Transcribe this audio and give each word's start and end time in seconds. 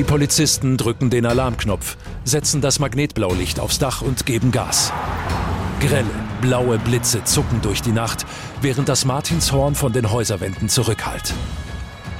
Die 0.00 0.04
Polizisten 0.04 0.78
drücken 0.78 1.10
den 1.10 1.26
Alarmknopf, 1.26 1.98
setzen 2.24 2.62
das 2.62 2.78
Magnetblaulicht 2.78 3.60
aufs 3.60 3.78
Dach 3.78 4.00
und 4.00 4.24
geben 4.24 4.50
Gas. 4.50 4.94
Grelle, 5.78 6.08
blaue 6.40 6.78
Blitze 6.78 7.22
zucken 7.24 7.60
durch 7.60 7.82
die 7.82 7.92
Nacht, 7.92 8.24
während 8.62 8.88
das 8.88 9.04
Martinshorn 9.04 9.74
von 9.74 9.92
den 9.92 10.10
Häuserwänden 10.10 10.70
zurückhallt. 10.70 11.34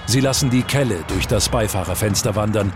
Sie 0.05 0.21
lassen 0.21 0.51
die 0.51 0.61
Kelle 0.61 0.98
durch 1.09 1.27
das 1.27 1.48
Beifahrerfenster 1.48 2.37
wandern. 2.37 2.74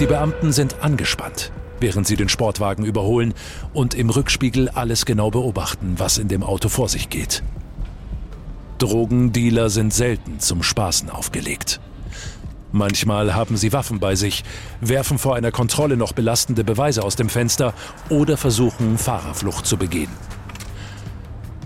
Die 0.00 0.06
Beamten 0.06 0.52
sind 0.52 0.82
angespannt, 0.82 1.50
während 1.80 2.06
sie 2.06 2.16
den 2.16 2.28
Sportwagen 2.28 2.84
überholen 2.84 3.32
und 3.72 3.94
im 3.94 4.10
Rückspiegel 4.10 4.68
alles 4.68 5.06
genau 5.06 5.30
beobachten, 5.30 5.94
was 5.96 6.18
in 6.18 6.28
dem 6.28 6.42
Auto 6.42 6.68
vor 6.68 6.90
sich 6.90 7.08
geht. 7.08 7.42
Drogendealer 8.76 9.70
sind 9.70 9.94
selten 9.94 10.40
zum 10.40 10.62
Spaßen 10.62 11.08
aufgelegt. 11.08 11.80
Manchmal 12.72 13.34
haben 13.34 13.56
sie 13.56 13.72
Waffen 13.72 13.98
bei 13.98 14.14
sich, 14.14 14.44
werfen 14.80 15.18
vor 15.18 15.34
einer 15.34 15.50
Kontrolle 15.50 15.96
noch 15.96 16.12
belastende 16.12 16.62
Beweise 16.62 17.02
aus 17.02 17.16
dem 17.16 17.28
Fenster 17.28 17.74
oder 18.08 18.36
versuchen, 18.36 18.96
Fahrerflucht 18.96 19.66
zu 19.66 19.76
begehen. 19.76 20.10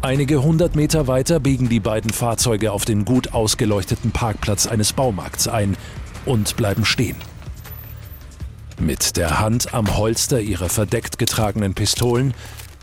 Einige 0.01 0.43
hundert 0.43 0.77
Meter 0.77 1.07
weiter 1.07 1.41
biegen 1.41 1.69
die 1.69 1.81
beiden 1.81 2.13
Fahrzeuge 2.13 2.73
auf 2.73 2.85
den 2.85 3.05
gut 3.05 3.33
ausgeleuchteten 3.33 4.13
Parkplatz 4.13 4.67
eines 4.67 4.93
Baumarkts 4.93 5.49
ein 5.49 5.77
und 6.27 6.57
bleiben 6.57 6.85
stehen. 6.85 7.17
Mit 8.79 9.17
der 9.17 9.41
Hand 9.41 9.73
am 9.73 9.97
Holster 9.97 10.41
ihrer 10.41 10.69
verdeckt 10.69 11.19
getragenen 11.19 11.75
Pistolen 11.75 12.35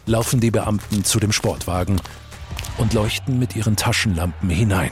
laufen 0.06 0.40
die 0.40 0.52
Beamten 0.52 1.03
zu 1.03 1.20
dem 1.20 1.31
Sportwagen 1.31 2.02
und 2.78 2.94
leuchten 2.94 3.38
mit 3.38 3.56
ihren 3.56 3.76
Taschenlampen 3.76 4.50
hinein. 4.50 4.92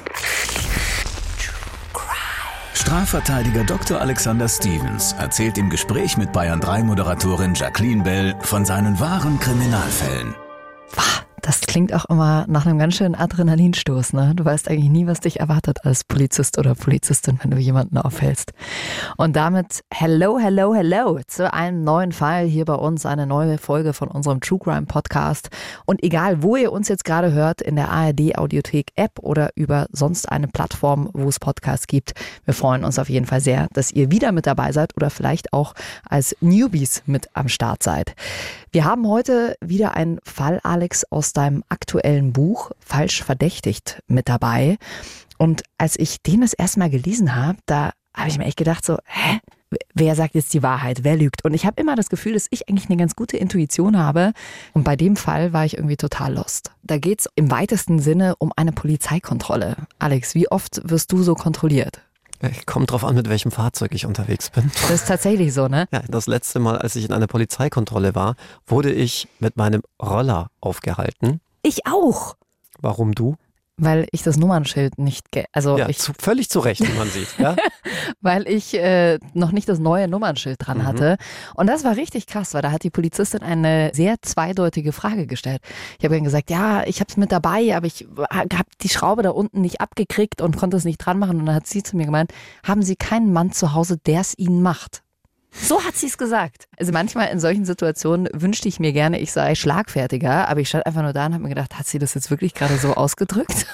Strafverteidiger 2.90 3.64
Dr. 3.66 4.02
Alexander 4.02 4.50
Stevens 4.50 5.14
erzählt 5.14 5.60
im 5.60 5.70
Gespräch 5.70 6.18
mit 6.18 6.32
Bayern 6.32 6.60
3 6.60 6.82
Moderatorin 6.82 7.54
Jacqueline 7.54 8.02
Bell 8.02 8.36
von 8.42 8.66
seinen 8.66 9.00
wahren 9.00 9.40
Kriminalfällen. 9.40 10.34
Das 11.44 11.62
klingt 11.70 11.94
auch 11.94 12.06
immer 12.06 12.46
nach 12.48 12.66
einem 12.66 12.80
ganz 12.80 12.96
schönen 12.96 13.14
Adrenalinstoß. 13.14 14.14
Ne? 14.14 14.34
Du 14.36 14.44
weißt 14.44 14.70
eigentlich 14.70 14.90
nie, 14.90 15.06
was 15.06 15.20
dich 15.20 15.40
erwartet 15.40 15.86
als 15.86 16.04
Polizist 16.04 16.58
oder 16.58 16.74
Polizistin, 16.74 17.38
wenn 17.44 17.52
du 17.52 17.58
jemanden 17.58 18.00
aufhältst. 18.00 18.54
Und 19.18 19.36
damit 19.36 19.84
hello, 19.94 20.40
hello, 20.40 20.74
hello 20.74 21.20
zu 21.28 21.54
einem 21.54 21.84
neuen 21.84 22.12
Fall 22.12 22.46
hier 22.46 22.66
bei 22.66 22.74
uns, 22.74 23.06
eine 23.06 23.28
neue 23.28 23.60
Folge 23.60 23.94
von 23.94 24.08
unserem 24.08 24.42
True 24.42 24.58
Crime 24.58 24.88
Podcast. 24.88 25.50
Und 25.86 26.04
egal, 26.04 26.42
wo 26.42 26.56
ihr 26.56 26.72
uns 26.72 26.88
jetzt 26.88 27.06
gerade 27.06 27.34
hört, 27.34 27.62
in 27.62 27.76
der 27.76 27.90
ARD 27.92 28.36
Audiothek 28.36 28.88
App 28.96 29.20
oder 29.20 29.52
über 29.54 29.86
sonst 29.92 30.28
eine 30.28 30.48
Plattform, 30.48 31.12
wo 31.14 31.30
es 31.30 31.40
Podcasts 31.40 31.86
gibt, 31.86 32.14
wir 32.46 32.56
freuen 32.56 32.84
uns 32.84 32.98
auf 32.98 33.10
jeden 33.10 33.28
Fall 33.28 33.42
sehr, 33.42 33.68
dass 33.74 33.92
ihr 33.92 34.10
wieder 34.10 34.32
mit 34.32 34.48
dabei 34.48 34.72
seid 34.72 34.96
oder 34.96 35.12
vielleicht 35.12 35.54
auch 35.54 35.76
als 36.04 36.36
Newbies 36.42 37.04
mit 37.06 37.30
am 37.36 37.48
Start 37.48 37.84
seid. 37.84 38.16
Wir 38.72 38.86
haben 38.86 39.08
heute 39.08 39.56
wieder 39.62 39.96
einen 39.96 40.20
Fall, 40.24 40.60
Alex, 40.64 41.04
aus 41.12 41.34
deinem 41.34 41.59
aktuellen 41.70 42.34
Buch 42.34 42.72
Falsch 42.80 43.24
verdächtigt 43.24 44.02
mit 44.08 44.30
dabei. 44.30 44.78
Und 45.38 45.64
als 45.78 45.98
ich 45.98 46.22
den 46.22 46.42
das 46.42 46.54
erstmal 46.54 46.90
gelesen 46.90 47.36
habe, 47.36 47.58
da 47.66 47.92
habe 48.16 48.30
ich 48.30 48.38
mir 48.38 48.46
echt 48.46 48.58
gedacht 48.58 48.86
so, 48.86 48.98
hä? 49.06 49.40
Wer 49.94 50.16
sagt 50.16 50.34
jetzt 50.34 50.52
die 50.56 50.64
Wahrheit? 50.64 51.04
Wer 51.04 51.16
lügt? 51.16 51.46
Und 51.46 51.54
ich 51.54 51.66
habe 51.66 51.80
immer 51.80 51.96
das 51.96 52.10
Gefühl, 52.10 52.34
dass 52.34 52.48
ich 52.50 52.68
eigentlich 52.68 52.90
eine 52.90 52.98
ganz 52.98 53.16
gute 53.16 53.38
Intuition 53.38 54.00
habe. 54.00 54.34
Und 54.74 54.84
bei 54.84 54.96
dem 54.96 55.16
Fall 55.16 55.54
war 55.54 55.64
ich 55.64 55.78
irgendwie 55.78 55.96
total 55.96 56.34
lost. 56.34 56.72
Da 56.82 56.98
geht 56.98 57.20
es 57.20 57.30
im 57.36 57.52
weitesten 57.52 58.00
Sinne 58.00 58.36
um 58.40 58.52
eine 58.56 58.72
Polizeikontrolle. 58.72 59.76
Alex, 60.00 60.34
wie 60.34 60.50
oft 60.50 60.82
wirst 60.86 61.12
du 61.12 61.22
so 61.22 61.36
kontrolliert? 61.36 62.02
Kommt 62.66 62.92
drauf 62.92 63.04
an, 63.04 63.16
mit 63.16 63.30
welchem 63.30 63.52
Fahrzeug 63.52 63.94
ich 63.94 64.06
unterwegs 64.06 64.50
bin. 64.50 64.72
Das 64.82 64.92
ist 64.92 65.08
tatsächlich 65.08 65.54
so, 65.54 65.68
ne? 65.68 65.88
Ja, 65.92 66.02
das 66.08 66.26
letzte 66.26 66.60
Mal, 66.60 66.78
als 66.78 66.96
ich 66.96 67.06
in 67.06 67.12
einer 67.12 67.28
Polizeikontrolle 67.28 68.16
war, 68.16 68.36
wurde 68.66 68.92
ich 68.92 69.28
mit 69.40 69.58
meinem 69.58 69.82
Roller 70.02 70.50
aufgehalten. 70.62 71.42
Ich 71.62 71.86
auch. 71.86 72.36
Warum 72.80 73.14
du? 73.14 73.36
Weil 73.82 74.08
ich 74.12 74.24
das 74.24 74.36
Nummernschild 74.36 74.98
nicht, 74.98 75.26
also 75.54 75.78
ja, 75.78 75.88
ich, 75.88 76.00
zu, 76.00 76.12
völlig 76.20 76.50
zu 76.50 76.60
Recht, 76.60 76.86
wie 76.86 76.98
man 76.98 77.08
sieht. 77.10 77.30
Ja? 77.38 77.56
weil 78.22 78.46
ich 78.46 78.74
äh, 78.74 79.20
noch 79.34 79.54
nicht 79.54 79.70
das 79.70 79.80
neue 79.80 80.10
Nummernschild 80.10 80.58
dran 80.60 80.80
mhm. 80.80 80.86
hatte. 80.86 81.18
Und 81.56 81.68
das 81.68 81.86
war 81.86 81.96
richtig 81.96 82.28
krass, 82.28 82.54
weil 82.54 82.62
da 82.62 82.72
hat 82.72 82.84
die 82.84 82.90
Polizistin 82.90 83.42
eine 83.42 83.92
sehr 83.94 84.18
zweideutige 84.22 84.92
Frage 84.92 85.28
gestellt. 85.28 85.62
Ich 85.98 86.04
habe 86.04 86.16
ihr 86.16 86.22
gesagt, 86.22 86.50
ja, 86.50 86.84
ich 86.88 87.00
habe 87.00 87.10
es 87.10 87.16
mit 87.16 87.32
dabei, 87.32 87.74
aber 87.74 87.86
ich 87.86 88.06
habe 88.30 88.70
die 88.82 88.90
Schraube 88.90 89.24
da 89.24 89.30
unten 89.30 89.62
nicht 89.62 89.80
abgekriegt 89.80 90.42
und 90.42 90.58
konnte 90.58 90.76
es 90.76 90.84
nicht 90.84 90.98
dran 90.98 91.18
machen. 91.18 91.40
Und 91.40 91.46
dann 91.46 91.56
hat 91.56 91.68
sie 91.68 91.82
zu 91.82 91.96
mir 91.96 92.06
gemeint, 92.06 92.34
haben 92.68 92.82
Sie 92.82 92.98
keinen 92.98 93.32
Mann 93.32 93.54
zu 93.54 93.74
Hause, 93.74 93.98
der 93.98 94.20
es 94.20 94.38
Ihnen 94.38 94.62
macht? 94.62 95.04
So 95.52 95.84
hat 95.84 95.96
sie 95.96 96.08
es 96.08 96.18
gesagt. 96.18 96.68
Also 96.78 96.92
manchmal 96.92 97.30
in 97.30 97.40
solchen 97.40 97.66
Situationen 97.66 98.30
wünschte 98.34 98.68
ich 98.68 98.80
mir 98.80 98.94
gerne, 98.94 99.20
ich 99.20 99.32
sei 99.32 99.56
schlagfertiger, 99.56 100.48
aber 100.48 100.60
ich 100.60 100.70
stand 100.70 100.86
einfach 100.86 101.02
nur 101.02 101.14
da 101.14 101.26
und 101.26 101.34
habe 101.34 101.44
mir 101.44 101.50
gedacht, 101.50 101.78
hat 101.78 101.88
sie 101.88 102.00
das 102.00 102.14
jetzt 102.14 102.30
wirklich 102.30 102.54
gerade 102.54 102.78
so 102.78 102.94
ausgedrückt? 102.94 103.66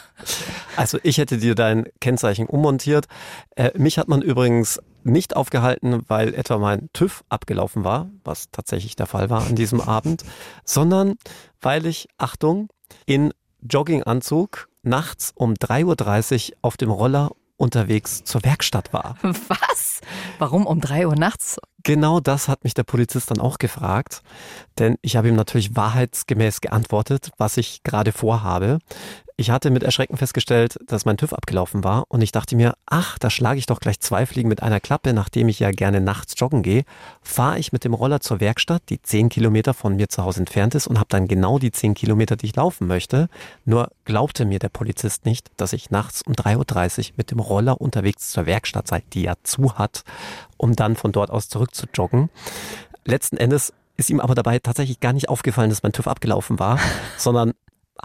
Also 0.78 0.98
ich 1.04 1.18
hätte 1.18 1.38
dir 1.38 1.56
dein 1.56 1.86
Kennzeichen 2.02 2.48
ummontiert. 2.48 3.06
Äh, 3.56 3.72
mich 3.78 3.98
hat 3.98 4.08
man 4.08 4.22
übrigens 4.22 4.82
nicht 5.04 5.36
aufgehalten, 5.36 6.04
weil 6.08 6.34
etwa 6.34 6.58
mein 6.58 6.90
TÜV 6.92 7.24
abgelaufen 7.30 7.84
war, 7.84 8.10
was 8.24 8.50
tatsächlich 8.52 8.96
der 8.96 9.06
Fall 9.06 9.30
war 9.30 9.46
an 9.46 9.56
diesem 9.56 9.80
Abend, 9.80 10.24
sondern 10.66 11.16
weil 11.62 11.86
ich, 11.86 12.08
Achtung, 12.18 12.70
in 13.06 13.34
Jogginganzug 13.62 14.68
nachts 14.84 15.32
um 15.36 15.54
3.30 15.54 16.52
Uhr 16.52 16.58
auf 16.62 16.78
dem 16.78 16.92
Roller 16.92 17.32
unterwegs 17.58 18.24
zur 18.24 18.44
Werkstatt 18.44 18.94
war. 18.94 19.18
Was? 19.22 20.02
Warum 20.40 20.66
um 20.66 20.82
drei 20.82 21.08
Uhr 21.08 21.16
nachts? 21.16 21.58
Genau 21.84 22.20
das 22.20 22.48
hat 22.48 22.64
mich 22.64 22.74
der 22.74 22.84
Polizist 22.84 23.30
dann 23.30 23.40
auch 23.40 23.60
gefragt, 23.60 24.24
denn 24.80 24.98
ich 25.02 25.16
habe 25.16 25.30
ihm 25.30 25.36
natürlich 25.36 25.76
wahrheitsgemäß 25.76 26.62
geantwortet, 26.62 27.32
was 27.38 27.58
ich 27.58 27.84
gerade 27.84 28.12
vorhabe. 28.12 28.80
Ich 29.38 29.50
hatte 29.50 29.70
mit 29.70 29.84
Erschrecken 29.84 30.16
festgestellt, 30.16 30.78
dass 30.88 31.04
mein 31.04 31.18
TÜV 31.18 31.34
abgelaufen 31.34 31.84
war 31.84 32.06
und 32.08 32.22
ich 32.22 32.32
dachte 32.32 32.56
mir, 32.56 32.76
ach, 32.86 33.20
da 33.20 33.30
schlage 33.30 33.60
ich 33.60 33.66
doch 33.66 33.82
gleich 33.82 34.00
zwei 34.00 34.26
Fliegen 34.26 34.48
mit 34.48 34.64
einer 34.64 34.80
Klappe, 34.80 35.12
nachdem 35.12 35.50
ich 35.50 35.60
ja 35.60 35.72
gerne 35.72 36.00
nachts 36.00 36.36
joggen 36.38 36.64
gehe, 36.64 36.86
fahre 37.22 37.60
ich 37.60 37.74
mit 37.74 37.84
dem 37.84 37.94
Roller 37.94 38.22
zur 38.22 38.40
Werkstatt, 38.40 38.84
die 38.88 39.02
zehn 39.02 39.28
Kilometer 39.28 39.74
von 39.74 39.98
mir 39.98 40.08
zu 40.08 40.24
Hause 40.24 40.40
entfernt 40.40 40.74
ist 40.74 40.88
und 40.88 41.00
habe 41.00 41.10
dann 41.10 41.28
genau 41.28 41.60
die 41.60 41.74
zehn 41.74 41.96
Kilometer, 41.96 42.38
die 42.38 42.46
ich 42.46 42.56
laufen 42.56 42.88
möchte. 42.88 43.28
Nur 43.66 43.92
glaubte 44.06 44.46
mir 44.46 44.60
der 44.60 44.70
Polizist 44.70 45.26
nicht, 45.26 45.52
dass 45.58 45.74
ich 45.74 45.92
nachts 45.92 46.22
um 46.22 46.32
3.30 46.32 47.10
Uhr 47.10 47.14
mit 47.18 47.32
dem 47.32 47.40
Roller 47.40 47.82
unterwegs 47.82 48.32
zur 48.32 48.46
Werkstatt 48.46 48.88
sei, 48.88 49.04
die 49.12 49.24
ja 49.24 49.34
zu 49.44 49.78
hat, 49.78 50.06
um 50.56 50.78
dann 50.78 50.96
von 50.96 51.12
dort 51.12 51.30
aus 51.30 51.50
zurück 51.50 51.76
zu 51.76 51.88
joggen. 51.94 52.30
Letzten 53.04 53.36
Endes 53.36 53.74
ist 53.98 54.10
ihm 54.10 54.22
aber 54.22 54.34
dabei 54.34 54.60
tatsächlich 54.60 55.02
gar 55.02 55.12
nicht 55.12 55.28
aufgefallen, 55.28 55.70
dass 55.70 55.84
mein 55.84 55.92
TÜV 55.92 56.08
abgelaufen 56.08 56.58
war, 56.58 56.80
sondern 57.18 57.52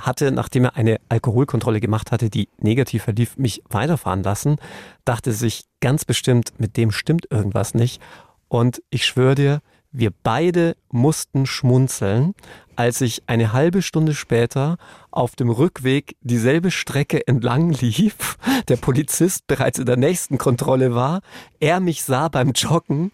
hatte, 0.00 0.32
nachdem 0.32 0.64
er 0.64 0.76
eine 0.76 0.98
Alkoholkontrolle 1.08 1.80
gemacht 1.80 2.12
hatte, 2.12 2.30
die 2.30 2.48
negativ 2.58 3.04
verlief, 3.04 3.36
mich 3.36 3.62
weiterfahren 3.68 4.22
lassen, 4.22 4.56
dachte 5.04 5.32
sich 5.32 5.64
ganz 5.80 6.04
bestimmt, 6.04 6.52
mit 6.58 6.76
dem 6.76 6.90
stimmt 6.90 7.26
irgendwas 7.30 7.74
nicht. 7.74 8.00
Und 8.48 8.82
ich 8.90 9.06
schwöre 9.06 9.34
dir, 9.34 9.60
wir 9.92 10.12
beide 10.22 10.76
mussten 10.90 11.46
schmunzeln, 11.46 12.34
als 12.76 13.00
ich 13.00 13.24
eine 13.26 13.52
halbe 13.52 13.82
Stunde 13.82 14.14
später 14.14 14.76
auf 15.10 15.34
dem 15.34 15.50
Rückweg 15.50 16.16
dieselbe 16.20 16.70
Strecke 16.70 17.26
entlang 17.26 17.70
lief, 17.70 18.38
der 18.68 18.76
Polizist 18.76 19.46
bereits 19.46 19.78
in 19.78 19.86
der 19.86 19.96
nächsten 19.96 20.38
Kontrolle 20.38 20.94
war, 20.94 21.20
er 21.58 21.80
mich 21.80 22.04
sah 22.04 22.28
beim 22.28 22.52
Joggen, 22.52 23.10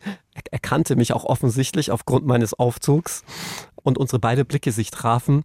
er 0.50 0.58
kannte 0.58 0.96
mich 0.96 1.14
auch 1.14 1.24
offensichtlich 1.24 1.90
aufgrund 1.90 2.26
meines 2.26 2.52
Aufzugs 2.52 3.24
und 3.74 3.96
unsere 3.96 4.18
beide 4.18 4.44
Blicke 4.44 4.70
sich 4.70 4.90
trafen 4.90 5.44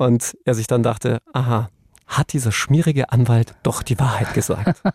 und 0.00 0.34
er 0.46 0.54
sich 0.54 0.66
dann 0.66 0.82
dachte, 0.82 1.18
aha, 1.32 1.68
hat 2.10 2.32
dieser 2.32 2.52
schmierige 2.52 3.10
Anwalt 3.12 3.54
doch 3.62 3.82
die 3.82 3.98
Wahrheit 3.98 4.34
gesagt. 4.34 4.82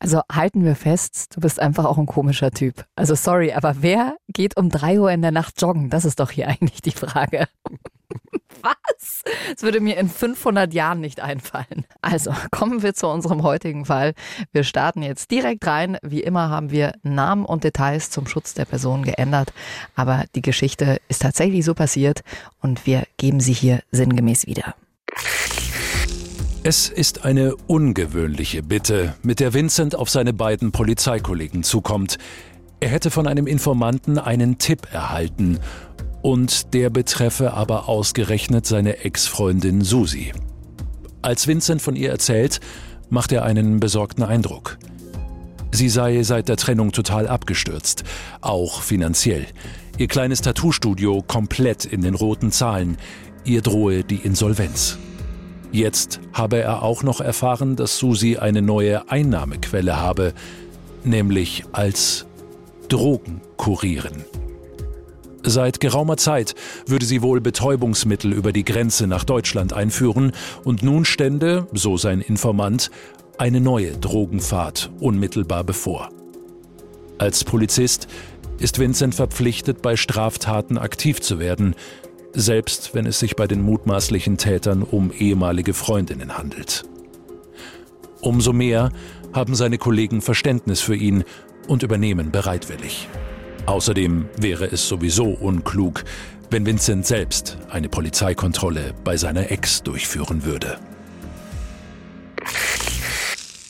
Also 0.00 0.20
halten 0.30 0.64
wir 0.64 0.76
fest, 0.76 1.34
du 1.34 1.40
bist 1.40 1.58
einfach 1.58 1.84
auch 1.84 1.98
ein 1.98 2.06
komischer 2.06 2.50
Typ. 2.50 2.84
Also 2.94 3.14
sorry, 3.14 3.52
aber 3.52 3.76
wer 3.80 4.16
geht 4.28 4.56
um 4.56 4.68
drei 4.68 5.00
Uhr 5.00 5.10
in 5.10 5.22
der 5.22 5.32
Nacht 5.32 5.60
joggen? 5.60 5.90
Das 5.90 6.04
ist 6.04 6.20
doch 6.20 6.30
hier 6.30 6.48
eigentlich 6.48 6.82
die 6.82 6.92
Frage. 6.92 7.48
Was? 8.62 9.22
Das 9.50 9.62
würde 9.62 9.80
mir 9.80 9.96
in 9.96 10.08
500 10.08 10.72
Jahren 10.72 11.00
nicht 11.00 11.20
einfallen. 11.20 11.84
Also 12.00 12.32
kommen 12.50 12.82
wir 12.82 12.94
zu 12.94 13.08
unserem 13.08 13.42
heutigen 13.42 13.86
Fall. 13.86 14.14
Wir 14.52 14.64
starten 14.64 15.02
jetzt 15.02 15.30
direkt 15.30 15.66
rein. 15.66 15.98
Wie 16.02 16.22
immer 16.22 16.48
haben 16.48 16.70
wir 16.70 16.92
Namen 17.02 17.44
und 17.44 17.64
Details 17.64 18.10
zum 18.10 18.26
Schutz 18.26 18.54
der 18.54 18.66
Person 18.66 19.02
geändert. 19.02 19.52
Aber 19.96 20.24
die 20.34 20.42
Geschichte 20.42 21.00
ist 21.08 21.22
tatsächlich 21.22 21.64
so 21.64 21.74
passiert 21.74 22.22
und 22.60 22.86
wir 22.86 23.04
geben 23.16 23.40
sie 23.40 23.52
hier 23.52 23.80
sinngemäß 23.90 24.46
wieder. 24.46 24.74
Es 26.64 26.88
ist 26.88 27.24
eine 27.24 27.54
ungewöhnliche 27.54 28.62
Bitte, 28.62 29.14
mit 29.22 29.38
der 29.38 29.54
Vincent 29.54 29.94
auf 29.94 30.10
seine 30.10 30.32
beiden 30.32 30.72
Polizeikollegen 30.72 31.62
zukommt. 31.62 32.18
Er 32.80 32.88
hätte 32.88 33.10
von 33.10 33.28
einem 33.28 33.46
Informanten 33.46 34.18
einen 34.18 34.58
Tipp 34.58 34.88
erhalten 34.92 35.60
und 36.20 36.74
der 36.74 36.90
betreffe 36.90 37.54
aber 37.54 37.88
ausgerechnet 37.88 38.66
seine 38.66 38.98
Ex-Freundin 39.04 39.82
Susi. 39.82 40.32
Als 41.22 41.46
Vincent 41.46 41.80
von 41.80 41.94
ihr 41.94 42.10
erzählt, 42.10 42.60
macht 43.08 43.30
er 43.32 43.44
einen 43.44 43.78
besorgten 43.78 44.24
Eindruck. 44.24 44.78
Sie 45.70 45.88
sei 45.88 46.22
seit 46.24 46.48
der 46.48 46.56
Trennung 46.56 46.90
total 46.92 47.28
abgestürzt, 47.28 48.02
auch 48.40 48.82
finanziell. 48.82 49.46
Ihr 49.96 50.08
kleines 50.08 50.42
Tattoo-Studio 50.42 51.22
komplett 51.26 51.84
in 51.84 52.02
den 52.02 52.14
roten 52.14 52.50
Zahlen. 52.50 52.98
Ihr 53.44 53.62
drohe 53.62 54.02
die 54.02 54.16
Insolvenz. 54.16 54.98
Jetzt 55.70 56.20
habe 56.32 56.58
er 56.58 56.82
auch 56.82 57.02
noch 57.02 57.20
erfahren, 57.20 57.76
dass 57.76 57.98
Susi 57.98 58.36
eine 58.38 58.62
neue 58.62 59.10
Einnahmequelle 59.10 60.00
habe, 60.00 60.32
nämlich 61.04 61.64
als 61.72 62.26
Drogenkurieren. 62.88 64.24
Seit 65.44 65.80
geraumer 65.80 66.16
Zeit 66.16 66.54
würde 66.86 67.06
sie 67.06 67.22
wohl 67.22 67.40
Betäubungsmittel 67.40 68.32
über 68.32 68.52
die 68.52 68.64
Grenze 68.64 69.06
nach 69.06 69.24
Deutschland 69.24 69.72
einführen 69.72 70.32
und 70.64 70.82
nun 70.82 71.04
stände, 71.04 71.66
so 71.72 71.96
sein 71.96 72.20
Informant, 72.20 72.90
eine 73.36 73.60
neue 73.60 73.92
Drogenfahrt 73.92 74.90
unmittelbar 75.00 75.64
bevor. 75.64 76.08
Als 77.18 77.44
Polizist 77.44 78.08
ist 78.58 78.78
Vincent 78.78 79.14
verpflichtet, 79.14 79.80
bei 79.80 79.96
Straftaten 79.96 80.76
aktiv 80.76 81.20
zu 81.20 81.38
werden, 81.38 81.74
selbst 82.34 82.94
wenn 82.94 83.06
es 83.06 83.18
sich 83.18 83.36
bei 83.36 83.46
den 83.46 83.62
mutmaßlichen 83.62 84.38
Tätern 84.38 84.82
um 84.82 85.12
ehemalige 85.12 85.74
Freundinnen 85.74 86.36
handelt. 86.36 86.84
Umso 88.20 88.52
mehr 88.52 88.90
haben 89.32 89.54
seine 89.54 89.78
Kollegen 89.78 90.20
Verständnis 90.20 90.80
für 90.80 90.96
ihn 90.96 91.24
und 91.68 91.82
übernehmen 91.82 92.30
bereitwillig. 92.30 93.08
Außerdem 93.66 94.26
wäre 94.38 94.66
es 94.66 94.88
sowieso 94.88 95.26
unklug, 95.26 96.04
wenn 96.50 96.64
Vincent 96.64 97.06
selbst 97.06 97.58
eine 97.68 97.88
Polizeikontrolle 97.88 98.94
bei 99.04 99.16
seiner 99.16 99.50
Ex 99.50 99.82
durchführen 99.82 100.44
würde. 100.44 100.78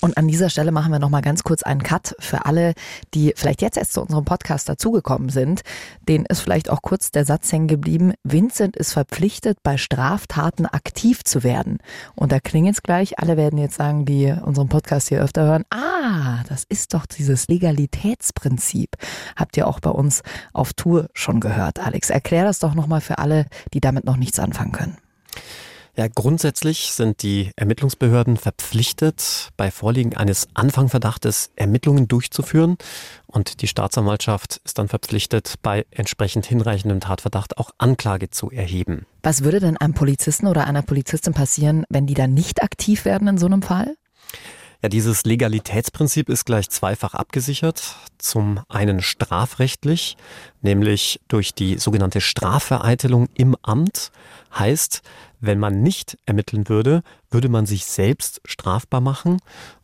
Und 0.01 0.17
an 0.17 0.29
dieser 0.29 0.49
Stelle 0.49 0.71
machen 0.71 0.93
wir 0.93 1.01
noch 1.01 1.09
mal 1.11 1.23
ganz 1.23 1.43
kurz 1.43 1.63
einen 1.63 1.83
Cut 1.83 2.15
für 2.21 2.47
alle, 2.47 2.75
die 3.15 3.33
vielleicht 3.37 3.63
jetzt 3.63 3.77
erst 3.77 3.95
zu 3.95 4.01
unserem 4.01 4.25
Podcast 4.25 4.69
dazugekommen 4.69 5.29
sind. 5.29 5.63
Denen 6.09 6.25
ist 6.27 6.41
vielleicht 6.41 6.71
auch 6.71 6.83
kurz 6.83 7.11
der 7.11 7.25
Satz 7.25 7.51
hängen 7.51 7.67
geblieben. 7.67 8.13
Vincent 8.23 8.77
ist 8.77 8.93
verpflichtet, 8.93 9.59
bei 9.63 9.77
Straftaten 9.77 10.67
aktiv 10.67 11.25
zu 11.25 11.43
werden. 11.43 11.79
Und 12.15 12.31
da 12.31 12.39
klingt 12.39 12.67
jetzt 12.67 12.85
gleich, 12.85 13.19
alle 13.19 13.37
werden 13.37 13.59
jetzt 13.59 13.77
sagen, 13.77 14.05
die 14.05 14.33
unseren 14.45 14.69
Podcast 14.69 15.09
hier 15.09 15.21
öfter 15.21 15.43
hören, 15.45 15.65
ah, 15.71 16.43
das 16.49 16.65
ist 16.69 16.95
doch 16.95 17.07
dieses 17.07 17.49
Legalitätsprinzip. 17.49 18.91
Habt 19.35 19.57
ihr 19.57 19.67
auch 19.67 19.81
bei 19.81 19.91
uns 19.91 20.23
auf 20.53 20.75
Tour 20.75 21.09
schon 21.13 21.41
gehört, 21.41 21.81
Alex. 21.81 22.11
Erklär 22.11 22.45
das 22.45 22.61
doch 22.61 22.75
noch 22.75 22.87
mal 22.87 23.01
für 23.01 23.19
alle, 23.19 23.47
die 23.75 23.81
damit 23.81 24.05
noch 24.05 24.17
nichts 24.17 24.39
anfangen 24.39 24.73
können. 24.73 24.97
Ja, 25.99 26.07
grundsätzlich 26.07 26.93
sind 26.93 27.25
die 27.25 27.51
Ermittlungsbehörden 27.57 28.37
verpflichtet, 28.37 29.49
bei 29.57 29.73
Vorliegen 29.73 30.17
eines 30.17 30.47
Anfangverdachtes 30.55 31.51
Ermittlungen 31.57 32.07
durchzuführen. 32.07 32.77
Und 33.27 33.63
die 33.63 33.67
Staatsanwaltschaft 33.67 34.61
ist 34.65 34.79
dann 34.79 34.87
verpflichtet, 34.87 35.55
bei 35.61 35.87
entsprechend 35.91 36.47
hinreichendem 36.47 37.01
Tatverdacht 37.01 37.59
auch 37.59 37.73
Anklage 37.79 38.31
zu 38.31 38.49
erheben. 38.49 39.07
Was 39.25 39.43
würde 39.43 39.59
denn 39.59 39.77
einem 39.77 39.95
Polizisten 39.95 40.47
oder 40.47 40.69
einer 40.69 40.83
Polizistin 40.83 41.35
passieren, 41.35 41.85
wenn 41.89 42.07
die 42.07 42.15
dann 42.15 42.33
nicht 42.33 42.63
aktiv 42.63 43.05
werden 43.05 43.27
in 43.27 43.39
so 43.39 43.47
einem 43.47 43.63
Fall? 43.63 43.97
Ja, 44.81 44.89
dieses 44.89 45.25
Legalitätsprinzip 45.25 46.29
ist 46.29 46.45
gleich 46.45 46.71
zweifach 46.71 47.15
abgesichert. 47.15 47.97
Zum 48.19 48.61
einen 48.69 49.03
strafrechtlich, 49.03 50.17
nämlich 50.63 51.21
durch 51.27 51.53
die 51.53 51.79
sogenannte 51.79 52.21
Strafvereitelung 52.21 53.27
im 53.35 53.57
Amt. 53.63 54.13
Heißt, 54.57 55.03
wenn 55.41 55.59
man 55.59 55.83
nicht 55.83 56.19
ermitteln 56.27 56.69
würde, 56.69 57.03
würde 57.31 57.49
man 57.49 57.67
sich 57.67 57.85
selbst 57.85 58.41
strafbar 58.45 59.01
machen. 59.01 59.39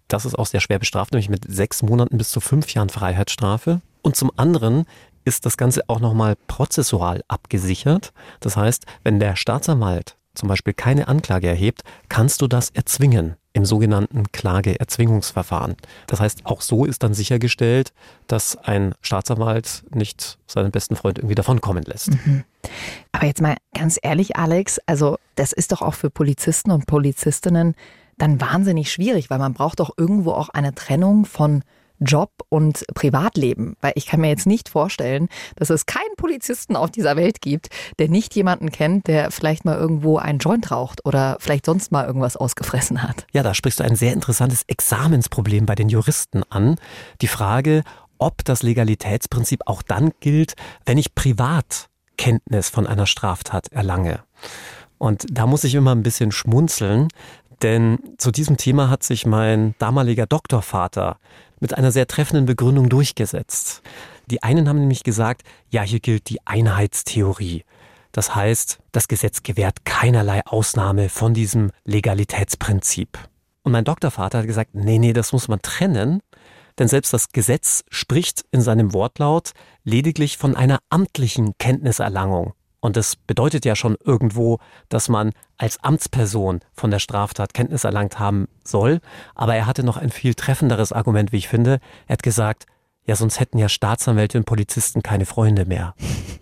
Das 0.08 0.24
ist 0.24 0.38
auch 0.38 0.46
sehr 0.46 0.60
schwer 0.60 0.78
bestraft, 0.78 1.12
nämlich 1.12 1.28
mit 1.28 1.44
sechs 1.48 1.82
Monaten 1.82 2.18
bis 2.18 2.30
zu 2.30 2.40
fünf 2.40 2.72
Jahren 2.74 2.90
Freiheitsstrafe. 2.90 3.80
Und 4.02 4.16
zum 4.16 4.30
anderen 4.36 4.84
ist 5.24 5.46
das 5.46 5.56
Ganze 5.56 5.82
auch 5.88 6.00
nochmal 6.00 6.36
prozessual 6.46 7.22
abgesichert. 7.28 8.12
Das 8.40 8.56
heißt, 8.56 8.84
wenn 9.02 9.18
der 9.18 9.36
Staatsanwalt 9.36 10.16
zum 10.34 10.48
Beispiel 10.48 10.74
keine 10.74 11.08
Anklage 11.08 11.48
erhebt, 11.48 11.82
kannst 12.08 12.42
du 12.42 12.46
das 12.46 12.70
erzwingen 12.70 13.36
im 13.52 13.64
sogenannten 13.64 14.24
Klageerzwingungsverfahren. 14.32 15.76
Das 16.08 16.20
heißt, 16.20 16.44
auch 16.44 16.60
so 16.60 16.84
ist 16.84 17.04
dann 17.04 17.14
sichergestellt, 17.14 17.92
dass 18.26 18.56
ein 18.56 18.94
Staatsanwalt 19.00 19.84
nicht 19.94 20.38
seinen 20.48 20.72
besten 20.72 20.96
Freund 20.96 21.18
irgendwie 21.18 21.36
davonkommen 21.36 21.84
lässt. 21.84 22.10
Mhm. 22.10 22.42
Aber 23.12 23.26
jetzt 23.26 23.40
mal 23.40 23.56
ganz 23.72 23.98
ehrlich, 24.02 24.36
Alex, 24.36 24.80
also 24.86 25.18
das 25.36 25.52
ist 25.52 25.70
doch 25.70 25.82
auch 25.82 25.94
für 25.94 26.10
Polizisten 26.10 26.72
und 26.72 26.86
Polizistinnen 26.86 27.76
dann 28.18 28.40
wahnsinnig 28.40 28.90
schwierig, 28.90 29.30
weil 29.30 29.38
man 29.38 29.54
braucht 29.54 29.80
doch 29.80 29.92
irgendwo 29.96 30.32
auch 30.32 30.48
eine 30.48 30.74
Trennung 30.74 31.24
von 31.24 31.62
Job 32.00 32.30
und 32.48 32.84
Privatleben. 32.94 33.76
Weil 33.80 33.92
ich 33.94 34.06
kann 34.06 34.20
mir 34.20 34.28
jetzt 34.28 34.46
nicht 34.46 34.68
vorstellen, 34.68 35.28
dass 35.56 35.70
es 35.70 35.86
keinen 35.86 36.14
Polizisten 36.16 36.76
auf 36.76 36.90
dieser 36.90 37.16
Welt 37.16 37.40
gibt, 37.40 37.68
der 37.98 38.08
nicht 38.08 38.34
jemanden 38.34 38.70
kennt, 38.70 39.06
der 39.06 39.30
vielleicht 39.30 39.64
mal 39.64 39.76
irgendwo 39.76 40.18
einen 40.18 40.38
Joint 40.38 40.70
raucht 40.70 41.04
oder 41.04 41.36
vielleicht 41.40 41.66
sonst 41.66 41.92
mal 41.92 42.06
irgendwas 42.06 42.36
ausgefressen 42.36 43.02
hat. 43.02 43.26
Ja, 43.32 43.42
da 43.42 43.54
sprichst 43.54 43.80
du 43.80 43.84
ein 43.84 43.96
sehr 43.96 44.12
interessantes 44.12 44.62
Examensproblem 44.66 45.66
bei 45.66 45.74
den 45.74 45.88
Juristen 45.88 46.42
an. 46.50 46.76
Die 47.20 47.28
Frage, 47.28 47.82
ob 48.18 48.44
das 48.44 48.62
Legalitätsprinzip 48.62 49.62
auch 49.66 49.82
dann 49.82 50.12
gilt, 50.20 50.54
wenn 50.86 50.98
ich 50.98 51.14
privat 51.14 51.88
Kenntnis 52.16 52.68
von 52.68 52.86
einer 52.86 53.06
Straftat 53.06 53.68
erlange. 53.72 54.20
Und 54.98 55.26
da 55.30 55.46
muss 55.46 55.64
ich 55.64 55.74
immer 55.74 55.94
ein 55.94 56.02
bisschen 56.02 56.32
schmunzeln, 56.32 57.08
denn 57.62 57.98
zu 58.18 58.30
diesem 58.30 58.56
Thema 58.56 58.90
hat 58.90 59.02
sich 59.02 59.26
mein 59.26 59.74
damaliger 59.78 60.26
Doktorvater 60.26 61.18
mit 61.60 61.74
einer 61.76 61.92
sehr 61.92 62.06
treffenden 62.06 62.46
Begründung 62.46 62.88
durchgesetzt. 62.88 63.82
Die 64.26 64.42
einen 64.42 64.68
haben 64.68 64.80
nämlich 64.80 65.04
gesagt, 65.04 65.42
ja, 65.70 65.82
hier 65.82 66.00
gilt 66.00 66.28
die 66.28 66.46
Einheitstheorie. 66.46 67.64
Das 68.12 68.34
heißt, 68.34 68.78
das 68.92 69.08
Gesetz 69.08 69.42
gewährt 69.42 69.84
keinerlei 69.84 70.46
Ausnahme 70.46 71.08
von 71.08 71.34
diesem 71.34 71.70
Legalitätsprinzip. 71.84 73.18
Und 73.62 73.72
mein 73.72 73.84
Doktorvater 73.84 74.38
hat 74.38 74.46
gesagt, 74.46 74.74
nee, 74.74 74.98
nee, 74.98 75.12
das 75.12 75.32
muss 75.32 75.48
man 75.48 75.60
trennen, 75.62 76.20
denn 76.78 76.88
selbst 76.88 77.12
das 77.12 77.30
Gesetz 77.30 77.84
spricht 77.88 78.44
in 78.50 78.60
seinem 78.60 78.92
Wortlaut 78.92 79.52
lediglich 79.84 80.36
von 80.36 80.54
einer 80.56 80.78
amtlichen 80.90 81.56
Kenntniserlangung. 81.58 82.52
Und 82.84 82.98
das 82.98 83.16
bedeutet 83.16 83.64
ja 83.64 83.76
schon 83.76 83.96
irgendwo, 84.04 84.58
dass 84.90 85.08
man 85.08 85.32
als 85.56 85.82
Amtsperson 85.82 86.60
von 86.74 86.90
der 86.90 86.98
Straftat 86.98 87.54
Kenntnis 87.54 87.84
erlangt 87.84 88.18
haben 88.18 88.46
soll. 88.62 89.00
Aber 89.34 89.54
er 89.54 89.64
hatte 89.64 89.84
noch 89.84 89.96
ein 89.96 90.10
viel 90.10 90.34
treffenderes 90.34 90.92
Argument, 90.92 91.32
wie 91.32 91.38
ich 91.38 91.48
finde. 91.48 91.80
Er 92.06 92.12
hat 92.12 92.22
gesagt, 92.22 92.66
ja, 93.06 93.16
sonst 93.16 93.40
hätten 93.40 93.56
ja 93.56 93.70
Staatsanwälte 93.70 94.36
und 94.36 94.44
Polizisten 94.44 95.02
keine 95.02 95.24
Freunde 95.24 95.64
mehr. 95.64 95.94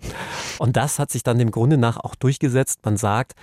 Und 0.59 0.75
das 0.75 0.99
hat 0.99 1.11
sich 1.11 1.23
dann 1.23 1.39
dem 1.39 1.49
Grunde 1.49 1.77
nach 1.77 1.95
auch 1.97 2.13
durchgesetzt. 2.13 2.79
Man 2.83 2.97
sagt, 2.97 3.33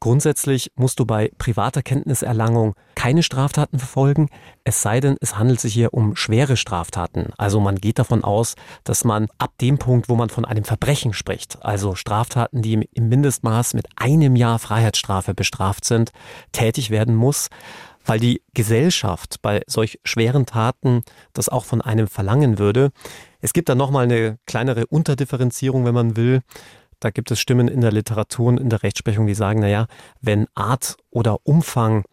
Grundsätzlich 0.00 0.70
musst 0.76 1.00
du 1.00 1.06
bei 1.06 1.32
privater 1.38 1.82
Kenntniserlangung 1.82 2.74
keine 2.94 3.24
Straftaten 3.24 3.80
verfolgen, 3.80 4.28
es 4.62 4.80
sei 4.80 5.00
denn, 5.00 5.16
es 5.20 5.36
handelt 5.36 5.60
sich 5.60 5.74
hier 5.74 5.92
um 5.92 6.14
schwere 6.14 6.56
Straftaten. 6.56 7.30
Also 7.36 7.58
man 7.58 7.76
geht 7.76 7.98
davon 7.98 8.22
aus, 8.22 8.54
dass 8.84 9.04
man 9.04 9.26
ab 9.38 9.50
dem 9.60 9.78
Punkt, 9.78 10.08
wo 10.08 10.14
man 10.14 10.30
von 10.30 10.44
einem 10.44 10.62
Verbrechen 10.62 11.12
spricht, 11.12 11.64
also 11.64 11.96
Straftaten, 11.96 12.62
die 12.62 12.88
im 12.94 13.08
Mindestmaß 13.08 13.74
mit 13.74 13.86
einem 13.96 14.36
Jahr 14.36 14.60
Freiheitsstrafe 14.60 15.34
bestraft 15.34 15.84
sind, 15.84 16.12
tätig 16.52 16.90
werden 16.90 17.16
muss 17.16 17.48
weil 18.08 18.18
die 18.18 18.42
Gesellschaft 18.54 19.36
bei 19.42 19.60
solch 19.66 20.00
schweren 20.02 20.46
Taten 20.46 21.02
das 21.34 21.50
auch 21.50 21.66
von 21.66 21.82
einem 21.82 22.08
verlangen 22.08 22.58
würde. 22.58 22.90
Es 23.40 23.52
gibt 23.52 23.68
dann 23.68 23.78
nochmal 23.78 24.04
eine 24.04 24.38
kleinere 24.46 24.86
Unterdifferenzierung, 24.86 25.84
wenn 25.84 25.94
man 25.94 26.16
will. 26.16 26.40
Da 27.00 27.10
gibt 27.10 27.30
es 27.30 27.40
Stimmen 27.40 27.68
in 27.68 27.80
der 27.80 27.92
Literatur 27.92 28.48
und 28.48 28.60
in 28.60 28.70
der 28.70 28.82
Rechtsprechung, 28.82 29.26
die 29.26 29.34
sagen, 29.34 29.60
naja, 29.60 29.86
wenn 30.20 30.46
Art 30.54 30.96
oder 31.10 31.38
Umfang 31.44 32.04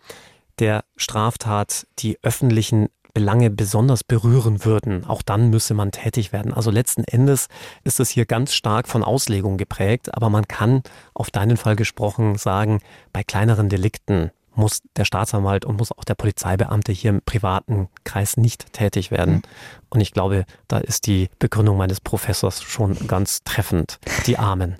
der 0.59 0.83
Straftat 0.95 1.87
die 1.99 2.17
öffentlichen 2.21 2.89
Belange 3.13 3.49
besonders 3.49 4.03
berühren 4.03 4.65
würden, 4.65 5.05
auch 5.05 5.21
dann 5.21 5.49
müsse 5.49 5.73
man 5.73 5.91
tätig 5.91 6.33
werden. 6.33 6.53
Also 6.53 6.69
letzten 6.69 7.05
Endes 7.05 7.47
ist 7.85 8.01
es 8.01 8.09
hier 8.09 8.25
ganz 8.25 8.53
stark 8.53 8.89
von 8.89 9.03
Auslegung 9.03 9.57
geprägt, 9.57 10.13
aber 10.13 10.29
man 10.29 10.47
kann 10.47 10.83
auf 11.13 11.31
deinen 11.31 11.55
Fall 11.55 11.77
gesprochen 11.77 12.35
sagen, 12.35 12.81
bei 13.13 13.23
kleineren 13.23 13.69
Delikten 13.69 14.31
muss 14.55 14.81
der 14.95 15.05
Staatsanwalt 15.05 15.65
und 15.65 15.77
muss 15.77 15.91
auch 15.91 16.03
der 16.03 16.15
Polizeibeamte 16.15 16.91
hier 16.91 17.11
im 17.11 17.21
privaten 17.25 17.89
Kreis 18.03 18.37
nicht 18.37 18.73
tätig 18.73 19.11
werden. 19.11 19.35
Mhm. 19.35 19.41
Und 19.89 20.01
ich 20.01 20.13
glaube, 20.13 20.45
da 20.67 20.77
ist 20.77 21.07
die 21.07 21.29
Begründung 21.39 21.77
meines 21.77 22.01
Professors 22.01 22.61
schon 22.61 23.07
ganz 23.07 23.43
treffend. 23.43 23.99
Die 24.25 24.37
Armen. 24.37 24.77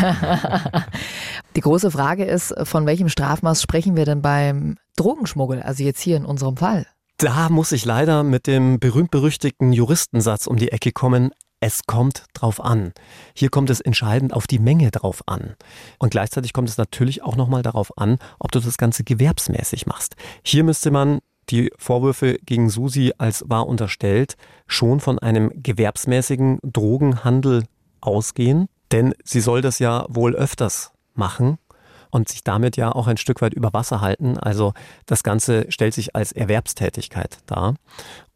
die 1.56 1.60
große 1.60 1.90
Frage 1.90 2.24
ist, 2.24 2.54
von 2.64 2.86
welchem 2.86 3.08
Strafmaß 3.08 3.62
sprechen 3.62 3.96
wir 3.96 4.04
denn 4.04 4.22
beim 4.22 4.76
Drogenschmuggel, 4.96 5.62
also 5.62 5.82
jetzt 5.82 6.00
hier 6.00 6.16
in 6.16 6.24
unserem 6.24 6.56
Fall? 6.56 6.86
Da 7.18 7.50
muss 7.50 7.72
ich 7.72 7.84
leider 7.84 8.22
mit 8.22 8.46
dem 8.46 8.80
berühmt-berüchtigten 8.80 9.72
Juristensatz 9.72 10.46
um 10.46 10.56
die 10.56 10.72
Ecke 10.72 10.90
kommen. 10.92 11.32
Es 11.60 11.84
kommt 11.84 12.24
drauf 12.32 12.58
an. 12.64 12.92
Hier 13.34 13.50
kommt 13.50 13.68
es 13.68 13.80
entscheidend 13.80 14.32
auf 14.32 14.46
die 14.46 14.58
Menge 14.58 14.90
drauf 14.90 15.22
an. 15.26 15.56
Und 15.98 16.10
gleichzeitig 16.10 16.54
kommt 16.54 16.70
es 16.70 16.78
natürlich 16.78 17.22
auch 17.22 17.36
nochmal 17.36 17.62
darauf 17.62 17.96
an, 17.98 18.16
ob 18.38 18.50
du 18.50 18.60
das 18.60 18.78
Ganze 18.78 19.04
gewerbsmäßig 19.04 19.86
machst. 19.86 20.16
Hier 20.42 20.64
müsste 20.64 20.90
man 20.90 21.20
die 21.50 21.70
Vorwürfe 21.76 22.38
gegen 22.44 22.70
Susi 22.70 23.12
als 23.18 23.44
wahr 23.46 23.66
unterstellt 23.66 24.36
schon 24.66 25.00
von 25.00 25.18
einem 25.18 25.50
gewerbsmäßigen 25.54 26.60
Drogenhandel 26.62 27.64
ausgehen. 28.00 28.68
Denn 28.90 29.14
sie 29.22 29.40
soll 29.40 29.60
das 29.60 29.78
ja 29.78 30.06
wohl 30.08 30.34
öfters 30.34 30.92
machen 31.14 31.58
und 32.10 32.28
sich 32.28 32.42
damit 32.42 32.76
ja 32.76 32.92
auch 32.92 33.06
ein 33.06 33.18
Stück 33.18 33.40
weit 33.42 33.54
über 33.54 33.72
Wasser 33.72 34.00
halten. 34.00 34.38
Also 34.38 34.72
das 35.06 35.22
Ganze 35.22 35.66
stellt 35.70 35.94
sich 35.94 36.16
als 36.16 36.32
Erwerbstätigkeit 36.32 37.38
dar. 37.46 37.74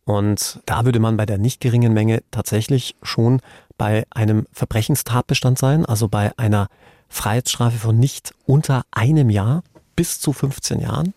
Und 0.04 0.61
da 0.66 0.84
würde 0.84 0.99
man 1.00 1.16
bei 1.16 1.26
der 1.26 1.38
nicht 1.38 1.61
geringen 1.61 1.92
Menge 1.92 2.23
tatsächlich 2.30 2.94
schon 3.02 3.40
bei 3.78 4.04
einem 4.11 4.46
Verbrechenstatbestand 4.52 5.58
sein, 5.58 5.87
also 5.87 6.08
bei 6.08 6.32
einer 6.37 6.68
Freiheitsstrafe 7.08 7.78
von 7.78 7.99
nicht 7.99 8.34
unter 8.46 8.84
einem 8.90 9.30
Jahr 9.30 9.62
bis 9.96 10.20
zu 10.20 10.32
15 10.32 10.80
Jahren. 10.80 11.14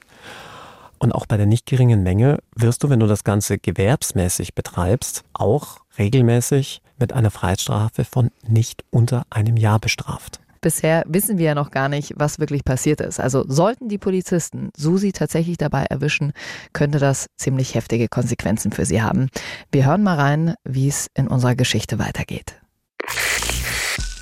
Und 1.00 1.12
auch 1.12 1.26
bei 1.26 1.38
der 1.38 1.46
nicht 1.46 1.66
geringen 1.66 2.02
Menge 2.02 2.40
wirst 2.56 2.84
du, 2.84 2.90
wenn 2.90 3.00
du 3.00 3.08
das 3.08 3.24
Ganze 3.24 3.60
gewerbsmäßig 3.60 4.56
betreibst, 4.56 5.24
auch 5.34 5.80
regelmäßig 5.98 6.82
mit 6.98 7.14
einer 7.14 7.30
Freiheitsstrafe 7.30 8.04
von 8.06 8.32
nicht 8.48 8.84
unter 8.90 9.26
einem 9.30 9.58
Jahr 9.58 9.80
bestraft. 9.80 10.40
Bisher 10.62 11.04
wissen 11.08 11.38
wir 11.38 11.46
ja 11.46 11.56
noch 11.56 11.72
gar 11.72 11.90
nicht, 11.90 12.14
was 12.16 12.40
wirklich 12.40 12.64
passiert 12.64 13.02
ist. 13.02 13.20
Also 13.20 13.46
sollten 13.48 13.90
die 13.90 13.98
Polizisten 13.98 14.70
Susi 14.76 15.12
tatsächlich 15.12 15.58
dabei 15.58 15.86
erwischen, 15.86 16.34
könnte 16.74 17.00
das 17.00 17.28
ziemlich 17.38 17.76
heftige 17.76 18.08
Konsequenzen 18.08 18.72
für 18.72 18.86
sie 18.86 19.02
haben. 19.02 19.30
Wir 19.72 19.86
hören 19.86 20.04
mal 20.04 20.16
rein, 20.16 20.56
wie 20.64 20.88
es 20.88 21.08
in 21.14 21.28
unserer 21.28 21.56
Geschichte 21.56 22.00
weitergeht. 22.00 22.60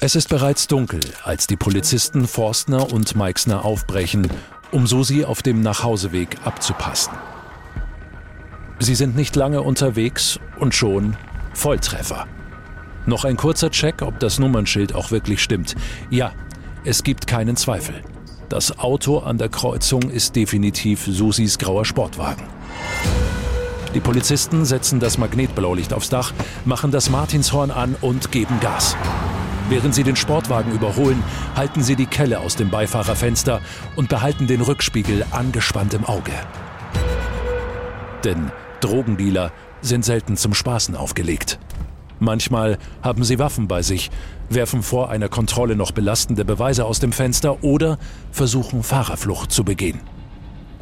Es 0.02 0.16
ist 0.16 0.30
bereits 0.30 0.68
dunkel, 0.68 1.00
als 1.24 1.48
die 1.48 1.56
Polizisten 1.56 2.28
Forstner 2.28 2.92
und 2.92 3.16
Meixner 3.16 3.66
aufbrechen, 3.66 4.28
um 4.72 4.86
Susi 4.86 5.26
auf 5.26 5.42
dem 5.42 5.62
Nachhauseweg 5.62 6.38
abzupassen. 6.46 7.14
Sie 8.80 8.94
sind 8.94 9.16
nicht 9.16 9.36
lange 9.36 9.62
unterwegs 9.62 10.40
und 10.60 10.76
schon 10.76 11.16
Volltreffer. 11.54 12.28
Noch 13.06 13.24
ein 13.26 13.38
kurzer 13.38 13.70
Check, 13.70 14.02
ob 14.02 14.20
das 14.20 14.40
Nummernschild 14.40 14.96
auch 14.96 15.12
wirklich 15.12 15.42
stimmt. 15.42 15.76
Ja, 16.10 16.32
es 16.84 17.04
gibt 17.04 17.28
keinen 17.28 17.56
Zweifel. 17.56 18.02
Das 18.50 18.78
Auto 18.80 19.20
an 19.20 19.38
der 19.38 19.50
Kreuzung 19.50 20.10
ist 20.10 20.36
definitiv 20.36 21.06
Susis 21.06 21.58
grauer 21.58 21.86
Sportwagen. 21.86 22.44
Die 23.94 24.00
Polizisten 24.00 24.66
setzen 24.66 25.00
das 25.00 25.18
Magnetblaulicht 25.18 25.94
aufs 25.94 26.10
Dach, 26.10 26.34
machen 26.66 26.92
das 26.92 27.10
Martinshorn 27.10 27.72
an 27.72 27.96
und 28.02 28.32
geben 28.32 28.60
Gas. 28.60 28.96
Während 29.70 29.96
sie 29.96 30.04
den 30.04 30.16
Sportwagen 30.16 30.74
überholen, 30.74 31.24
halten 31.56 31.82
sie 31.82 31.96
die 31.96 32.06
Kelle 32.06 32.40
aus 32.40 32.56
dem 32.56 32.70
Beifahrerfenster 32.70 33.62
und 33.96 34.10
behalten 34.10 34.48
den 34.48 34.62
Rückspiegel 34.62 35.26
angespannt 35.32 35.94
im 35.94 36.06
Auge. 36.06 36.34
Denn 38.24 38.52
Drogendealer 38.82 39.52
sind 39.82 40.06
selten 40.06 40.38
zum 40.38 40.54
Spaßen 40.54 40.96
aufgelegt. 40.96 41.58
Manchmal 42.20 42.78
haben 43.02 43.24
sie 43.24 43.40
Waffen 43.40 43.68
bei 43.68 43.82
sich, 43.82 44.10
werfen 44.50 44.84
vor 44.84 45.10
einer 45.10 45.30
Kontrolle 45.30 45.76
noch 45.76 45.92
belastende 45.92 46.46
Beweise 46.46 46.86
aus 46.86 47.00
dem 47.00 47.12
Fenster 47.12 47.64
oder 47.64 47.98
versuchen 48.32 48.84
Fahrerflucht 48.84 49.52
zu 49.52 49.64
begehen. 49.64 50.00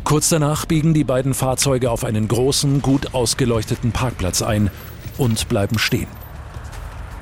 Kurz 0.04 0.30
danach 0.30 0.66
biegen 0.66 0.94
die 0.94 1.06
beiden 1.06 1.34
Fahrzeuge 1.34 1.90
auf 1.90 2.04
einen 2.04 2.28
großen, 2.28 2.82
gut 2.82 3.14
ausgeleuchteten 3.14 3.92
Parkplatz 3.92 4.42
ein 4.42 4.70
und 5.18 5.48
bleiben 5.48 5.80
stehen. 5.80 6.08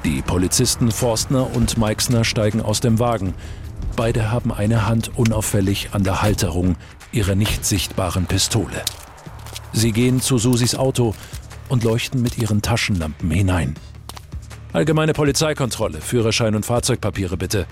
Die 0.03 0.23
Polizisten 0.23 0.91
Forstner 0.91 1.55
und 1.55 1.77
Meixner 1.77 2.23
steigen 2.23 2.59
aus 2.59 2.79
dem 2.79 2.97
Wagen. 2.97 3.35
Beide 3.95 4.31
haben 4.31 4.51
eine 4.51 4.87
Hand 4.87 5.11
unauffällig 5.15 5.89
an 5.91 6.03
der 6.03 6.23
Halterung 6.23 6.75
ihrer 7.11 7.35
nicht 7.35 7.65
sichtbaren 7.65 8.25
Pistole. 8.25 8.83
Sie 9.73 9.91
gehen 9.91 10.19
zu 10.19 10.39
Susis 10.39 10.73
Auto 10.73 11.13
und 11.69 11.83
leuchten 11.83 12.21
mit 12.21 12.37
ihren 12.37 12.63
Taschenlampen 12.63 13.29
hinein. 13.29 13.75
Allgemeine 14.73 15.11
Polizeikontrolle, 15.11 15.99
Führerschein 15.99 16.55
und 16.55 16.65
Fahrzeugpapiere 16.65 17.35
bitte, 17.35 17.67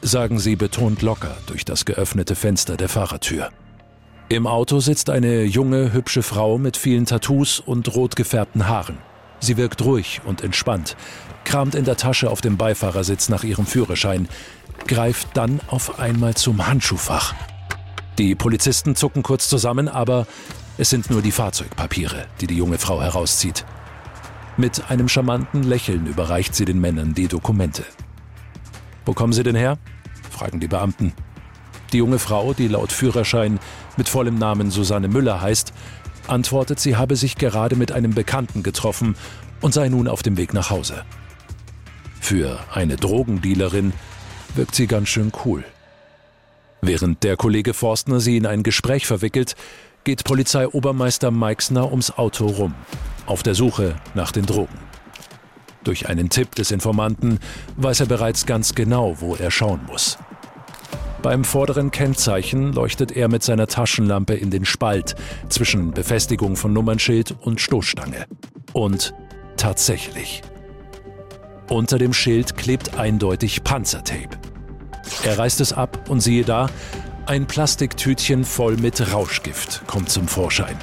sagen 0.00 0.38
sie 0.38 0.56
betont 0.56 1.02
locker 1.02 1.36
durch 1.46 1.66
das 1.66 1.84
geöffnete 1.84 2.34
Fenster 2.34 2.78
der 2.78 2.88
Fahrertür. 2.88 3.50
Im 4.30 4.46
Auto 4.46 4.80
sitzt 4.80 5.10
eine 5.10 5.42
junge, 5.42 5.92
hübsche 5.92 6.22
Frau 6.22 6.56
mit 6.56 6.78
vielen 6.78 7.04
Tattoos 7.04 7.60
und 7.60 7.94
rot 7.94 8.16
gefärbten 8.16 8.66
Haaren. 8.66 8.96
Sie 9.40 9.58
wirkt 9.58 9.84
ruhig 9.84 10.22
und 10.24 10.42
entspannt, 10.42 10.96
kramt 11.44 11.74
in 11.74 11.84
der 11.84 11.96
Tasche 11.96 12.30
auf 12.30 12.40
dem 12.40 12.56
Beifahrersitz 12.56 13.28
nach 13.28 13.44
ihrem 13.44 13.66
Führerschein, 13.66 14.26
greift 14.86 15.28
dann 15.34 15.60
auf 15.68 15.98
einmal 15.98 16.34
zum 16.34 16.66
Handschuhfach. 16.66 17.34
Die 18.16 18.34
Polizisten 18.34 18.96
zucken 18.96 19.22
kurz 19.22 19.48
zusammen, 19.48 19.86
aber 19.86 20.26
es 20.78 20.88
sind 20.88 21.10
nur 21.10 21.20
die 21.20 21.32
Fahrzeugpapiere, 21.32 22.24
die 22.40 22.46
die 22.46 22.56
junge 22.56 22.78
Frau 22.78 23.02
herauszieht. 23.02 23.66
Mit 24.60 24.90
einem 24.90 25.08
charmanten 25.08 25.62
Lächeln 25.62 26.06
überreicht 26.06 26.52
sie 26.52 26.64
den 26.64 26.80
Männern 26.80 27.14
die 27.14 27.28
Dokumente. 27.28 27.84
Wo 29.06 29.12
kommen 29.12 29.32
Sie 29.32 29.44
denn 29.44 29.54
her? 29.54 29.78
fragen 30.32 30.58
die 30.58 30.66
Beamten. 30.66 31.12
Die 31.92 31.98
junge 31.98 32.18
Frau, 32.18 32.54
die 32.54 32.66
laut 32.66 32.90
Führerschein 32.90 33.60
mit 33.96 34.08
vollem 34.08 34.34
Namen 34.34 34.72
Susanne 34.72 35.06
Müller 35.06 35.40
heißt, 35.40 35.72
antwortet, 36.26 36.80
sie 36.80 36.96
habe 36.96 37.14
sich 37.14 37.36
gerade 37.36 37.76
mit 37.76 37.92
einem 37.92 38.14
Bekannten 38.14 38.64
getroffen 38.64 39.14
und 39.60 39.74
sei 39.74 39.88
nun 39.88 40.08
auf 40.08 40.24
dem 40.24 40.36
Weg 40.36 40.52
nach 40.54 40.70
Hause. 40.70 41.04
Für 42.20 42.58
eine 42.74 42.96
Drogendealerin 42.96 43.92
wirkt 44.56 44.74
sie 44.74 44.88
ganz 44.88 45.08
schön 45.08 45.30
cool. 45.44 45.64
Während 46.82 47.22
der 47.22 47.36
Kollege 47.36 47.74
Forstner 47.74 48.18
sie 48.18 48.36
in 48.36 48.44
ein 48.46 48.64
Gespräch 48.64 49.06
verwickelt, 49.06 49.54
geht 50.04 50.24
Polizeiobermeister 50.24 51.30
Meixner 51.30 51.90
ums 51.90 52.10
Auto 52.10 52.46
rum 52.46 52.74
auf 53.26 53.42
der 53.42 53.54
Suche 53.54 53.96
nach 54.14 54.32
den 54.32 54.46
Drogen. 54.46 54.78
Durch 55.84 56.08
einen 56.08 56.28
Tipp 56.30 56.54
des 56.54 56.70
Informanten 56.70 57.38
weiß 57.76 58.00
er 58.00 58.06
bereits 58.06 58.46
ganz 58.46 58.74
genau, 58.74 59.20
wo 59.20 59.36
er 59.36 59.50
schauen 59.50 59.80
muss. 59.86 60.18
Beim 61.22 61.44
vorderen 61.44 61.90
Kennzeichen 61.90 62.72
leuchtet 62.72 63.12
er 63.12 63.28
mit 63.28 63.42
seiner 63.42 63.66
Taschenlampe 63.66 64.34
in 64.34 64.50
den 64.50 64.64
Spalt 64.64 65.16
zwischen 65.48 65.90
Befestigung 65.90 66.56
von 66.56 66.72
Nummernschild 66.72 67.34
und 67.40 67.60
Stoßstange. 67.60 68.26
Und 68.72 69.14
tatsächlich. 69.56 70.42
Unter 71.68 71.98
dem 71.98 72.12
Schild 72.12 72.56
klebt 72.56 72.96
eindeutig 72.96 73.64
Panzertape. 73.64 74.38
Er 75.24 75.38
reißt 75.38 75.60
es 75.60 75.72
ab 75.72 76.08
und 76.08 76.20
siehe 76.20 76.44
da, 76.44 76.68
ein 77.28 77.46
Plastiktütchen 77.46 78.42
voll 78.42 78.78
mit 78.78 79.12
Rauschgift 79.12 79.82
kommt 79.86 80.08
zum 80.08 80.26
Vorschein. 80.26 80.76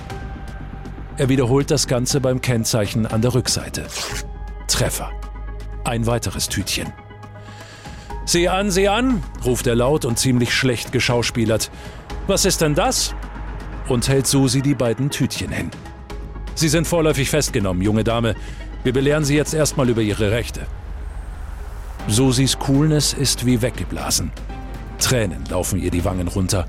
Er 1.17 1.27
wiederholt 1.27 1.71
das 1.71 1.87
Ganze 1.87 2.21
beim 2.21 2.39
Kennzeichen 2.39 3.07
an 3.07 3.23
der 3.23 3.33
Rückseite. 3.33 3.87
Treffer. 4.67 5.09
Ein 5.85 6.05
weiteres 6.05 6.47
Tütchen. 6.47 6.93
Sieh 8.25 8.47
an, 8.47 8.69
sieh 8.69 8.89
an, 8.89 9.23
ruft 9.43 9.65
er 9.65 9.73
laut 9.73 10.05
und 10.05 10.19
ziemlich 10.19 10.53
schlecht 10.53 10.91
geschauspielert. 10.91 11.71
Was 12.27 12.45
ist 12.45 12.61
denn 12.61 12.75
das? 12.75 13.15
Und 13.87 14.07
hält 14.07 14.27
Susi 14.27 14.61
die 14.61 14.75
beiden 14.75 15.09
Tütchen 15.09 15.49
hin. 15.51 15.71
Sie 16.53 16.69
sind 16.69 16.85
vorläufig 16.85 17.31
festgenommen, 17.31 17.81
junge 17.81 18.03
Dame. 18.03 18.35
Wir 18.83 18.93
belehren 18.93 19.25
Sie 19.25 19.35
jetzt 19.35 19.55
erstmal 19.55 19.89
über 19.89 20.01
Ihre 20.01 20.29
Rechte. 20.29 20.67
Susis 22.07 22.59
Coolness 22.59 23.13
ist 23.13 23.47
wie 23.47 23.63
weggeblasen. 23.63 24.31
Tränen 24.97 25.43
laufen 25.49 25.81
ihr 25.81 25.91
die 25.91 26.05
Wangen 26.05 26.27
runter. 26.27 26.67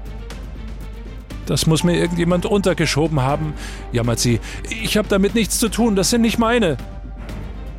Das 1.47 1.67
muss 1.67 1.85
mir 1.85 1.97
irgendjemand 1.97 2.45
untergeschoben 2.45 3.23
haben, 3.23 3.55
jammert 3.93 4.19
sie. 4.19 4.41
Ich 4.69 4.97
habe 4.97 5.09
damit 5.09 5.35
nichts 5.35 5.59
zu 5.59 5.69
tun, 5.69 5.95
das 5.95 6.11
sind 6.11 6.23
nicht 6.23 6.39
meine. 6.39 6.77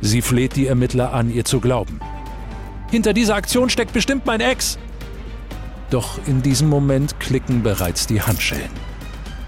Sie 0.00 0.22
fleht 0.22 0.56
die 0.56 0.66
Ermittler 0.66 1.12
an, 1.12 1.30
ihr 1.30 1.44
zu 1.44 1.60
glauben. 1.60 2.00
Hinter 2.90 3.12
dieser 3.12 3.34
Aktion 3.34 3.68
steckt 3.68 3.92
bestimmt 3.92 4.24
mein 4.24 4.40
Ex. 4.40 4.78
Doch 5.90 6.18
in 6.26 6.42
diesem 6.42 6.68
Moment 6.68 7.20
klicken 7.20 7.62
bereits 7.62 8.06
die 8.06 8.22
Handschellen. 8.22 8.70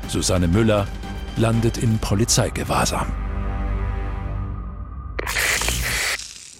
Susanne 0.08 0.48
Müller 0.48 0.86
landet 1.36 1.78
in 1.78 1.98
Polizeigewahrsam. 1.98 3.06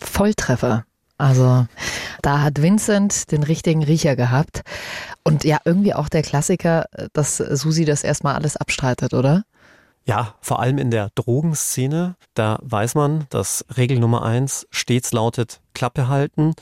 Volltreffer. 0.01 0.85
Also 1.19 1.67
da 2.23 2.43
hat 2.43 2.63
Vincent 2.63 3.31
den 3.33 3.43
richtigen 3.43 3.83
Riecher 3.83 4.17
gehabt. 4.17 4.63
Und 5.25 5.45
ja, 5.45 5.59
irgendwie 5.65 5.95
auch 5.95 6.09
der 6.09 6.23
Klassiker, 6.23 6.87
dass 7.13 7.37
Susi 7.37 7.85
das 7.85 8.05
erstmal 8.05 8.35
alles 8.35 8.57
abstreitet, 8.57 9.15
oder? 9.15 9.45
Ja, 10.05 10.35
vor 10.41 10.61
allem 10.61 10.79
in 10.79 10.91
der 10.91 11.11
Drogenszene, 11.15 12.17
da 12.35 12.59
weiß 12.63 12.95
man, 12.95 13.27
dass 13.31 13.65
Regel 13.77 13.99
Nummer 13.99 14.25
eins 14.25 14.67
stets 14.71 15.13
lautet 15.13 15.61
Klappe 15.75 16.09
halten 16.09 16.55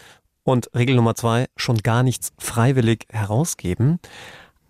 und 0.43 0.71
Regel 0.75 0.97
Nummer 0.97 1.15
zwei 1.15 1.47
schon 1.57 1.79
gar 1.79 2.03
nichts 2.03 2.33
freiwillig 2.39 3.07
herausgeben. 3.11 4.01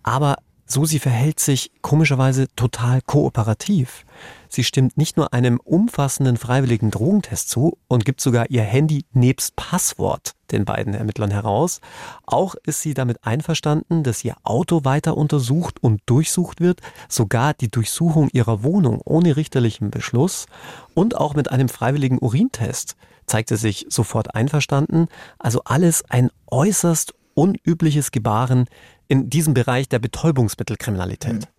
Aber 0.03 0.37
Susi 0.71 0.99
verhält 0.99 1.39
sich 1.39 1.71
komischerweise 1.81 2.47
total 2.55 3.01
kooperativ. 3.01 4.05
Sie 4.49 4.63
stimmt 4.63 4.97
nicht 4.97 5.17
nur 5.17 5.33
einem 5.33 5.59
umfassenden 5.59 6.37
freiwilligen 6.37 6.91
Drogentest 6.91 7.49
zu 7.49 7.79
und 7.87 8.05
gibt 8.05 8.21
sogar 8.21 8.51
ihr 8.51 8.61
Handy 8.61 9.03
nebst 9.11 9.55
Passwort 9.55 10.35
den 10.51 10.65
beiden 10.65 10.93
Ermittlern 10.93 11.31
heraus. 11.31 11.81
Auch 12.27 12.53
ist 12.67 12.81
sie 12.81 12.93
damit 12.93 13.25
einverstanden, 13.25 14.03
dass 14.03 14.23
ihr 14.23 14.35
Auto 14.43 14.85
weiter 14.85 15.17
untersucht 15.17 15.81
und 15.81 16.01
durchsucht 16.05 16.59
wird, 16.59 16.81
sogar 17.07 17.55
die 17.55 17.71
Durchsuchung 17.71 18.29
ihrer 18.31 18.61
Wohnung 18.61 19.01
ohne 19.03 19.37
richterlichen 19.37 19.89
Beschluss 19.89 20.45
und 20.93 21.17
auch 21.17 21.33
mit 21.33 21.49
einem 21.49 21.69
freiwilligen 21.69 22.19
Urintest 22.19 22.95
zeigte 23.25 23.57
sich 23.57 23.87
sofort 23.89 24.35
einverstanden. 24.35 25.07
Also 25.39 25.61
alles 25.65 26.03
ein 26.09 26.29
äußerst 26.51 27.15
unübliches 27.33 28.11
Gebaren 28.11 28.67
in 29.09 29.29
diesem 29.29 29.53
Bereich 29.53 29.89
der 29.89 29.99
Betäubungsmittelkriminalität. 29.99 31.49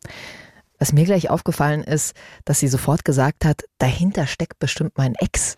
Was 0.79 0.95
mir 0.95 1.05
gleich 1.05 1.29
aufgefallen 1.29 1.85
ist, 1.85 2.15
dass 2.47 2.61
sie 2.61 2.69
sofort 2.69 3.05
gesagt 3.05 3.45
hat, 3.45 3.65
dahinter 3.77 4.27
steckt 4.27 4.59
bestimmt 4.59 4.93
mein 4.97 5.15
Ex. 5.17 5.57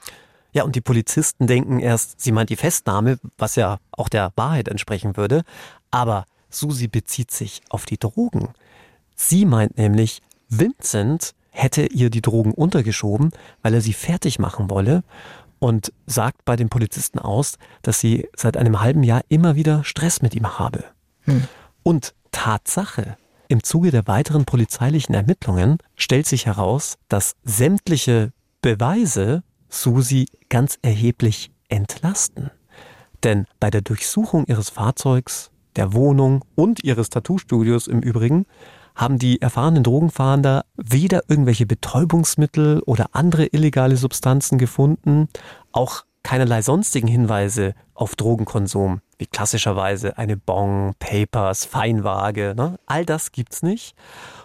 Ja, 0.53 0.65
und 0.65 0.75
die 0.75 0.81
Polizisten 0.81 1.47
denken 1.47 1.79
erst, 1.79 2.21
sie 2.21 2.33
meint 2.33 2.51
die 2.51 2.57
Festnahme, 2.57 3.19
was 3.39 3.55
ja 3.55 3.79
auch 3.93 4.09
der 4.09 4.33
Wahrheit 4.35 4.69
entsprechen 4.69 5.17
würde. 5.17 5.43
Aber 5.93 6.27
Susi 6.51 6.89
bezieht 6.89 7.31
sich 7.31 7.63
auf 7.69 7.87
die 7.87 7.99
Drogen. 7.99 8.49
Sie 9.15 9.45
meint 9.45 9.79
nämlich, 9.79 10.23
Vincent 10.49 11.35
hätte 11.51 11.87
ihr 11.87 12.11
die 12.11 12.23
Drogen 12.23 12.53
untergeschoben, 12.53 13.31
weil 13.63 13.75
er 13.75 13.81
sie 13.81 13.93
fertig 13.93 14.39
machen 14.39 14.71
wolle 14.71 15.05
und 15.59 15.93
sagt 16.07 16.45
bei 16.45 16.57
den 16.57 16.69
Polizisten 16.69 17.19
aus, 17.19 17.59
dass 17.83 18.01
sie 18.01 18.29
seit 18.37 18.57
einem 18.57 18.81
halben 18.81 19.05
Jahr 19.05 19.23
immer 19.29 19.55
wieder 19.55 19.85
Stress 19.85 20.21
mit 20.21 20.35
ihm 20.35 20.59
habe. 20.59 20.85
Hm. 21.23 21.45
Und 21.83 22.15
Tatsache, 22.31 23.17
im 23.49 23.63
Zuge 23.63 23.91
der 23.91 24.07
weiteren 24.07 24.45
polizeilichen 24.45 25.15
Ermittlungen 25.15 25.79
stellt 25.97 26.27
sich 26.27 26.47
heraus, 26.47 26.97
dass 27.09 27.35
sämtliche 27.45 28.33
Beweise 28.63 29.43
Susi 29.69 30.27
ganz 30.49 30.79
erheblich 30.83 31.51
entlasten. 31.69 32.51
Denn 33.25 33.47
bei 33.61 33.71
der 33.71 33.83
Durchsuchung 33.83 34.47
ihres 34.47 34.71
Fahrzeugs, 34.71 35.51
der 35.77 35.93
Wohnung 35.93 36.45
und 36.55 36.85
ihres 36.85 37.11
Tattoo-Studios 37.11 37.87
im 37.87 38.01
Übrigen 38.01 38.47
haben 38.95 39.19
die 39.19 39.41
erfahrenen 39.41 39.83
Drogenfahnder 39.83 40.65
weder 40.77 41.23
irgendwelche 41.29 41.67
Betäubungsmittel 41.67 42.83
oder 42.85 43.11
andere 43.13 43.47
illegale 43.47 43.97
Substanzen 43.97 44.59
gefunden, 44.59 45.29
auch 45.73 46.05
keinerlei 46.23 46.63
sonstigen 46.63 47.09
Hinweise 47.09 47.75
auf 47.95 48.17
Drogenkonsum, 48.17 49.01
wie 49.23 49.27
klassischerweise 49.27 50.19
eine 50.19 50.37
Bong, 50.37 50.95
Papers, 50.99 51.65
Feinwaage. 51.65 52.55
Ne? 52.57 52.79
All 52.87 53.07
das 53.07 53.31
gibt's 53.31 53.63
nicht. 53.63 53.95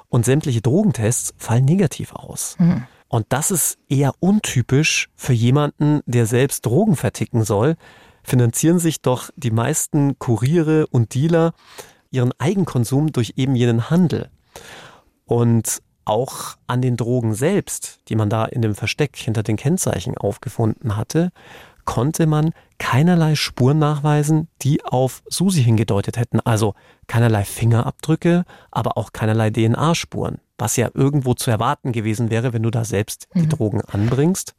Und 0.08 0.24
sämtliche 0.24 0.62
Drogentests 0.62 1.34
fallen 1.38 1.66
negativ 1.66 2.14
aus. 2.14 2.56
Mhm. 2.60 2.86
Und 3.08 3.26
das 3.30 3.50
ist 3.50 3.80
eher 3.90 4.14
untypisch 4.20 5.10
für 5.16 5.34
jemanden, 5.34 6.02
der 6.06 6.28
selbst 6.28 6.66
Drogen 6.66 6.96
verticken 6.96 7.44
soll. 7.44 7.76
Finanzieren 8.24 8.78
sich 8.78 9.02
doch 9.02 9.32
die 9.36 9.52
meisten 9.52 10.20
Kuriere 10.20 10.86
und 10.88 11.16
Dealer 11.16 11.54
ihren 12.12 12.34
Eigenkonsum 12.40 13.12
durch 13.12 13.34
eben 13.36 13.56
jenen 13.56 13.90
Handel. 13.90 14.30
Und 15.26 15.82
auch 16.06 16.56
an 16.68 16.82
den 16.82 16.98
Drogen 16.98 17.34
selbst, 17.34 18.00
die 18.10 18.16
man 18.16 18.30
da 18.30 18.46
in 18.46 18.62
dem 18.62 18.76
Versteck 18.76 19.16
hinter 19.18 19.42
den 19.42 19.56
Kennzeichen 19.56 20.18
aufgefunden 20.18 20.96
hatte, 20.96 21.32
konnte 21.88 22.28
man 22.28 22.52
keinerlei 22.78 23.34
Spuren 23.34 23.80
nachweisen, 23.80 24.50
die 24.62 24.84
auf 24.84 25.24
Susi 25.28 25.64
hingedeutet 25.64 26.18
hätten. 26.18 26.40
Also 26.42 26.76
keinerlei 27.08 27.46
Fingerabdrücke, 27.46 28.44
aber 28.70 28.98
auch 28.98 29.14
keinerlei 29.14 29.50
DNA-Spuren, 29.50 30.40
was 30.60 30.76
ja 30.76 30.90
irgendwo 30.94 31.34
zu 31.34 31.50
erwarten 31.50 31.94
gewesen 31.94 32.30
wäre, 32.30 32.54
wenn 32.54 32.62
du 32.62 32.70
da 32.70 32.84
selbst 32.84 33.30
die 33.34 33.44
mhm. 33.44 33.50
Drogen 33.50 33.82
anbringst. 33.82 34.54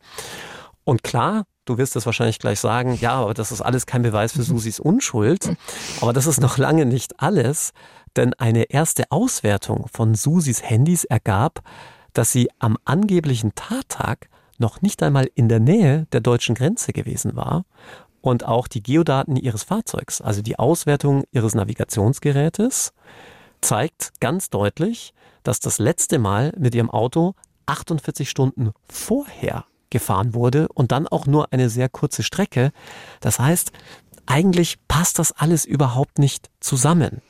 Und 0.84 1.04
klar, 1.04 1.44
du 1.66 1.76
wirst 1.76 1.96
es 1.96 2.06
wahrscheinlich 2.06 2.38
gleich 2.38 2.60
sagen, 2.60 2.98
ja, 2.98 3.12
aber 3.12 3.34
das 3.34 3.52
ist 3.52 3.60
alles 3.60 3.84
kein 3.84 4.02
Beweis 4.02 4.32
für 4.32 4.38
mhm. 4.38 4.44
Susis 4.44 4.80
Unschuld. 4.80 5.50
Aber 6.00 6.14
das 6.14 6.26
ist 6.26 6.40
noch 6.40 6.56
lange 6.56 6.86
nicht 6.86 7.20
alles, 7.20 7.72
denn 8.16 8.32
eine 8.34 8.64
erste 8.70 9.04
Auswertung 9.10 9.86
von 9.92 10.14
Susis 10.14 10.62
Handys 10.62 11.04
ergab, 11.04 11.60
dass 12.14 12.32
sie 12.32 12.48
am 12.58 12.78
angeblichen 12.86 13.54
Tattag 13.54 14.30
noch 14.58 14.82
nicht 14.82 15.02
einmal 15.02 15.30
in 15.34 15.48
der 15.48 15.60
Nähe 15.60 16.06
der 16.12 16.20
deutschen 16.20 16.54
Grenze 16.54 16.92
gewesen 16.92 17.36
war 17.36 17.64
und 18.20 18.44
auch 18.44 18.68
die 18.68 18.82
Geodaten 18.82 19.36
ihres 19.36 19.62
Fahrzeugs, 19.62 20.20
also 20.20 20.42
die 20.42 20.58
Auswertung 20.58 21.24
ihres 21.32 21.54
Navigationsgerätes, 21.54 22.92
zeigt 23.60 24.12
ganz 24.20 24.50
deutlich, 24.50 25.14
dass 25.42 25.60
das 25.60 25.78
letzte 25.78 26.18
Mal 26.18 26.52
mit 26.58 26.74
ihrem 26.74 26.90
Auto 26.90 27.34
48 27.66 28.28
Stunden 28.28 28.72
vorher 28.88 29.64
gefahren 29.90 30.34
wurde 30.34 30.68
und 30.68 30.92
dann 30.92 31.06
auch 31.08 31.26
nur 31.26 31.52
eine 31.52 31.70
sehr 31.70 31.88
kurze 31.88 32.22
Strecke. 32.22 32.72
Das 33.20 33.38
heißt, 33.38 33.72
eigentlich 34.26 34.76
passt 34.88 35.18
das 35.18 35.32
alles 35.32 35.64
überhaupt 35.64 36.18
nicht 36.18 36.50
zusammen. 36.60 37.22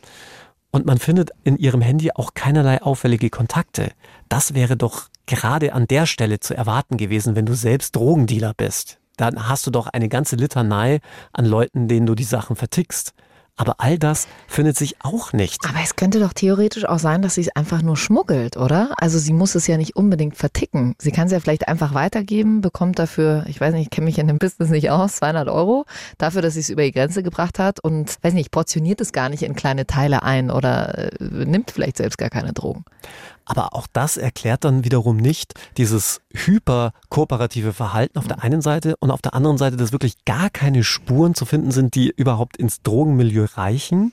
Und 0.70 0.84
man 0.84 0.98
findet 0.98 1.30
in 1.44 1.56
ihrem 1.56 1.80
Handy 1.80 2.10
auch 2.12 2.34
keinerlei 2.34 2.82
auffällige 2.82 3.30
Kontakte. 3.30 3.92
Das 4.28 4.54
wäre 4.54 4.76
doch 4.76 5.08
gerade 5.28 5.72
an 5.72 5.86
der 5.86 6.06
Stelle 6.06 6.40
zu 6.40 6.54
erwarten 6.54 6.96
gewesen, 6.96 7.36
wenn 7.36 7.46
du 7.46 7.54
selbst 7.54 7.94
Drogendealer 7.94 8.54
bist. 8.56 8.98
Dann 9.16 9.48
hast 9.48 9.66
du 9.66 9.70
doch 9.70 9.86
eine 9.86 10.08
ganze 10.08 10.36
Litanei 10.36 11.00
an 11.32 11.44
Leuten, 11.44 11.86
denen 11.86 12.06
du 12.06 12.14
die 12.14 12.24
Sachen 12.24 12.56
vertickst. 12.56 13.14
Aber 13.60 13.74
all 13.78 13.98
das 13.98 14.28
findet 14.46 14.76
sich 14.76 14.94
auch 15.02 15.32
nicht. 15.32 15.68
Aber 15.68 15.80
es 15.82 15.96
könnte 15.96 16.20
doch 16.20 16.32
theoretisch 16.32 16.84
auch 16.84 17.00
sein, 17.00 17.22
dass 17.22 17.34
sie 17.34 17.40
es 17.40 17.56
einfach 17.56 17.82
nur 17.82 17.96
schmuggelt, 17.96 18.56
oder? 18.56 18.94
Also 18.98 19.18
sie 19.18 19.32
muss 19.32 19.56
es 19.56 19.66
ja 19.66 19.76
nicht 19.76 19.96
unbedingt 19.96 20.36
verticken. 20.36 20.94
Sie 20.98 21.10
kann 21.10 21.26
es 21.26 21.32
ja 21.32 21.40
vielleicht 21.40 21.66
einfach 21.66 21.92
weitergeben, 21.92 22.60
bekommt 22.60 23.00
dafür, 23.00 23.44
ich 23.48 23.60
weiß 23.60 23.74
nicht, 23.74 23.82
ich 23.82 23.90
kenne 23.90 24.04
mich 24.04 24.18
in 24.20 24.28
dem 24.28 24.38
Business 24.38 24.70
nicht 24.70 24.92
aus, 24.92 25.16
200 25.16 25.48
Euro 25.48 25.86
dafür, 26.18 26.40
dass 26.40 26.54
sie 26.54 26.60
es 26.60 26.70
über 26.70 26.84
die 26.84 26.92
Grenze 26.92 27.24
gebracht 27.24 27.58
hat 27.58 27.80
und, 27.80 28.16
weiß 28.22 28.32
nicht, 28.32 28.52
portioniert 28.52 29.00
es 29.00 29.10
gar 29.10 29.28
nicht 29.28 29.42
in 29.42 29.56
kleine 29.56 29.88
Teile 29.88 30.22
ein 30.22 30.52
oder 30.52 30.96
äh, 30.96 31.10
nimmt 31.20 31.72
vielleicht 31.72 31.96
selbst 31.96 32.16
gar 32.16 32.30
keine 32.30 32.52
Drogen. 32.52 32.84
Aber 33.48 33.72
auch 33.74 33.86
das 33.90 34.18
erklärt 34.18 34.64
dann 34.64 34.84
wiederum 34.84 35.16
nicht 35.16 35.54
dieses 35.78 36.20
hyperkooperative 36.34 37.72
Verhalten 37.72 38.18
auf 38.18 38.28
der 38.28 38.44
einen 38.44 38.60
Seite 38.60 38.94
und 39.00 39.10
auf 39.10 39.22
der 39.22 39.32
anderen 39.32 39.56
Seite, 39.56 39.78
dass 39.78 39.90
wirklich 39.90 40.22
gar 40.26 40.50
keine 40.50 40.84
Spuren 40.84 41.34
zu 41.34 41.46
finden 41.46 41.70
sind, 41.70 41.94
die 41.94 42.12
überhaupt 42.14 42.58
ins 42.58 42.82
Drogenmilieu 42.82 43.46
reichen. 43.54 44.12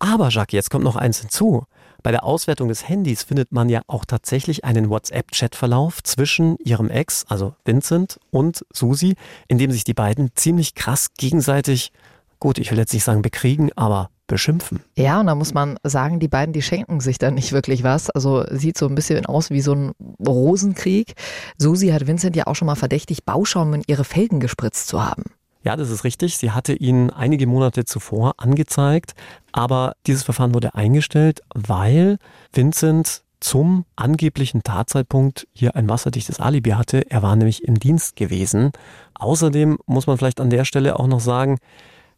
Aber 0.00 0.30
Jacques, 0.30 0.52
jetzt 0.52 0.68
kommt 0.68 0.82
noch 0.82 0.96
eins 0.96 1.20
hinzu. 1.20 1.64
Bei 2.02 2.10
der 2.10 2.24
Auswertung 2.24 2.66
des 2.66 2.88
Handys 2.88 3.22
findet 3.22 3.52
man 3.52 3.68
ja 3.68 3.82
auch 3.86 4.04
tatsächlich 4.04 4.64
einen 4.64 4.90
WhatsApp-Chat-Verlauf 4.90 6.02
zwischen 6.02 6.56
ihrem 6.58 6.90
Ex, 6.90 7.24
also 7.28 7.54
Vincent, 7.64 8.18
und 8.32 8.66
Susi, 8.72 9.14
in 9.46 9.58
dem 9.58 9.70
sich 9.70 9.84
die 9.84 9.94
beiden 9.94 10.30
ziemlich 10.34 10.74
krass 10.74 11.10
gegenseitig, 11.16 11.92
gut, 12.40 12.58
ich 12.58 12.72
will 12.72 12.78
jetzt 12.78 12.92
nicht 12.92 13.04
sagen 13.04 13.22
bekriegen, 13.22 13.70
aber 13.76 14.10
beschimpfen. 14.32 14.80
Ja, 14.96 15.20
und 15.20 15.26
da 15.26 15.34
muss 15.34 15.52
man 15.52 15.76
sagen, 15.84 16.18
die 16.18 16.26
beiden, 16.26 16.54
die 16.54 16.62
schenken 16.62 17.00
sich 17.00 17.18
da 17.18 17.30
nicht 17.30 17.52
wirklich 17.52 17.84
was. 17.84 18.08
Also 18.08 18.44
sieht 18.50 18.78
so 18.78 18.86
ein 18.86 18.94
bisschen 18.94 19.26
aus 19.26 19.50
wie 19.50 19.60
so 19.60 19.74
ein 19.74 19.92
Rosenkrieg. 20.26 21.12
Susi 21.58 21.88
hat 21.88 22.06
Vincent 22.06 22.34
ja 22.34 22.46
auch 22.46 22.56
schon 22.56 22.64
mal 22.64 22.74
verdächtig, 22.74 23.24
Bauschaum 23.24 23.74
in 23.74 23.82
ihre 23.86 24.04
Felgen 24.04 24.40
gespritzt 24.40 24.88
zu 24.88 25.04
haben. 25.04 25.24
Ja, 25.64 25.76
das 25.76 25.90
ist 25.90 26.04
richtig. 26.04 26.38
Sie 26.38 26.50
hatte 26.50 26.72
ihn 26.72 27.10
einige 27.10 27.46
Monate 27.46 27.84
zuvor 27.84 28.32
angezeigt, 28.38 29.12
aber 29.52 29.96
dieses 30.06 30.22
Verfahren 30.22 30.54
wurde 30.54 30.74
eingestellt, 30.74 31.42
weil 31.54 32.16
Vincent 32.54 33.22
zum 33.38 33.84
angeblichen 33.96 34.62
Tatzeitpunkt 34.62 35.46
hier 35.52 35.76
ein 35.76 35.90
wasserdichtes 35.90 36.40
Alibi 36.40 36.70
hatte. 36.70 37.10
Er 37.10 37.22
war 37.22 37.36
nämlich 37.36 37.64
im 37.64 37.78
Dienst 37.78 38.16
gewesen. 38.16 38.70
Außerdem 39.14 39.78
muss 39.84 40.06
man 40.06 40.16
vielleicht 40.16 40.40
an 40.40 40.48
der 40.48 40.64
Stelle 40.64 40.98
auch 40.98 41.06
noch 41.06 41.20
sagen, 41.20 41.58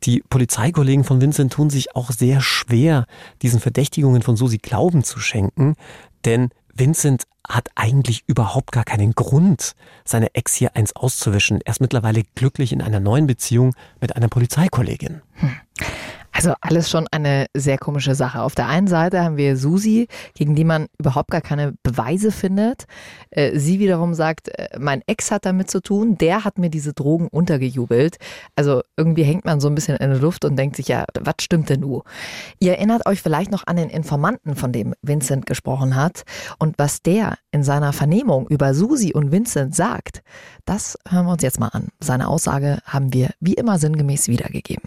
die 0.04 0.22
Polizeikollegen 0.28 1.04
von 1.04 1.20
Vincent 1.20 1.52
tun 1.52 1.70
sich 1.70 1.96
auch 1.96 2.10
sehr 2.10 2.40
schwer, 2.40 3.06
diesen 3.42 3.60
Verdächtigungen 3.60 4.22
von 4.22 4.36
Susi 4.36 4.58
Glauben 4.58 5.04
zu 5.04 5.18
schenken, 5.18 5.74
denn 6.24 6.50
Vincent 6.74 7.24
hat 7.48 7.68
eigentlich 7.74 8.24
überhaupt 8.26 8.72
gar 8.72 8.84
keinen 8.84 9.12
Grund, 9.12 9.74
seine 10.04 10.34
Ex 10.34 10.54
hier 10.54 10.76
eins 10.76 10.96
auszuwischen. 10.96 11.60
Er 11.64 11.72
ist 11.72 11.80
mittlerweile 11.80 12.22
glücklich 12.34 12.72
in 12.72 12.80
einer 12.80 13.00
neuen 13.00 13.26
Beziehung 13.26 13.74
mit 14.00 14.16
einer 14.16 14.28
Polizeikollegin. 14.28 15.20
Hm. 15.34 15.56
Also 16.36 16.52
alles 16.60 16.90
schon 16.90 17.06
eine 17.12 17.46
sehr 17.54 17.78
komische 17.78 18.16
Sache. 18.16 18.42
Auf 18.42 18.56
der 18.56 18.66
einen 18.66 18.88
Seite 18.88 19.22
haben 19.22 19.36
wir 19.36 19.56
Susi, 19.56 20.08
gegen 20.34 20.56
die 20.56 20.64
man 20.64 20.88
überhaupt 20.98 21.30
gar 21.30 21.40
keine 21.40 21.74
Beweise 21.84 22.32
findet. 22.32 22.86
Äh, 23.30 23.56
sie 23.56 23.78
wiederum 23.78 24.14
sagt, 24.14 24.48
äh, 24.48 24.68
mein 24.78 25.02
Ex 25.06 25.30
hat 25.30 25.46
damit 25.46 25.70
zu 25.70 25.80
tun, 25.80 26.18
der 26.18 26.44
hat 26.44 26.58
mir 26.58 26.70
diese 26.70 26.92
Drogen 26.92 27.28
untergejubelt. 27.28 28.16
Also 28.56 28.82
irgendwie 28.96 29.22
hängt 29.22 29.44
man 29.44 29.60
so 29.60 29.68
ein 29.68 29.76
bisschen 29.76 29.96
in 29.96 30.10
der 30.10 30.18
Luft 30.18 30.44
und 30.44 30.56
denkt 30.56 30.74
sich, 30.74 30.88
ja, 30.88 31.04
was 31.20 31.36
stimmt 31.40 31.68
denn 31.68 31.80
nu? 31.80 32.02
Ihr 32.58 32.72
erinnert 32.72 33.06
euch 33.06 33.22
vielleicht 33.22 33.52
noch 33.52 33.68
an 33.68 33.76
den 33.76 33.88
Informanten, 33.88 34.56
von 34.56 34.72
dem 34.72 34.94
Vincent 35.02 35.46
gesprochen 35.46 35.94
hat. 35.94 36.24
Und 36.58 36.78
was 36.78 37.00
der 37.00 37.38
in 37.52 37.62
seiner 37.62 37.92
Vernehmung 37.92 38.48
über 38.48 38.74
Susi 38.74 39.12
und 39.14 39.30
Vincent 39.30 39.76
sagt, 39.76 40.22
das 40.64 40.98
hören 41.08 41.26
wir 41.26 41.32
uns 41.32 41.42
jetzt 41.42 41.60
mal 41.60 41.68
an. 41.68 41.88
Seine 42.00 42.26
Aussage 42.26 42.78
haben 42.84 43.12
wir 43.12 43.30
wie 43.38 43.54
immer 43.54 43.78
sinngemäß 43.78 44.26
wiedergegeben. 44.26 44.82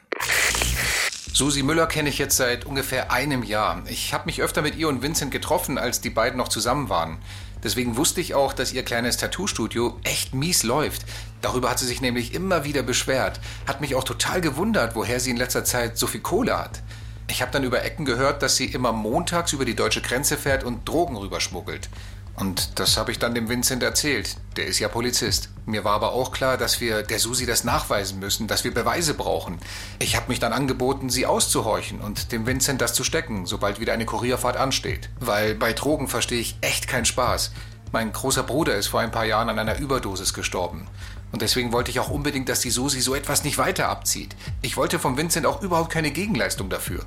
Susi 1.38 1.62
Müller 1.62 1.86
kenne 1.86 2.10
ich 2.10 2.18
jetzt 2.18 2.36
seit 2.36 2.66
ungefähr 2.66 3.12
einem 3.12 3.44
Jahr. 3.44 3.84
Ich 3.86 4.12
habe 4.12 4.26
mich 4.26 4.42
öfter 4.42 4.64
mit 4.64 4.76
ihr 4.76 4.88
und 4.88 5.04
Vincent 5.04 5.30
getroffen, 5.30 5.78
als 5.78 6.02
die 6.02 6.10
beiden 6.10 6.36
noch 6.36 6.48
zusammen 6.48 6.90
waren. 6.90 7.20
Deswegen 7.64 7.96
wusste 7.96 8.22
ich 8.22 8.34
auch, 8.34 8.54
dass 8.54 8.74
ihr 8.74 8.82
kleines 8.82 9.18
Tattoo-Studio 9.18 10.00
echt 10.04 10.34
mies 10.34 10.64
läuft. 10.64 11.06
Darüber 11.42 11.70
hat 11.70 11.78
sie 11.78 11.86
sich 11.86 12.02
nämlich 12.02 12.34
immer 12.34 12.64
wieder 12.64 12.82
beschwert. 12.82 13.40
Hat 13.68 13.82
mich 13.82 13.94
auch 13.94 14.04
total 14.04 14.42
gewundert, 14.42 14.96
woher 14.96 15.20
sie 15.20 15.30
in 15.30 15.38
letzter 15.38 15.64
Zeit 15.64 16.00
so 16.00 16.08
viel 16.08 16.22
Kohle 16.22 16.58
hat. 16.58 16.82
Ich 17.30 17.44
habe 17.44 17.52
dann 17.52 17.64
über 17.64 17.84
Ecken 17.84 18.06
gehört, 18.06 18.42
dass 18.42 18.56
sie 18.56 18.66
immer 18.66 18.92
montags 18.92 19.54
über 19.54 19.64
die 19.64 19.76
deutsche 19.76 20.02
Grenze 20.02 20.38
fährt 20.38 20.64
und 20.64 20.90
Drogen 20.90 21.18
rüberschmuggelt. 21.18 21.88
Und 22.36 22.80
das 22.80 22.98
habe 22.98 23.12
ich 23.12 23.20
dann 23.20 23.36
dem 23.36 23.48
Vincent 23.48 23.84
erzählt. 23.84 24.38
Der 24.56 24.66
ist 24.66 24.80
ja 24.80 24.88
Polizist. 24.88 25.50
Mir 25.68 25.84
war 25.84 25.96
aber 25.96 26.14
auch 26.14 26.32
klar, 26.32 26.56
dass 26.56 26.80
wir 26.80 27.04
der 27.04 27.20
Susi 27.20 27.46
das 27.46 27.66
nachweisen 27.66 28.20
müssen, 28.20 28.48
dass 28.48 28.64
wir 28.64 28.74
Beweise 28.74 29.14
brauchen. 29.14 29.60
Ich 30.00 30.16
habe 30.16 30.30
mich 30.30 30.40
dann 30.40 30.54
angeboten, 30.54 31.10
sie 31.10 31.26
auszuhorchen 31.26 32.00
und 32.00 32.32
dem 32.32 32.48
Vincent 32.48 32.80
das 32.80 32.94
zu 32.94 33.04
stecken, 33.04 33.46
sobald 33.46 33.82
wieder 33.82 33.92
eine 33.92 34.06
Kurierfahrt 34.06 34.56
ansteht. 34.56 35.10
Weil 35.20 35.56
bei 35.56 35.74
Drogen 35.74 36.08
verstehe 36.08 36.40
ich 36.40 36.56
echt 36.62 36.88
keinen 36.88 37.04
Spaß. 37.04 37.52
Mein 37.92 38.14
großer 38.14 38.44
Bruder 38.44 38.76
ist 38.76 38.88
vor 38.88 39.02
ein 39.02 39.12
paar 39.12 39.26
Jahren 39.26 39.50
an 39.50 39.60
einer 39.60 39.78
Überdosis 39.78 40.34
gestorben. 40.34 40.88
Und 41.34 41.42
deswegen 41.42 41.74
wollte 41.74 41.92
ich 41.92 42.00
auch 42.00 42.10
unbedingt, 42.10 42.48
dass 42.48 42.62
die 42.62 42.72
Susi 42.72 43.02
so 43.02 43.14
etwas 43.14 43.44
nicht 43.44 43.58
weiter 43.58 43.90
abzieht. 43.90 44.38
Ich 44.62 44.78
wollte 44.78 45.00
vom 45.00 45.18
Vincent 45.18 45.46
auch 45.46 45.62
überhaupt 45.62 45.92
keine 45.92 46.12
Gegenleistung 46.12 46.70
dafür. 46.70 47.04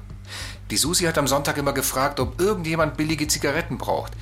Die 0.71 0.77
Susi 0.77 1.05
hat 1.05 1.17
am 1.17 1.29
Sonntag 1.29 1.57
immer 1.57 1.73
gefragt, 1.73 2.21
ob 2.21 2.39
irgendjemand 2.39 2.99
billige 2.99 3.27
Zigaretten 3.27 3.79
braucht. 3.79 4.13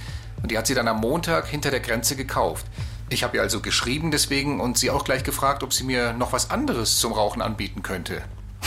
Und 0.41 0.53
die 0.53 0.57
hat 0.57 0.69
sie 0.69 0.75
dann 0.75 0.87
am 0.87 1.01
Montag 1.01 1.49
hinter 1.49 1.73
der 1.73 1.81
Grenze 1.81 2.15
gekauft. 2.15 2.67
Ich 3.11 3.25
habe 3.25 3.39
ihr 3.39 3.43
also 3.43 3.61
geschrieben 3.61 4.11
deswegen 4.11 4.61
und 4.61 4.77
sie 4.77 4.91
auch 4.91 5.05
gleich 5.05 5.25
gefragt, 5.25 5.63
ob 5.63 5.73
sie 5.73 5.85
mir 5.85 6.13
noch 6.13 6.33
was 6.33 6.51
anderes 6.51 6.99
zum 6.99 7.13
Rauchen 7.13 7.41
anbieten 7.41 7.83
könnte. 7.83 8.23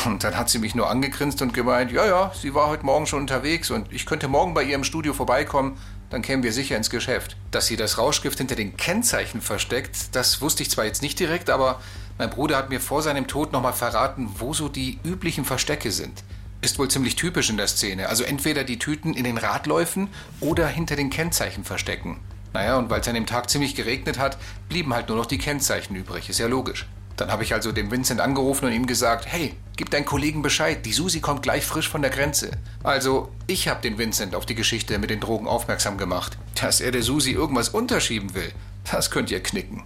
Und 0.06 0.23
dann 0.23 0.36
hat 0.36 0.49
sie 0.49 0.58
mich 0.58 0.73
nur 0.73 0.89
angegrinst 0.89 1.41
und 1.43 1.54
gemeint, 1.54 1.91
ja, 1.91 2.06
ja, 2.06 2.32
sie 2.34 2.56
war 2.56 2.67
heute 2.67 2.86
Morgen 2.86 3.06
schon 3.06 3.19
unterwegs 3.19 3.69
und 3.69 3.91
ich 3.93 4.08
könnte 4.08 4.27
morgen 4.27 4.56
bei 4.56 4.63
ihr 4.63 4.73
im 4.73 4.84
Studio 4.84 5.13
vorbeikommen, 5.13 5.77
dann 6.10 6.23
kämen 6.23 6.41
wir 6.41 6.54
sicher 6.54 6.75
ins 6.75 6.89
Geschäft. 6.89 7.38
Dass 7.51 7.67
sie 7.67 7.77
das 7.77 7.99
Rauschgift 7.99 8.38
hinter 8.38 8.56
den 8.56 8.75
Kennzeichen 8.77 9.41
versteckt, 9.41 10.15
das 10.15 10.41
wusste 10.41 10.63
ich 10.63 10.71
zwar 10.71 10.86
jetzt 10.86 11.04
nicht 11.04 11.19
direkt, 11.19 11.51
aber 11.51 11.80
mein 12.17 12.32
Bruder 12.32 12.58
hat 12.58 12.69
mir 12.69 12.82
vor 12.82 13.04
seinem 13.04 13.27
Tod 13.27 13.51
nochmal 13.51 13.73
verraten, 13.73 14.30
wo 14.39 14.54
so 14.54 14.69
die 14.69 14.99
üblichen 15.04 15.45
Verstecke 15.45 15.91
sind. 15.91 16.23
Ist 16.62 16.80
wohl 16.80 16.89
ziemlich 16.89 17.15
typisch 17.15 17.49
in 17.49 17.58
der 17.58 17.67
Szene. 17.67 18.10
Also 18.10 18.23
entweder 18.23 18.63
die 18.63 18.80
Tüten 18.80 19.13
in 19.13 19.23
den 19.23 19.38
Radläufen 19.38 20.10
oder 20.39 20.67
hinter 20.67 20.95
den 20.95 21.10
Kennzeichen 21.12 21.63
verstecken. 21.63 22.19
Naja, 22.53 22.77
und 22.77 22.89
weil 22.89 23.01
es 23.01 23.07
an 23.07 23.15
dem 23.15 23.25
Tag 23.25 23.49
ziemlich 23.49 23.75
geregnet 23.75 24.19
hat, 24.19 24.37
blieben 24.69 24.93
halt 24.93 25.07
nur 25.07 25.17
noch 25.17 25.25
die 25.25 25.37
Kennzeichen 25.37 25.95
übrig. 25.95 26.29
Ist 26.29 26.39
ja 26.39 26.47
logisch. 26.47 26.85
Dann 27.17 27.31
habe 27.31 27.43
ich 27.43 27.53
also 27.53 27.71
dem 27.71 27.91
Vincent 27.91 28.19
angerufen 28.19 28.65
und 28.65 28.71
ihm 28.71 28.87
gesagt, 28.87 29.25
hey, 29.27 29.53
gib 29.75 29.89
deinen 29.89 30.05
Kollegen 30.05 30.41
Bescheid, 30.41 30.85
die 30.85 30.93
Susi 30.93 31.19
kommt 31.19 31.43
gleich 31.43 31.65
frisch 31.65 31.87
von 31.87 32.01
der 32.01 32.11
Grenze. 32.11 32.51
Also, 32.83 33.29
ich 33.47 33.67
habe 33.67 33.81
den 33.81 33.97
Vincent 33.97 34.33
auf 34.33 34.45
die 34.45 34.55
Geschichte 34.55 34.97
mit 34.97 35.09
den 35.09 35.19
Drogen 35.19 35.47
aufmerksam 35.47 35.97
gemacht. 35.97 36.37
Dass 36.59 36.81
er 36.81 36.91
der 36.91 37.03
Susi 37.03 37.31
irgendwas 37.31 37.69
unterschieben 37.69 38.33
will, 38.33 38.51
das 38.91 39.11
könnt 39.11 39.29
ihr 39.29 39.43
knicken. 39.43 39.83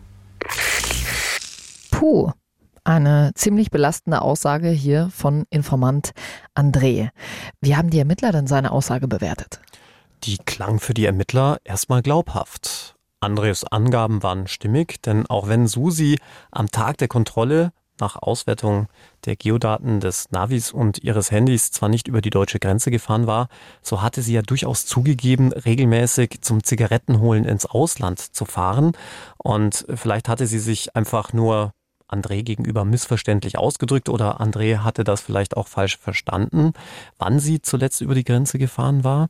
Puh, 1.91 2.31
eine 2.83 3.31
ziemlich 3.35 3.71
belastende 3.71 4.21
Aussage 4.21 4.69
hier 4.69 5.09
von 5.13 5.45
Informant 5.49 6.11
André. 6.55 7.09
Wie 7.59 7.75
haben 7.75 7.89
die 7.89 7.99
Ermittler 7.99 8.31
denn 8.31 8.47
seine 8.47 8.71
Aussage 8.71 9.07
bewertet? 9.07 9.59
Die 10.25 10.39
klang 10.39 10.79
für 10.79 10.95
die 10.95 11.05
Ermittler 11.05 11.59
erstmal 11.63 12.01
glaubhaft. 12.01 12.95
Andres 13.19 13.63
Angaben 13.63 14.23
waren 14.23 14.47
stimmig, 14.47 14.99
denn 15.03 15.27
auch 15.27 15.47
wenn 15.47 15.67
Susi 15.67 16.17
am 16.49 16.71
Tag 16.71 16.97
der 16.97 17.07
Kontrolle 17.07 17.73
nach 17.99 18.15
Auswertung 18.15 18.87
der 19.25 19.35
Geodaten 19.35 19.99
des 19.99 20.31
Navis 20.31 20.71
und 20.71 21.03
ihres 21.03 21.29
Handys 21.29 21.69
zwar 21.69 21.89
nicht 21.89 22.07
über 22.07 22.21
die 22.21 22.31
deutsche 22.31 22.59
Grenze 22.59 22.89
gefahren 22.89 23.27
war, 23.27 23.49
so 23.83 24.01
hatte 24.01 24.23
sie 24.23 24.33
ja 24.33 24.41
durchaus 24.41 24.87
zugegeben, 24.87 25.53
regelmäßig 25.53 26.41
zum 26.41 26.63
Zigarettenholen 26.63 27.45
ins 27.45 27.67
Ausland 27.67 28.19
zu 28.19 28.45
fahren. 28.45 28.93
Und 29.37 29.85
vielleicht 29.93 30.27
hatte 30.27 30.47
sie 30.47 30.59
sich 30.59 30.95
einfach 30.95 31.33
nur 31.33 31.71
André 32.07 32.43
gegenüber 32.43 32.85
missverständlich 32.85 33.57
ausgedrückt 33.57 34.09
oder 34.09 34.39
André 34.39 34.79
hatte 34.79 35.03
das 35.03 35.21
vielleicht 35.21 35.57
auch 35.57 35.67
falsch 35.67 35.97
verstanden, 35.97 36.73
wann 37.17 37.39
sie 37.39 37.61
zuletzt 37.61 38.01
über 38.01 38.13
die 38.13 38.23
Grenze 38.23 38.59
gefahren 38.59 39.03
war. 39.03 39.29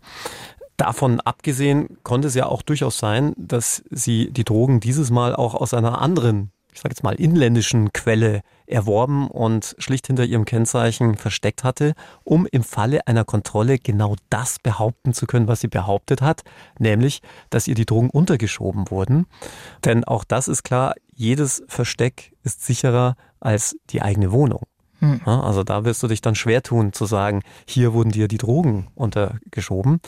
Davon 0.77 1.21
abgesehen 1.21 1.97
konnte 2.03 2.27
es 2.27 2.35
ja 2.35 2.47
auch 2.47 2.61
durchaus 2.61 2.97
sein, 2.97 3.33
dass 3.37 3.83
sie 3.89 4.31
die 4.31 4.43
Drogen 4.43 4.79
dieses 4.79 5.09
Mal 5.09 5.35
auch 5.35 5.55
aus 5.55 5.73
einer 5.73 6.01
anderen, 6.01 6.51
ich 6.73 6.81
sage 6.81 6.91
jetzt 6.91 7.03
mal 7.03 7.15
inländischen 7.15 7.93
Quelle 7.93 8.41
erworben 8.67 9.29
und 9.29 9.75
schlicht 9.77 10.07
hinter 10.07 10.25
ihrem 10.25 10.43
Kennzeichen 10.43 11.15
versteckt 11.15 11.63
hatte, 11.63 11.93
um 12.25 12.45
im 12.45 12.63
Falle 12.63 13.07
einer 13.07 13.23
Kontrolle 13.23 13.77
genau 13.77 14.15
das 14.29 14.59
behaupten 14.59 15.13
zu 15.13 15.27
können, 15.27 15.47
was 15.47 15.61
sie 15.61 15.69
behauptet 15.69 16.21
hat, 16.21 16.43
nämlich, 16.77 17.21
dass 17.49 17.67
ihr 17.67 17.75
die 17.75 17.85
Drogen 17.85 18.09
untergeschoben 18.09 18.91
wurden. 18.91 19.27
Denn 19.85 20.03
auch 20.03 20.25
das 20.25 20.49
ist 20.49 20.63
klar, 20.63 20.93
jedes 21.13 21.63
Versteck 21.67 22.33
ist 22.43 22.65
sicherer 22.65 23.15
als 23.39 23.77
die 23.91 24.01
eigene 24.01 24.33
Wohnung. 24.33 24.63
Hm. 24.99 25.21
Also 25.25 25.63
da 25.63 25.85
wirst 25.85 26.01
du 26.03 26.07
dich 26.07 26.21
dann 26.21 26.35
schwer 26.35 26.63
tun 26.63 26.93
zu 26.93 27.05
sagen, 27.05 27.41
hier 27.67 27.93
wurden 27.93 28.11
dir 28.11 28.27
die 28.27 28.37
Drogen 28.37 28.87
untergeschoben. 28.95 29.99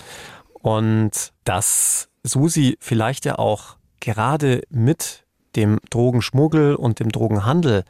Und 0.67 1.31
dass 1.45 2.09
Susi 2.23 2.77
vielleicht 2.81 3.23
ja 3.23 3.39
auch 3.39 3.77
gerade 4.01 4.63
mit 4.69 5.25
dem 5.55 5.79
Drogenschmuggel 5.89 6.75
und 6.75 6.99
dem 6.99 7.09
Drogenhandel 7.09 7.85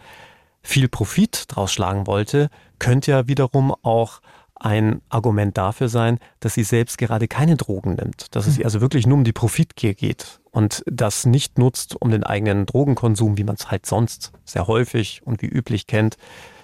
viel 0.62 0.88
Profit 0.88 1.46
draus 1.48 1.74
schlagen 1.74 2.06
wollte, 2.06 2.50
könnte 2.78 3.10
ja 3.10 3.28
wiederum 3.28 3.74
auch 3.82 4.22
ein 4.54 5.02
Argument 5.10 5.58
dafür 5.58 5.90
sein, 5.90 6.20
dass 6.40 6.54
sie 6.54 6.64
selbst 6.64 7.00
gerade 7.00 7.28
keine 7.28 7.58
Drogen 7.58 7.96
nimmt, 7.96 8.36
dass 8.36 8.46
es 8.46 8.58
ihr 8.58 8.64
hm. 8.64 8.66
also 8.66 8.82
wirklich 8.82 9.08
nur 9.08 9.18
um 9.18 9.24
die 9.24 9.34
Profitgier 9.34 9.96
geht 9.96 10.40
und 10.52 10.84
das 10.86 11.26
nicht 11.26 11.58
nutzt, 11.58 12.00
um 12.00 12.12
den 12.12 12.24
eigenen 12.24 12.68
Drogenkonsum, 12.68 13.40
wie 13.40 13.44
man 13.44 13.56
es 13.56 13.72
halt 13.72 13.88
sonst 13.88 14.32
sehr 14.46 14.68
häufig 14.68 15.22
und 15.26 15.42
wie 15.42 15.48
üblich 15.48 15.88
kennt, 15.88 16.18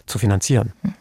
zu 0.06 0.20
finanzieren. 0.20 0.74
Hm. 0.84 0.94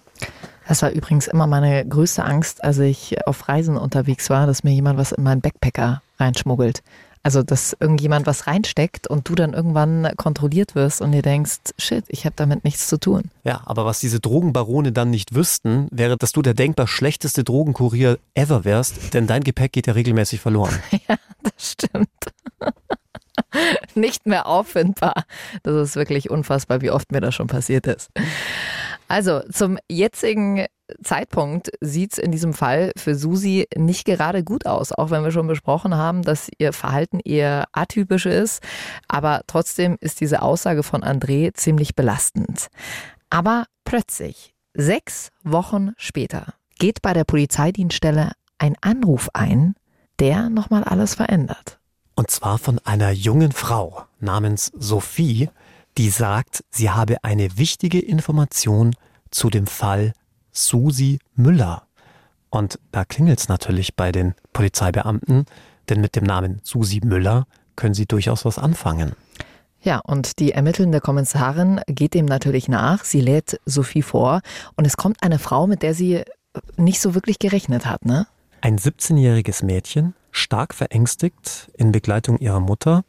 Das 0.66 0.82
war 0.82 0.90
übrigens 0.90 1.26
immer 1.26 1.46
meine 1.46 1.86
größte 1.86 2.24
Angst, 2.24 2.62
als 2.62 2.78
ich 2.78 3.26
auf 3.26 3.48
Reisen 3.48 3.76
unterwegs 3.76 4.30
war, 4.30 4.46
dass 4.46 4.64
mir 4.64 4.72
jemand 4.72 4.98
was 4.98 5.12
in 5.12 5.24
meinen 5.24 5.40
Backpacker 5.40 6.02
reinschmuggelt. 6.18 6.82
Also, 7.24 7.44
dass 7.44 7.76
irgendjemand 7.78 8.26
was 8.26 8.48
reinsteckt 8.48 9.06
und 9.06 9.28
du 9.28 9.36
dann 9.36 9.52
irgendwann 9.52 10.10
kontrolliert 10.16 10.74
wirst 10.74 11.00
und 11.00 11.12
dir 11.12 11.22
denkst, 11.22 11.58
shit, 11.78 12.04
ich 12.08 12.24
habe 12.24 12.34
damit 12.36 12.64
nichts 12.64 12.88
zu 12.88 12.98
tun. 12.98 13.30
Ja, 13.44 13.62
aber 13.64 13.84
was 13.84 14.00
diese 14.00 14.18
Drogenbarone 14.18 14.90
dann 14.90 15.10
nicht 15.10 15.32
wüssten, 15.32 15.86
wäre, 15.92 16.16
dass 16.16 16.32
du 16.32 16.42
der 16.42 16.54
denkbar 16.54 16.88
schlechteste 16.88 17.44
Drogenkurier 17.44 18.18
ever 18.34 18.64
wärst, 18.64 19.14
denn 19.14 19.28
dein 19.28 19.44
Gepäck 19.44 19.72
geht 19.72 19.86
ja 19.86 19.92
regelmäßig 19.92 20.40
verloren. 20.40 20.76
ja, 21.08 21.16
das 21.42 21.70
stimmt. 21.72 22.08
nicht 23.94 24.26
mehr 24.26 24.46
auffindbar. 24.46 25.24
Das 25.62 25.74
ist 25.74 25.96
wirklich 25.96 26.30
unfassbar, 26.30 26.80
wie 26.80 26.90
oft 26.90 27.12
mir 27.12 27.20
das 27.20 27.34
schon 27.34 27.46
passiert 27.46 27.86
ist. 27.86 28.10
Also 29.08 29.40
zum 29.50 29.78
jetzigen 29.90 30.66
Zeitpunkt 31.02 31.70
sieht 31.80 32.12
es 32.12 32.18
in 32.18 32.32
diesem 32.32 32.54
Fall 32.54 32.92
für 32.96 33.14
Susi 33.14 33.66
nicht 33.76 34.04
gerade 34.04 34.44
gut 34.44 34.66
aus, 34.66 34.92
auch 34.92 35.10
wenn 35.10 35.24
wir 35.24 35.30
schon 35.30 35.46
besprochen 35.46 35.94
haben, 35.96 36.22
dass 36.22 36.50
ihr 36.58 36.72
Verhalten 36.72 37.20
eher 37.20 37.66
atypisch 37.72 38.26
ist. 38.26 38.62
Aber 39.08 39.42
trotzdem 39.46 39.96
ist 40.00 40.20
diese 40.20 40.42
Aussage 40.42 40.82
von 40.82 41.02
André 41.02 41.54
ziemlich 41.54 41.94
belastend. 41.94 42.68
Aber 43.30 43.66
plötzlich, 43.84 44.54
sechs 44.74 45.28
Wochen 45.42 45.92
später, 45.96 46.54
geht 46.78 47.02
bei 47.02 47.12
der 47.12 47.24
Polizeidienststelle 47.24 48.32
ein 48.58 48.76
Anruf 48.80 49.28
ein, 49.34 49.74
der 50.18 50.50
nochmal 50.50 50.84
alles 50.84 51.14
verändert. 51.14 51.81
Und 52.14 52.30
zwar 52.30 52.58
von 52.58 52.78
einer 52.80 53.10
jungen 53.10 53.52
Frau 53.52 54.04
namens 54.20 54.70
Sophie, 54.74 55.48
die 55.98 56.10
sagt, 56.10 56.64
sie 56.70 56.90
habe 56.90 57.22
eine 57.24 57.56
wichtige 57.58 57.98
Information 58.00 58.94
zu 59.30 59.50
dem 59.50 59.66
Fall 59.66 60.12
Susi 60.52 61.18
Müller. 61.34 61.86
Und 62.50 62.78
da 62.92 63.04
klingelt 63.04 63.40
es 63.40 63.48
natürlich 63.48 63.96
bei 63.96 64.12
den 64.12 64.34
Polizeibeamten, 64.52 65.46
denn 65.88 66.00
mit 66.00 66.16
dem 66.16 66.24
Namen 66.24 66.60
Susi 66.62 67.00
Müller 67.02 67.46
können 67.76 67.94
sie 67.94 68.06
durchaus 68.06 68.44
was 68.44 68.58
anfangen. 68.58 69.12
Ja, 69.80 69.98
und 69.98 70.38
die 70.38 70.52
ermittelnde 70.52 71.00
Kommissarin 71.00 71.80
geht 71.86 72.14
dem 72.14 72.26
natürlich 72.26 72.68
nach. 72.68 73.04
Sie 73.04 73.20
lädt 73.20 73.58
Sophie 73.64 74.02
vor 74.02 74.40
und 74.76 74.86
es 74.86 74.96
kommt 74.96 75.22
eine 75.22 75.38
Frau, 75.38 75.66
mit 75.66 75.82
der 75.82 75.94
sie 75.94 76.22
nicht 76.76 77.00
so 77.00 77.14
wirklich 77.14 77.38
gerechnet 77.38 77.86
hat, 77.86 78.04
ne? 78.04 78.26
Ein 78.60 78.78
17-jähriges 78.78 79.64
Mädchen, 79.64 80.14
stark 80.32 80.74
verängstigt 80.74 81.70
in 81.74 81.92
Begleitung 81.92 82.38
ihrer 82.38 82.60
Mutter. 82.60 83.04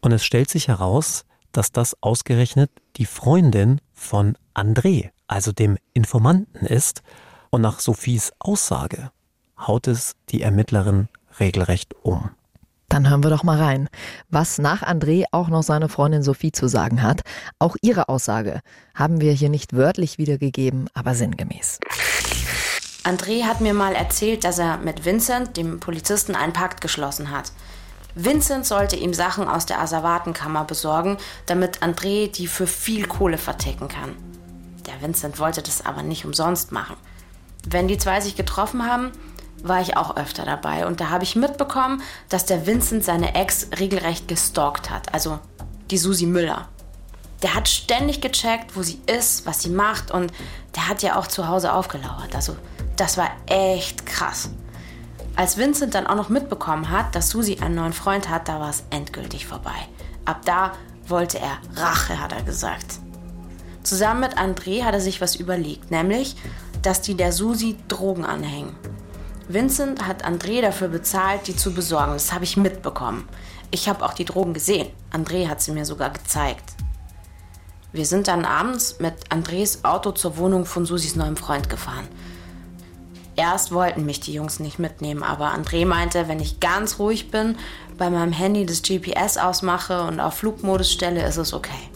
Und 0.00 0.12
es 0.12 0.24
stellt 0.24 0.48
sich 0.48 0.68
heraus, 0.68 1.24
dass 1.50 1.72
das 1.72 1.96
ausgerechnet 2.00 2.70
die 2.96 3.06
Freundin 3.06 3.80
von 3.92 4.36
André, 4.54 5.10
also 5.26 5.50
dem 5.50 5.78
Informanten 5.94 6.66
ist. 6.66 7.02
Und 7.50 7.62
nach 7.62 7.80
Sophies 7.80 8.32
Aussage 8.38 9.10
haut 9.58 9.88
es 9.88 10.14
die 10.28 10.42
Ermittlerin 10.42 11.08
regelrecht 11.40 11.94
um. 12.02 12.30
Dann 12.88 13.08
hören 13.08 13.22
wir 13.22 13.30
doch 13.30 13.44
mal 13.44 13.58
rein, 13.58 13.88
was 14.30 14.58
nach 14.58 14.82
André 14.82 15.24
auch 15.30 15.48
noch 15.48 15.62
seine 15.62 15.88
Freundin 15.88 16.24
Sophie 16.24 16.50
zu 16.50 16.66
sagen 16.66 17.02
hat. 17.02 17.22
Auch 17.60 17.76
ihre 17.82 18.08
Aussage 18.08 18.60
haben 18.94 19.20
wir 19.20 19.32
hier 19.32 19.48
nicht 19.48 19.76
wörtlich 19.76 20.18
wiedergegeben, 20.18 20.88
aber 20.92 21.14
sinngemäß. 21.14 21.78
André 23.02 23.44
hat 23.44 23.60
mir 23.60 23.72
mal 23.72 23.94
erzählt, 23.94 24.44
dass 24.44 24.58
er 24.58 24.76
mit 24.76 25.04
Vincent, 25.04 25.56
dem 25.56 25.80
Polizisten, 25.80 26.34
einen 26.34 26.52
Pakt 26.52 26.80
geschlossen 26.80 27.30
hat. 27.30 27.52
Vincent 28.14 28.66
sollte 28.66 28.96
ihm 28.96 29.14
Sachen 29.14 29.48
aus 29.48 29.64
der 29.66 29.80
Asservatenkammer 29.80 30.64
besorgen, 30.64 31.16
damit 31.46 31.82
André 31.82 32.30
die 32.30 32.46
für 32.46 32.66
viel 32.66 33.06
Kohle 33.06 33.38
verticken 33.38 33.88
kann. 33.88 34.16
Der 34.86 35.00
Vincent 35.00 35.38
wollte 35.38 35.62
das 35.62 35.84
aber 35.84 36.02
nicht 36.02 36.24
umsonst 36.24 36.72
machen. 36.72 36.96
Wenn 37.66 37.88
die 37.88 37.98
zwei 37.98 38.20
sich 38.20 38.36
getroffen 38.36 38.84
haben, 38.84 39.12
war 39.62 39.80
ich 39.80 39.96
auch 39.96 40.16
öfter 40.16 40.44
dabei 40.44 40.86
und 40.86 41.00
da 41.00 41.10
habe 41.10 41.24
ich 41.24 41.36
mitbekommen, 41.36 42.02
dass 42.28 42.46
der 42.46 42.66
Vincent 42.66 43.04
seine 43.04 43.34
Ex 43.34 43.68
regelrecht 43.78 44.28
gestalkt 44.28 44.90
hat, 44.90 45.12
also 45.14 45.38
die 45.90 45.98
Susi 45.98 46.26
Müller. 46.26 46.68
Der 47.42 47.54
hat 47.54 47.68
ständig 47.68 48.20
gecheckt, 48.20 48.76
wo 48.76 48.82
sie 48.82 49.00
ist, 49.06 49.46
was 49.46 49.62
sie 49.62 49.70
macht 49.70 50.10
und 50.10 50.32
der 50.76 50.88
hat 50.88 51.02
ja 51.02 51.16
auch 51.16 51.26
zu 51.26 51.48
Hause 51.48 51.72
aufgelauert. 51.72 52.34
Also 52.34 52.56
das 52.96 53.16
war 53.16 53.30
echt 53.46 54.04
krass. 54.04 54.50
Als 55.36 55.56
Vincent 55.56 55.94
dann 55.94 56.06
auch 56.06 56.16
noch 56.16 56.28
mitbekommen 56.28 56.90
hat, 56.90 57.14
dass 57.14 57.30
Susi 57.30 57.58
einen 57.60 57.76
neuen 57.76 57.92
Freund 57.92 58.28
hat, 58.28 58.48
da 58.48 58.60
war 58.60 58.68
es 58.68 58.84
endgültig 58.90 59.46
vorbei. 59.46 59.88
Ab 60.24 60.40
da 60.44 60.72
wollte 61.06 61.38
er 61.38 61.58
Rache, 61.76 62.20
hat 62.20 62.32
er 62.32 62.42
gesagt. 62.42 62.98
Zusammen 63.82 64.20
mit 64.20 64.36
André 64.36 64.84
hat 64.84 64.92
er 64.92 65.00
sich 65.00 65.20
was 65.20 65.36
überlegt, 65.36 65.90
nämlich, 65.90 66.36
dass 66.82 67.00
die 67.00 67.14
der 67.14 67.32
Susi 67.32 67.78
Drogen 67.88 68.24
anhängen. 68.24 68.74
Vincent 69.48 70.06
hat 70.06 70.24
André 70.24 70.60
dafür 70.60 70.88
bezahlt, 70.88 71.46
die 71.46 71.56
zu 71.56 71.72
besorgen. 71.72 72.12
Das 72.12 72.32
habe 72.32 72.44
ich 72.44 72.56
mitbekommen. 72.56 73.28
Ich 73.70 73.88
habe 73.88 74.04
auch 74.04 74.12
die 74.12 74.24
Drogen 74.24 74.54
gesehen. 74.54 74.88
André 75.12 75.48
hat 75.48 75.60
sie 75.60 75.72
mir 75.72 75.84
sogar 75.84 76.10
gezeigt. 76.10 76.74
Wir 77.92 78.06
sind 78.06 78.28
dann 78.28 78.44
abends 78.44 79.00
mit 79.00 79.14
Andres 79.30 79.84
Auto 79.84 80.12
zur 80.12 80.36
Wohnung 80.36 80.64
von 80.64 80.86
Susis 80.86 81.16
neuem 81.16 81.36
Freund 81.36 81.68
gefahren. 81.68 82.06
Erst 83.34 83.72
wollten 83.72 84.04
mich 84.04 84.20
die 84.20 84.32
Jungs 84.32 84.60
nicht 84.60 84.78
mitnehmen, 84.78 85.22
aber 85.22 85.52
André 85.52 85.86
meinte, 85.86 86.28
wenn 86.28 86.40
ich 86.40 86.60
ganz 86.60 86.98
ruhig 86.98 87.30
bin, 87.30 87.56
bei 87.98 88.10
meinem 88.10 88.32
Handy 88.32 88.64
das 88.66 88.82
GPS 88.82 89.38
ausmache 89.38 90.02
und 90.02 90.20
auf 90.20 90.34
Flugmodus 90.34 90.92
stelle, 90.92 91.26
ist 91.26 91.36
es 91.36 91.52
okay. 91.52 91.90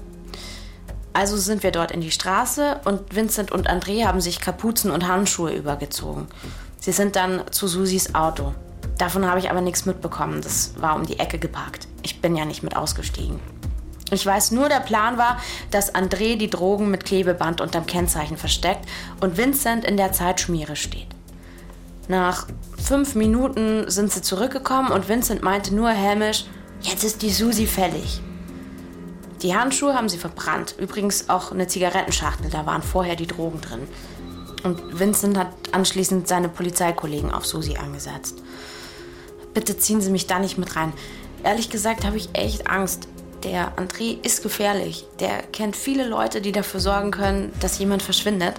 Also 1.13 1.37
sind 1.37 1.63
wir 1.63 1.71
dort 1.71 1.93
in 1.93 2.01
die 2.01 2.11
Straße 2.11 2.81
und 2.85 3.15
Vincent 3.15 3.53
und 3.53 3.71
André 3.71 4.05
haben 4.05 4.21
sich 4.21 4.41
Kapuzen 4.41 4.91
und 4.91 5.07
Handschuhe 5.07 5.53
übergezogen. 5.53 6.27
Sie 6.81 6.93
sind 6.93 7.15
dann 7.15 7.43
zu 7.53 7.69
Susis 7.69 8.17
Auto. 8.17 8.53
Davon 8.99 9.27
habe 9.27 9.39
ich 9.39 9.49
aber 9.49 9.61
nichts 9.61 9.87
mitbekommen. 9.87 10.41
Das 10.43 10.73
war 10.81 10.97
um 10.97 11.07
die 11.07 11.21
Ecke 11.21 11.39
geparkt. 11.39 11.87
Ich 12.03 12.21
bin 12.21 12.35
ja 12.37 12.45
nicht 12.45 12.65
mit 12.65 12.77
ausgestiegen. 12.77 13.39
Ich 14.11 14.25
weiß 14.25 14.51
nur, 14.51 14.69
der 14.69 14.81
Plan 14.81 15.19
war, 15.19 15.41
dass 15.71 15.95
André 15.95 16.37
die 16.37 16.51
Drogen 16.51 16.91
mit 16.91 17.05
Klebeband 17.05 17.61
unterm 17.61 17.87
Kennzeichen 17.87 18.37
versteckt 18.37 18.87
und 19.21 19.37
Vincent 19.37 19.85
in 19.85 19.97
der 19.97 20.13
Zeit 20.13 20.41
Schmiere 20.41 20.77
steht. 20.77 21.09
Nach 22.07 22.47
fünf 22.77 23.15
Minuten 23.15 23.91
sind 23.91 24.13
sie 24.13 24.21
zurückgekommen 24.21 24.91
und 24.91 25.09
Vincent 25.09 25.43
meinte 25.43 25.75
nur 25.75 25.89
hämisch, 25.89 26.45
jetzt 26.83 27.03
ist 27.03 27.23
die 27.23 27.31
Susi 27.31 27.67
fällig. 27.67 28.21
Die 29.43 29.55
Handschuhe 29.55 29.95
haben 29.95 30.09
sie 30.09 30.19
verbrannt. 30.19 30.75
Übrigens 30.79 31.29
auch 31.29 31.53
eine 31.53 31.67
Zigarettenschachtel, 31.67 32.51
da 32.51 32.67
waren 32.67 32.83
vorher 32.83 33.17
die 33.17 33.27
Drogen 33.27 33.61
drin. 33.61 33.89
Und 34.65 34.99
Vincent 34.99 35.37
hat 35.37 35.49
anschließend 35.73 36.29
seine 36.29 36.49
Polizeikollegen 36.49 37.31
auf 37.31 37.47
Susi 37.47 37.77
angesetzt. 37.77 38.43
Bitte 39.53 39.77
ziehen 39.77 40.01
Sie 40.01 40.11
mich 40.11 40.27
da 40.27 40.39
nicht 40.39 40.57
mit 40.57 40.75
rein. 40.77 40.93
Ehrlich 41.43 41.69
gesagt 41.69 42.07
habe 42.07 42.17
ich 42.17 42.31
echt 42.33 42.69
Angst. 42.69 43.07
Der 43.45 43.77
André 43.77 44.25
ist 44.25 44.43
gefährlich. 44.43 45.05
Der 45.21 45.43
kennt 45.43 45.77
viele 45.77 46.09
Leute, 46.09 46.41
die 46.41 46.53
dafür 46.53 46.81
sorgen 46.81 47.11
können, 47.11 47.53
dass 47.61 47.79
jemand 47.79 48.03
verschwindet 48.03 48.55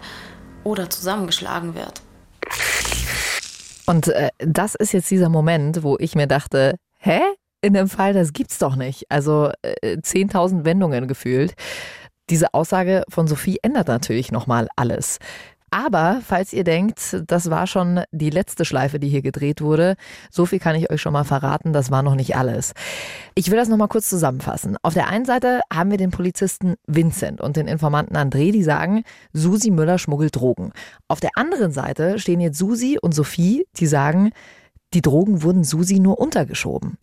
oder 0.63 0.89
zusammengeschlagen 0.89 1.73
wird. 1.73 2.01
Und 3.87 4.07
äh, 4.09 4.29
das 4.37 4.75
ist 4.75 4.93
jetzt 4.93 5.09
dieser 5.09 5.29
Moment, 5.29 5.81
wo 5.81 5.97
ich 5.99 6.15
mir 6.15 6.27
dachte, 6.27 6.75
hä? 6.99 7.19
In 7.61 7.73
dem 7.73 7.89
Fall, 7.89 8.13
das 8.13 8.31
gibt's 8.31 8.59
doch 8.59 8.75
nicht. 8.75 9.05
Also 9.09 9.51
äh, 9.63 9.97
10.000 9.97 10.65
Wendungen 10.65 11.07
gefühlt. 11.07 11.55
Diese 12.29 12.53
Aussage 12.53 13.03
von 13.09 13.27
Sophie 13.27 13.57
ändert 13.63 13.87
natürlich 13.87 14.31
nochmal 14.31 14.67
alles. 14.75 15.17
Aber 15.71 16.21
falls 16.25 16.53
ihr 16.53 16.63
denkt, 16.63 17.23
das 17.27 17.49
war 17.49 17.67
schon 17.67 18.01
die 18.11 18.29
letzte 18.29 18.63
Schleife, 18.65 18.99
die 18.99 19.09
hier 19.09 19.21
gedreht 19.21 19.61
wurde, 19.61 19.95
so 20.31 20.45
viel 20.45 20.59
kann 20.59 20.75
ich 20.75 20.89
euch 20.89 21.01
schon 21.01 21.13
mal 21.13 21.23
verraten, 21.23 21.73
das 21.73 21.91
war 21.91 22.01
noch 22.01 22.15
nicht 22.15 22.37
alles. 22.37 22.73
Ich 23.33 23.51
will 23.51 23.57
das 23.57 23.67
nochmal 23.67 23.89
kurz 23.89 24.09
zusammenfassen. 24.09 24.77
Auf 24.83 24.93
der 24.93 25.07
einen 25.09 25.25
Seite 25.25 25.61
haben 25.73 25.91
wir 25.91 25.97
den 25.97 26.11
Polizisten 26.11 26.75
Vincent 26.87 27.41
und 27.41 27.57
den 27.57 27.67
Informanten 27.67 28.15
André, 28.15 28.51
die 28.51 28.63
sagen, 28.63 29.03
Susi 29.33 29.71
Müller 29.71 29.97
schmuggelt 29.97 30.35
Drogen. 30.35 30.71
Auf 31.07 31.19
der 31.19 31.31
anderen 31.35 31.71
Seite 31.71 32.19
stehen 32.19 32.39
jetzt 32.39 32.57
Susi 32.57 32.97
und 33.01 33.13
Sophie, 33.13 33.65
die 33.77 33.87
sagen, 33.87 34.31
die 34.93 35.01
Drogen 35.01 35.43
wurden 35.43 35.63
Susi 35.63 35.99
nur 35.99 36.19
untergeschoben. 36.19 36.97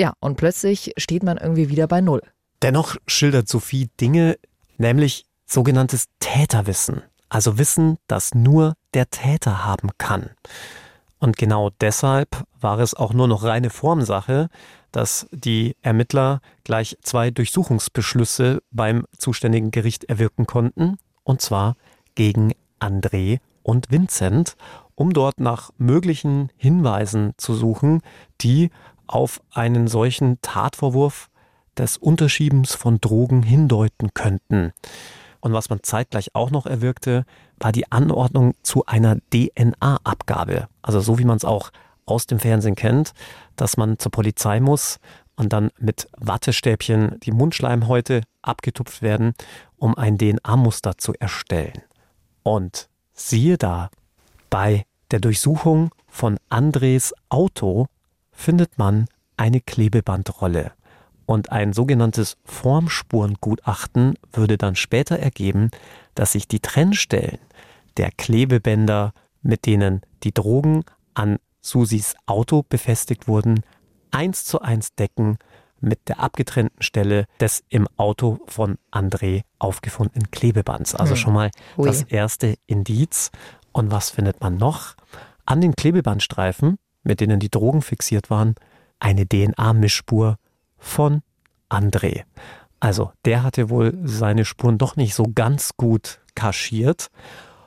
Ja, 0.00 0.12
und 0.20 0.36
plötzlich 0.36 0.92
steht 0.98 1.22
man 1.22 1.36
irgendwie 1.36 1.68
wieder 1.68 1.88
bei 1.88 2.00
Null. 2.00 2.22
Dennoch 2.62 2.96
schildert 3.06 3.48
Sophie 3.48 3.88
Dinge, 4.00 4.36
nämlich 4.78 5.26
sogenanntes 5.46 6.06
Täterwissen. 6.20 7.02
Also 7.34 7.58
Wissen, 7.58 7.98
das 8.06 8.32
nur 8.32 8.74
der 8.94 9.10
Täter 9.10 9.64
haben 9.64 9.90
kann. 9.98 10.30
Und 11.18 11.36
genau 11.36 11.70
deshalb 11.80 12.44
war 12.60 12.78
es 12.78 12.94
auch 12.94 13.12
nur 13.12 13.26
noch 13.26 13.42
reine 13.42 13.70
Formsache, 13.70 14.48
dass 14.92 15.26
die 15.32 15.74
Ermittler 15.82 16.40
gleich 16.62 16.96
zwei 17.02 17.32
Durchsuchungsbeschlüsse 17.32 18.62
beim 18.70 19.04
zuständigen 19.18 19.72
Gericht 19.72 20.04
erwirken 20.04 20.46
konnten, 20.46 20.96
und 21.24 21.42
zwar 21.42 21.74
gegen 22.14 22.52
André 22.78 23.40
und 23.64 23.90
Vincent, 23.90 24.54
um 24.94 25.12
dort 25.12 25.40
nach 25.40 25.72
möglichen 25.76 26.50
Hinweisen 26.56 27.32
zu 27.36 27.54
suchen, 27.54 28.02
die 28.42 28.70
auf 29.08 29.42
einen 29.50 29.88
solchen 29.88 30.40
Tatvorwurf 30.40 31.30
des 31.76 31.96
Unterschiebens 31.96 32.76
von 32.76 33.00
Drogen 33.00 33.42
hindeuten 33.42 34.14
könnten. 34.14 34.72
Und 35.44 35.52
was 35.52 35.68
man 35.68 35.82
zeitgleich 35.82 36.34
auch 36.34 36.50
noch 36.50 36.64
erwirkte, 36.64 37.26
war 37.60 37.70
die 37.70 37.92
Anordnung 37.92 38.54
zu 38.62 38.86
einer 38.86 39.18
DNA-Abgabe. 39.30 40.68
Also 40.80 41.00
so 41.00 41.18
wie 41.18 41.26
man 41.26 41.36
es 41.36 41.44
auch 41.44 41.70
aus 42.06 42.26
dem 42.26 42.38
Fernsehen 42.38 42.76
kennt, 42.76 43.12
dass 43.54 43.76
man 43.76 43.98
zur 43.98 44.10
Polizei 44.10 44.58
muss 44.58 45.00
und 45.36 45.52
dann 45.52 45.68
mit 45.78 46.08
Wattestäbchen 46.16 47.20
die 47.20 47.32
Mundschleimhäute 47.32 48.22
abgetupft 48.40 49.02
werden, 49.02 49.34
um 49.76 49.98
ein 49.98 50.16
DNA-Muster 50.16 50.96
zu 50.96 51.12
erstellen. 51.20 51.82
Und 52.42 52.88
siehe 53.12 53.58
da, 53.58 53.90
bei 54.48 54.86
der 55.10 55.20
Durchsuchung 55.20 55.90
von 56.08 56.38
Andres 56.48 57.12
Auto 57.28 57.88
findet 58.32 58.78
man 58.78 59.08
eine 59.36 59.60
Klebebandrolle. 59.60 60.72
Und 61.26 61.52
ein 61.52 61.72
sogenanntes 61.72 62.36
Formspurengutachten 62.44 64.14
würde 64.32 64.58
dann 64.58 64.76
später 64.76 65.18
ergeben, 65.18 65.70
dass 66.14 66.32
sich 66.32 66.48
die 66.48 66.60
Trennstellen 66.60 67.38
der 67.96 68.10
Klebebänder, 68.10 69.12
mit 69.42 69.66
denen 69.66 70.02
die 70.22 70.32
Drogen 70.32 70.84
an 71.14 71.38
Susis 71.60 72.14
Auto 72.26 72.64
befestigt 72.68 73.26
wurden, 73.28 73.62
eins 74.10 74.44
zu 74.44 74.60
eins 74.60 74.94
decken 74.94 75.38
mit 75.80 76.08
der 76.08 76.20
abgetrennten 76.20 76.82
Stelle 76.82 77.26
des 77.40 77.62
im 77.68 77.86
Auto 77.96 78.40
von 78.46 78.78
André 78.90 79.42
aufgefundenen 79.58 80.30
Klebebands. 80.30 80.94
Also 80.94 81.12
hm. 81.12 81.16
schon 81.16 81.34
mal 81.34 81.50
Ui. 81.76 81.86
das 81.86 82.02
erste 82.02 82.56
Indiz. 82.66 83.30
Und 83.72 83.90
was 83.90 84.10
findet 84.10 84.40
man 84.40 84.56
noch? 84.56 84.94
An 85.46 85.60
den 85.60 85.74
Klebebandstreifen, 85.74 86.78
mit 87.02 87.20
denen 87.20 87.38
die 87.40 87.50
Drogen 87.50 87.82
fixiert 87.82 88.30
waren, 88.30 88.54
eine 88.98 89.26
DNA-Mischspur 89.26 90.38
von 90.78 91.22
André. 91.68 92.24
Also 92.80 93.12
der 93.24 93.42
hatte 93.42 93.70
wohl 93.70 93.98
seine 94.04 94.44
Spuren 94.44 94.78
doch 94.78 94.96
nicht 94.96 95.14
so 95.14 95.24
ganz 95.34 95.70
gut 95.76 96.20
kaschiert. 96.34 97.08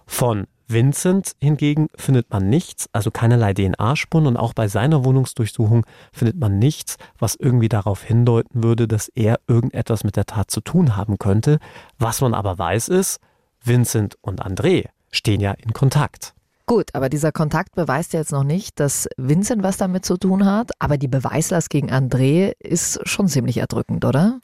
Von 0.05 0.47
Vincent 0.67 1.31
hingegen 1.39 1.87
findet 1.95 2.29
man 2.29 2.49
nichts, 2.49 2.89
also 2.91 3.09
keinerlei 3.09 3.53
DNA-Spuren 3.53 4.27
und 4.27 4.37
auch 4.37 4.53
bei 4.53 4.67
seiner 4.67 5.05
Wohnungsdurchsuchung 5.05 5.85
findet 6.11 6.37
man 6.37 6.59
nichts, 6.59 6.97
was 7.17 7.35
irgendwie 7.35 7.69
darauf 7.69 8.03
hindeuten 8.03 8.63
würde, 8.63 8.87
dass 8.87 9.07
er 9.07 9.39
irgendetwas 9.47 10.03
mit 10.03 10.17
der 10.17 10.25
Tat 10.25 10.51
zu 10.51 10.59
tun 10.59 10.97
haben 10.97 11.17
könnte. 11.17 11.59
Was 11.97 12.19
man 12.19 12.33
aber 12.33 12.57
weiß 12.59 12.89
ist, 12.89 13.19
Vincent 13.63 14.17
und 14.21 14.45
André 14.45 14.89
stehen 15.09 15.39
ja 15.39 15.51
in 15.51 15.71
Kontakt. 15.73 16.33
Gut, 16.69 16.93
aber 16.93 17.07
dieser 17.07 17.31
Kontakt 17.31 17.75
beweist 17.75 18.11
ja 18.11 18.19
jetzt 18.19 18.33
noch 18.33 18.43
nicht, 18.43 18.77
dass 18.81 19.07
Vincent 19.15 19.63
was 19.63 19.77
damit 19.77 20.03
zu 20.03 20.17
tun 20.17 20.45
hat. 20.45 20.71
Aber 20.79 20.97
die 20.97 21.07
Beweislast 21.07 21.69
gegen 21.69 21.89
André 21.89 22.51
ist 22.59 22.99
schon 23.07 23.29
ziemlich 23.29 23.57
erdrückend, 23.57 24.03
oder? 24.03 24.41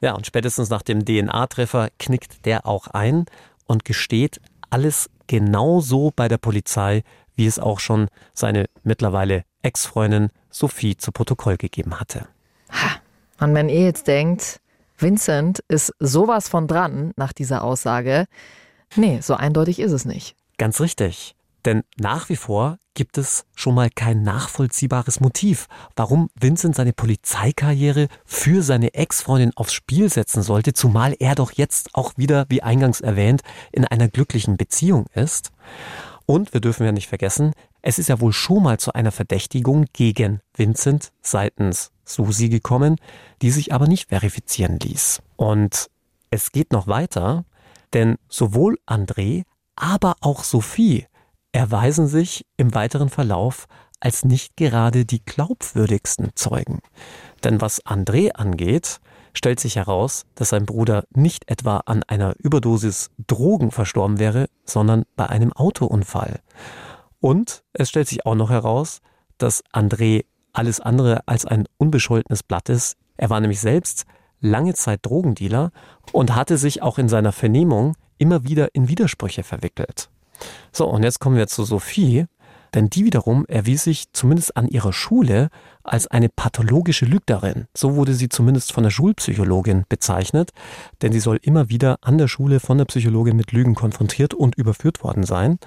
Ja, 0.00 0.14
und 0.14 0.24
spätestens 0.24 0.70
nach 0.70 0.82
dem 0.82 1.04
DNA-Treffer 1.04 1.88
knickt 1.98 2.46
der 2.46 2.64
auch 2.64 2.86
ein 2.86 3.24
und 3.66 3.84
gesteht 3.84 4.40
alles 4.70 5.10
genauso 5.26 6.12
bei 6.14 6.28
der 6.28 6.38
Polizei, 6.38 7.02
wie 7.34 7.46
es 7.46 7.58
auch 7.58 7.80
schon 7.80 8.06
seine 8.34 8.66
mittlerweile 8.84 9.42
Ex-Freundin 9.62 10.30
Sophie 10.50 10.96
zu 10.96 11.10
Protokoll 11.10 11.56
gegeben 11.56 11.98
hatte. 11.98 12.28
Ha. 12.70 13.00
Und 13.40 13.52
wenn 13.54 13.68
ihr 13.68 13.82
jetzt 13.82 14.06
denkt, 14.06 14.60
Vincent 14.96 15.64
ist 15.66 15.92
sowas 15.98 16.48
von 16.48 16.68
dran 16.68 17.12
nach 17.16 17.32
dieser 17.32 17.64
Aussage, 17.64 18.26
nee, 18.94 19.18
so 19.20 19.34
eindeutig 19.34 19.80
ist 19.80 19.90
es 19.90 20.04
nicht. 20.04 20.36
Ganz 20.56 20.80
richtig. 20.80 21.34
Denn 21.64 21.82
nach 21.96 22.28
wie 22.28 22.36
vor 22.36 22.78
gibt 22.94 23.18
es 23.18 23.44
schon 23.54 23.74
mal 23.74 23.90
kein 23.90 24.22
nachvollziehbares 24.22 25.20
Motiv, 25.20 25.66
warum 25.96 26.30
Vincent 26.38 26.76
seine 26.76 26.92
Polizeikarriere 26.92 28.08
für 28.24 28.62
seine 28.62 28.94
Ex-Freundin 28.94 29.52
aufs 29.56 29.72
Spiel 29.72 30.08
setzen 30.08 30.42
sollte, 30.42 30.72
zumal 30.72 31.14
er 31.18 31.34
doch 31.34 31.52
jetzt 31.52 31.90
auch 31.94 32.12
wieder, 32.16 32.46
wie 32.48 32.62
eingangs 32.62 33.00
erwähnt, 33.00 33.42
in 33.72 33.84
einer 33.84 34.08
glücklichen 34.08 34.56
Beziehung 34.56 35.06
ist. 35.14 35.50
Und 36.26 36.54
wir 36.54 36.60
dürfen 36.60 36.86
ja 36.86 36.92
nicht 36.92 37.08
vergessen, 37.08 37.52
es 37.82 37.98
ist 37.98 38.08
ja 38.08 38.20
wohl 38.20 38.32
schon 38.32 38.62
mal 38.62 38.78
zu 38.78 38.94
einer 38.94 39.12
Verdächtigung 39.12 39.86
gegen 39.92 40.40
Vincent 40.56 41.12
seitens 41.20 41.90
Susi 42.04 42.48
gekommen, 42.48 42.96
die 43.42 43.50
sich 43.50 43.74
aber 43.74 43.86
nicht 43.86 44.08
verifizieren 44.08 44.78
ließ. 44.78 45.20
Und 45.36 45.90
es 46.30 46.52
geht 46.52 46.72
noch 46.72 46.86
weiter, 46.86 47.44
denn 47.92 48.16
sowohl 48.28 48.78
André, 48.86 49.42
aber 49.76 50.16
auch 50.20 50.44
Sophie 50.44 51.06
erweisen 51.54 52.08
sich 52.08 52.44
im 52.56 52.74
weiteren 52.74 53.08
Verlauf 53.08 53.66
als 54.00 54.24
nicht 54.24 54.56
gerade 54.56 55.04
die 55.06 55.24
glaubwürdigsten 55.24 56.30
Zeugen. 56.34 56.80
Denn 57.44 57.60
was 57.60 57.84
André 57.86 58.32
angeht, 58.32 59.00
stellt 59.34 59.60
sich 59.60 59.76
heraus, 59.76 60.26
dass 60.34 60.48
sein 60.48 60.66
Bruder 60.66 61.04
nicht 61.14 61.48
etwa 61.48 61.78
an 61.86 62.02
einer 62.02 62.34
Überdosis 62.38 63.10
Drogen 63.26 63.70
verstorben 63.70 64.18
wäre, 64.18 64.48
sondern 64.64 65.04
bei 65.14 65.26
einem 65.28 65.52
Autounfall. 65.52 66.40
Und 67.20 67.62
es 67.72 67.88
stellt 67.88 68.08
sich 68.08 68.26
auch 68.26 68.34
noch 68.34 68.50
heraus, 68.50 69.00
dass 69.38 69.64
André 69.72 70.24
alles 70.52 70.80
andere 70.80 71.26
als 71.26 71.46
ein 71.46 71.66
unbescholtenes 71.78 72.42
Blatt 72.42 72.68
ist. 72.68 72.96
Er 73.16 73.30
war 73.30 73.40
nämlich 73.40 73.60
selbst 73.60 74.06
lange 74.40 74.74
Zeit 74.74 75.00
Drogendealer 75.06 75.70
und 76.12 76.34
hatte 76.34 76.58
sich 76.58 76.82
auch 76.82 76.98
in 76.98 77.08
seiner 77.08 77.32
Vernehmung 77.32 77.94
immer 78.18 78.42
wieder 78.44 78.74
in 78.74 78.88
Widersprüche 78.88 79.44
verwickelt. 79.44 80.10
So, 80.72 80.86
und 80.86 81.02
jetzt 81.02 81.20
kommen 81.20 81.36
wir 81.36 81.46
zu 81.46 81.64
Sophie, 81.64 82.26
denn 82.74 82.90
die 82.90 83.04
wiederum 83.04 83.46
erwies 83.46 83.84
sich 83.84 84.12
zumindest 84.12 84.56
an 84.56 84.68
ihrer 84.68 84.92
Schule 84.92 85.48
als 85.84 86.08
eine 86.08 86.28
pathologische 86.28 87.04
Lügnerin. 87.06 87.66
So 87.74 87.94
wurde 87.94 88.14
sie 88.14 88.28
zumindest 88.28 88.72
von 88.72 88.82
der 88.82 88.90
Schulpsychologin 88.90 89.84
bezeichnet, 89.88 90.50
denn 91.00 91.12
sie 91.12 91.20
soll 91.20 91.38
immer 91.42 91.68
wieder 91.68 91.98
an 92.00 92.18
der 92.18 92.28
Schule 92.28 92.58
von 92.58 92.78
der 92.78 92.84
Psychologin 92.86 93.36
mit 93.36 93.52
Lügen 93.52 93.74
konfrontiert 93.74 94.34
und 94.34 94.56
überführt 94.56 95.04
worden 95.04 95.22
sein. 95.22 95.58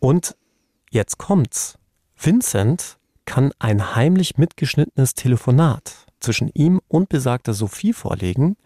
Und 0.00 0.36
jetzt 0.90 1.18
kommt's. 1.18 1.78
Vincent 2.16 2.98
kann 3.24 3.52
ein 3.58 3.94
heimlich 3.94 4.36
mitgeschnittenes 4.36 5.14
Telefonat 5.14 6.06
zwischen 6.20 6.50
ihm 6.54 6.80
und 6.88 7.08
besagter 7.08 7.54
Sophie 7.54 7.92
vorlegen, 7.92 8.56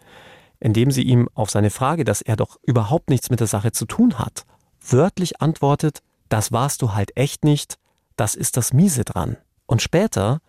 indem 0.59 0.91
sie 0.91 1.03
ihm 1.03 1.29
auf 1.33 1.49
seine 1.49 1.69
Frage, 1.69 2.03
dass 2.03 2.21
er 2.21 2.35
doch 2.35 2.57
überhaupt 2.63 3.09
nichts 3.09 3.29
mit 3.29 3.39
der 3.39 3.47
Sache 3.47 3.71
zu 3.71 3.85
tun 3.85 4.17
hat, 4.19 4.45
wörtlich 4.87 5.41
antwortet, 5.41 5.99
das 6.29 6.51
warst 6.51 6.81
du 6.81 6.93
halt 6.93 7.15
echt 7.15 7.43
nicht, 7.43 7.77
das 8.15 8.35
ist 8.35 8.57
das 8.57 8.73
Miese 8.73 9.03
dran. 9.03 9.37
Und 9.65 9.81
später 9.81 10.39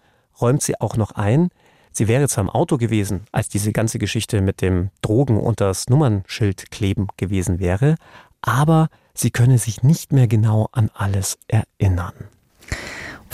räumt 0.41 0.63
sie 0.63 0.81
auch 0.81 0.97
noch 0.97 1.13
ein, 1.13 1.51
sie 1.93 2.09
wäre 2.09 2.29
zwar 2.29 2.45
im 2.45 2.51
Auto 2.51 2.79
gewesen, 2.79 3.25
als 3.33 3.49
diese 3.49 3.73
ganze 3.73 3.99
Geschichte 3.99 4.41
mit 4.41 4.61
dem 4.61 4.91
Drogen 5.03 5.39
unter 5.39 5.67
das 5.67 5.89
Nummernschild 5.89 6.71
kleben 6.71 7.09
gewesen 7.17 7.59
wäre, 7.59 7.97
aber 8.43 8.89
sie 9.15 9.31
könne 9.31 9.59
sich 9.59 9.83
nicht 9.83 10.13
mehr 10.13 10.27
genau 10.27 10.69
an 10.73 10.91
alles 10.95 11.39
erinnern. 11.49 12.15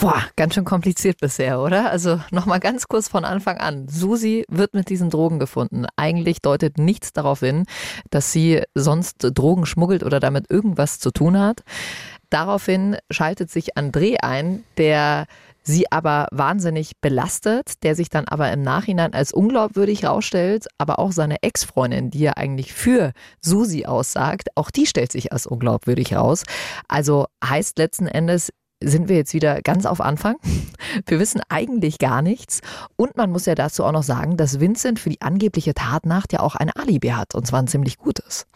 Boah, 0.01 0.23
ganz 0.35 0.55
schön 0.55 0.65
kompliziert 0.65 1.19
bisher, 1.19 1.61
oder? 1.61 1.91
Also 1.91 2.19
nochmal 2.31 2.59
ganz 2.59 2.87
kurz 2.87 3.07
von 3.07 3.23
Anfang 3.23 3.57
an. 3.57 3.87
Susi 3.87 4.45
wird 4.49 4.73
mit 4.73 4.89
diesen 4.89 5.11
Drogen 5.11 5.37
gefunden. 5.37 5.85
Eigentlich 5.95 6.41
deutet 6.41 6.79
nichts 6.79 7.13
darauf 7.13 7.41
hin, 7.41 7.65
dass 8.09 8.31
sie 8.31 8.63
sonst 8.73 9.17
Drogen 9.19 9.67
schmuggelt 9.67 10.01
oder 10.01 10.19
damit 10.19 10.49
irgendwas 10.49 10.97
zu 10.97 11.11
tun 11.11 11.37
hat. 11.37 11.61
Daraufhin 12.31 12.97
schaltet 13.11 13.51
sich 13.51 13.77
André 13.77 14.15
ein, 14.23 14.63
der 14.77 15.27
sie 15.61 15.91
aber 15.91 16.27
wahnsinnig 16.31 16.93
belastet, 16.99 17.83
der 17.83 17.93
sich 17.93 18.09
dann 18.09 18.27
aber 18.27 18.51
im 18.51 18.63
Nachhinein 18.63 19.13
als 19.13 19.31
unglaubwürdig 19.31 20.03
rausstellt, 20.03 20.65
aber 20.79 20.97
auch 20.97 21.11
seine 21.11 21.43
Ex-Freundin, 21.43 22.09
die 22.09 22.21
ja 22.21 22.33
eigentlich 22.33 22.73
für 22.73 23.11
Susi 23.39 23.85
aussagt, 23.85 24.49
auch 24.55 24.71
die 24.71 24.87
stellt 24.87 25.11
sich 25.11 25.31
als 25.31 25.45
unglaubwürdig 25.45 26.15
raus. 26.15 26.43
Also 26.87 27.27
heißt 27.45 27.77
letzten 27.77 28.07
Endes, 28.07 28.51
sind 28.83 29.09
wir 29.09 29.15
jetzt 29.15 29.33
wieder 29.33 29.61
ganz 29.61 29.85
auf 29.85 30.01
Anfang. 30.01 30.35
Wir 31.05 31.19
wissen 31.19 31.41
eigentlich 31.49 31.99
gar 31.99 32.21
nichts. 32.21 32.61
Und 32.95 33.15
man 33.17 33.31
muss 33.31 33.45
ja 33.45 33.55
dazu 33.55 33.83
auch 33.83 33.91
noch 33.91 34.03
sagen, 34.03 34.37
dass 34.37 34.59
Vincent 34.59 34.99
für 34.99 35.09
die 35.09 35.21
angebliche 35.21 35.73
Tatnacht 35.73 36.33
ja 36.33 36.39
auch 36.39 36.55
ein 36.55 36.71
Alibi 36.71 37.09
hat, 37.09 37.35
und 37.35 37.45
zwar 37.47 37.61
ein 37.61 37.67
ziemlich 37.67 37.97
gutes. 37.97 38.47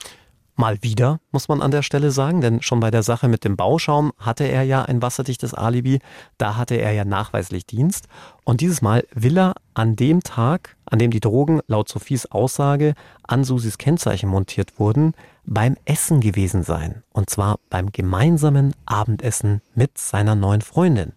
Mal 0.57 0.81
wieder, 0.81 1.19
muss 1.31 1.49
man 1.49 1.61
an 1.61 1.71
der 1.71 1.81
Stelle 1.81 2.11
sagen, 2.11 2.39
denn 2.39 2.61
schon 2.61 2.79
bei 2.79 2.89
der 2.89 3.03
Sache 3.03 3.27
mit 3.27 3.43
dem 3.43 3.57
Bauschaum 3.57 4.13
hatte 4.17 4.45
er 4.45 4.63
ja 4.63 4.83
ein 4.83 5.01
wasserdichtes 5.01 5.53
Alibi, 5.53 5.99
da 6.37 6.55
hatte 6.55 6.75
er 6.75 6.93
ja 6.93 7.03
nachweislich 7.03 7.65
Dienst. 7.65 8.07
Und 8.45 8.61
dieses 8.61 8.81
Mal 8.81 9.03
will 9.13 9.37
er 9.37 9.55
an 9.73 9.97
dem 9.97 10.23
Tag, 10.23 10.77
an 10.85 10.99
dem 10.99 11.11
die 11.11 11.19
Drogen 11.19 11.59
laut 11.67 11.89
Sophies 11.89 12.31
Aussage 12.31 12.93
an 13.23 13.43
Susis 13.43 13.77
Kennzeichen 13.77 14.29
montiert 14.29 14.79
wurden, 14.79 15.13
beim 15.45 15.75
Essen 15.85 16.21
gewesen 16.21 16.63
sein. 16.63 17.03
Und 17.11 17.29
zwar 17.29 17.59
beim 17.69 17.91
gemeinsamen 17.91 18.73
Abendessen 18.85 19.61
mit 19.73 19.97
seiner 19.97 20.35
neuen 20.35 20.61
Freundin. 20.61 21.13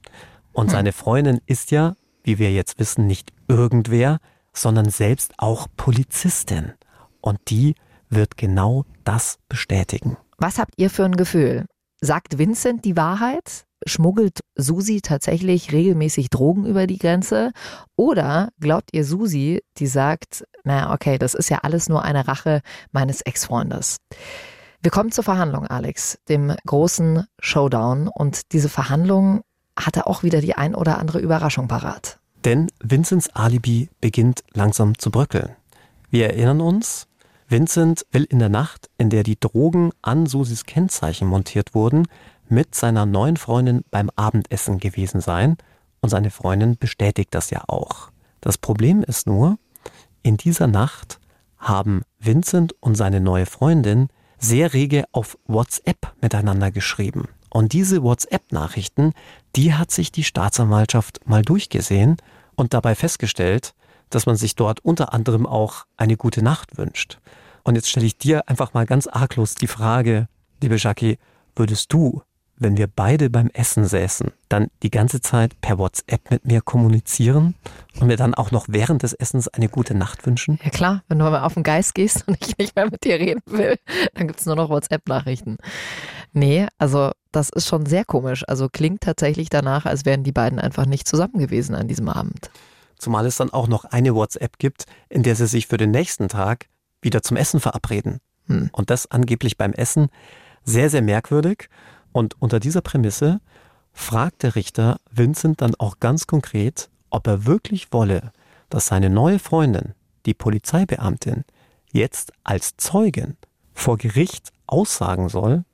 Und 0.52 0.66
hm. 0.66 0.70
seine 0.70 0.92
Freundin 0.92 1.40
ist 1.46 1.70
ja, 1.70 1.94
wie 2.22 2.38
wir 2.38 2.52
jetzt 2.52 2.78
wissen, 2.78 3.06
nicht 3.06 3.32
irgendwer, 3.48 4.18
sondern 4.52 4.90
selbst 4.90 5.34
auch 5.38 5.68
Polizistin. 5.76 6.72
Und 7.20 7.38
die 7.48 7.74
wird 8.08 8.36
genau 8.36 8.84
das 9.04 9.38
bestätigen. 9.48 10.16
Was 10.38 10.58
habt 10.58 10.74
ihr 10.76 10.90
für 10.90 11.04
ein 11.04 11.16
Gefühl? 11.16 11.66
Sagt 12.00 12.38
Vincent 12.38 12.84
die 12.84 12.96
Wahrheit? 12.96 13.64
Schmuggelt 13.88 14.40
Susi 14.54 15.00
tatsächlich 15.00 15.72
regelmäßig 15.72 16.30
Drogen 16.30 16.66
über 16.66 16.86
die 16.86 16.98
Grenze? 16.98 17.52
Oder 17.96 18.50
glaubt 18.60 18.90
ihr 18.92 19.04
Susi, 19.04 19.62
die 19.78 19.86
sagt, 19.86 20.44
naja, 20.64 20.92
okay, 20.92 21.18
das 21.18 21.34
ist 21.34 21.48
ja 21.48 21.58
alles 21.62 21.88
nur 21.88 22.02
eine 22.04 22.28
Rache 22.28 22.60
meines 22.92 23.22
Ex-Freundes? 23.22 23.96
Wir 24.80 24.90
kommen 24.90 25.10
zur 25.10 25.24
Verhandlung, 25.24 25.66
Alex, 25.66 26.18
dem 26.28 26.54
großen 26.66 27.26
Showdown. 27.40 28.08
Und 28.08 28.52
diese 28.52 28.68
Verhandlung 28.68 29.42
hatte 29.76 30.06
auch 30.06 30.22
wieder 30.22 30.40
die 30.40 30.54
ein 30.54 30.74
oder 30.74 30.98
andere 30.98 31.18
Überraschung 31.18 31.66
parat. 31.66 32.20
Denn 32.44 32.70
Vincents 32.80 33.28
Alibi 33.30 33.88
beginnt 34.00 34.44
langsam 34.52 34.96
zu 34.98 35.10
bröckeln. 35.10 35.56
Wir 36.10 36.28
erinnern 36.28 36.60
uns, 36.60 37.08
Vincent 37.48 38.06
will 38.12 38.24
in 38.24 38.38
der 38.38 38.50
Nacht, 38.50 38.88
in 38.98 39.10
der 39.10 39.22
die 39.22 39.40
Drogen 39.40 39.90
an 40.02 40.26
Susis 40.26 40.64
Kennzeichen 40.64 41.26
montiert 41.26 41.74
wurden, 41.74 42.06
mit 42.50 42.74
seiner 42.74 43.06
neuen 43.06 43.36
Freundin 43.36 43.84
beim 43.90 44.10
Abendessen 44.16 44.78
gewesen 44.78 45.20
sein 45.20 45.56
und 46.00 46.10
seine 46.10 46.30
Freundin 46.30 46.76
bestätigt 46.78 47.34
das 47.34 47.50
ja 47.50 47.64
auch. 47.66 48.10
Das 48.40 48.58
Problem 48.58 49.02
ist 49.02 49.26
nur, 49.26 49.58
in 50.22 50.36
dieser 50.36 50.66
Nacht 50.66 51.20
haben 51.58 52.02
Vincent 52.18 52.74
und 52.80 52.94
seine 52.96 53.20
neue 53.20 53.46
Freundin 53.46 54.08
sehr 54.38 54.72
rege 54.72 55.04
auf 55.12 55.36
WhatsApp 55.46 56.14
miteinander 56.20 56.70
geschrieben. 56.70 57.28
Und 57.50 57.72
diese 57.72 58.02
WhatsApp-Nachrichten, 58.02 59.12
die 59.56 59.74
hat 59.74 59.90
sich 59.90 60.12
die 60.12 60.24
Staatsanwaltschaft 60.24 61.26
mal 61.26 61.42
durchgesehen 61.42 62.16
und 62.54 62.74
dabei 62.74 62.94
festgestellt, 62.94 63.74
dass 64.10 64.26
man 64.26 64.36
sich 64.36 64.54
dort 64.54 64.80
unter 64.80 65.12
anderem 65.12 65.46
auch 65.46 65.84
eine 65.96 66.16
gute 66.16 66.42
Nacht 66.42 66.78
wünscht. 66.78 67.18
Und 67.64 67.74
jetzt 67.74 67.88
stelle 67.88 68.06
ich 68.06 68.16
dir 68.16 68.48
einfach 68.48 68.74
mal 68.74 68.86
ganz 68.86 69.06
arglos 69.06 69.54
die 69.54 69.66
Frage, 69.66 70.28
liebe 70.62 70.76
Jackie, 70.76 71.18
würdest 71.56 71.92
du, 71.92 72.22
wenn 72.58 72.76
wir 72.76 72.86
beide 72.86 73.30
beim 73.30 73.48
Essen 73.52 73.84
säßen, 73.84 74.32
dann 74.48 74.68
die 74.82 74.90
ganze 74.90 75.20
Zeit 75.20 75.60
per 75.60 75.78
WhatsApp 75.78 76.30
mit 76.30 76.44
mir 76.44 76.60
kommunizieren 76.60 77.54
und 78.00 78.06
mir 78.06 78.16
dann 78.16 78.34
auch 78.34 78.50
noch 78.50 78.66
während 78.68 79.02
des 79.02 79.12
Essens 79.12 79.48
eine 79.48 79.68
gute 79.68 79.94
Nacht 79.94 80.26
wünschen? 80.26 80.58
Ja 80.62 80.70
klar, 80.70 81.02
wenn 81.08 81.18
du 81.18 81.24
mal 81.24 81.42
auf 81.42 81.54
den 81.54 81.62
Geist 81.62 81.94
gehst 81.94 82.26
und 82.26 82.38
ich 82.40 82.58
nicht 82.58 82.76
mehr 82.76 82.90
mit 82.90 83.04
dir 83.04 83.18
reden 83.18 83.42
will, 83.46 83.76
dann 84.14 84.26
gibt 84.26 84.40
es 84.40 84.46
nur 84.46 84.56
noch 84.56 84.70
WhatsApp-Nachrichten. 84.70 85.58
Nee, 86.32 86.66
also 86.78 87.12
das 87.32 87.50
ist 87.50 87.66
schon 87.66 87.86
sehr 87.86 88.04
komisch. 88.04 88.44
Also 88.48 88.68
klingt 88.68 89.02
tatsächlich 89.02 89.50
danach, 89.50 89.86
als 89.86 90.04
wären 90.04 90.24
die 90.24 90.32
beiden 90.32 90.58
einfach 90.58 90.86
nicht 90.86 91.06
zusammen 91.06 91.38
gewesen 91.38 91.74
an 91.74 91.88
diesem 91.88 92.08
Abend. 92.08 92.50
Zumal 92.98 93.26
es 93.26 93.36
dann 93.36 93.50
auch 93.50 93.68
noch 93.68 93.84
eine 93.84 94.14
WhatsApp 94.14 94.58
gibt, 94.58 94.84
in 95.08 95.22
der 95.22 95.36
sie 95.36 95.46
sich 95.46 95.68
für 95.68 95.76
den 95.76 95.92
nächsten 95.92 96.28
Tag 96.28 96.66
wieder 97.00 97.22
zum 97.22 97.36
Essen 97.36 97.60
verabreden. 97.60 98.18
Hm. 98.46 98.70
Und 98.72 98.90
das 98.90 99.10
angeblich 99.10 99.56
beim 99.56 99.72
Essen. 99.72 100.08
Sehr, 100.64 100.90
sehr 100.90 101.02
merkwürdig. 101.02 101.68
Und 102.12 102.40
unter 102.40 102.60
dieser 102.60 102.80
Prämisse 102.80 103.40
fragt 103.92 104.42
der 104.42 104.54
Richter 104.54 104.98
Vincent 105.10 105.60
dann 105.60 105.74
auch 105.76 106.00
ganz 106.00 106.26
konkret, 106.26 106.88
ob 107.10 107.26
er 107.26 107.46
wirklich 107.46 107.92
wolle, 107.92 108.32
dass 108.70 108.86
seine 108.86 109.10
neue 109.10 109.38
Freundin, 109.38 109.94
die 110.26 110.34
Polizeibeamtin, 110.34 111.44
jetzt 111.92 112.32
als 112.44 112.76
Zeugin 112.76 113.36
vor 113.72 113.96
Gericht 113.96 114.52
aussagen 114.66 115.28
soll. 115.28 115.64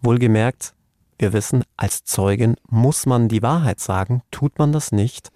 Wohlgemerkt, 0.00 0.74
wir 1.18 1.32
wissen, 1.32 1.64
als 1.76 2.04
Zeugin 2.04 2.56
muss 2.68 3.06
man 3.06 3.28
die 3.28 3.42
Wahrheit 3.42 3.80
sagen, 3.80 4.22
tut 4.30 4.58
man 4.58 4.72
das 4.72 4.92
nicht, 4.92 5.30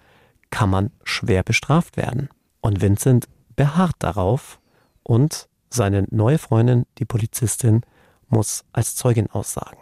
kann 0.49 0.69
man 0.69 0.91
schwer 1.03 1.43
bestraft 1.43 1.97
werden. 1.97 2.29
Und 2.61 2.81
Vincent 2.81 3.27
beharrt 3.55 3.95
darauf 3.99 4.59
und 5.03 5.47
seine 5.69 6.05
neue 6.11 6.37
Freundin, 6.37 6.85
die 6.97 7.05
Polizistin, 7.05 7.81
muss 8.29 8.65
als 8.73 8.95
Zeugin 8.95 9.29
aussagen. 9.31 9.77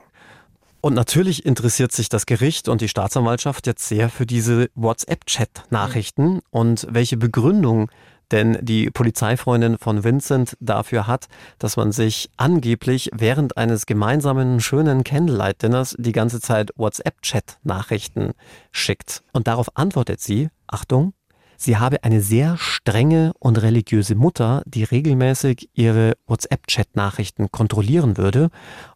Und 0.86 0.94
natürlich 0.94 1.48
interessiert 1.48 1.92
sich 1.92 2.10
das 2.10 2.28
Gericht 2.28 2.70
und 2.70 2.80
die 2.80 2.88
Staatsanwaltschaft 2.88 3.66
jetzt 3.66 3.88
sehr 3.88 4.08
für 4.08 4.28
diese 4.28 4.70
WhatsApp-Chat-Nachrichten 4.76 6.42
und 6.52 6.86
welche 6.88 7.18
Begründung 7.18 7.90
denn 8.30 8.60
die 8.62 8.92
Polizeifreundin 8.92 9.80
von 9.80 10.04
Vincent 10.04 10.56
dafür 10.60 11.08
hat, 11.08 11.26
dass 11.58 11.76
man 11.76 11.92
sich 11.92 12.30
angeblich 12.38 13.10
während 13.16 13.58
eines 13.58 13.88
gemeinsamen 13.88 14.60
schönen 14.60 15.04
Candlelight-Dinners 15.04 15.96
die 15.98 16.12
ganze 16.12 16.40
Zeit 16.40 16.70
WhatsApp-Chat-Nachrichten 16.76 18.34
schickt. 18.72 19.24
Und 19.34 19.48
darauf 19.48 19.76
antwortet 19.76 20.22
sie, 20.22 20.50
Achtung, 20.68 21.14
sie 21.58 21.78
habe 21.78 22.04
eine 22.04 22.22
sehr 22.22 22.58
strenge 22.58 23.32
und 23.40 23.60
religiöse 23.60 24.14
Mutter, 24.14 24.62
die 24.68 24.84
regelmäßig 24.84 25.68
ihre 25.74 26.14
WhatsApp-Chat-Nachrichten 26.28 27.50
kontrollieren 27.50 28.18
würde 28.18 28.52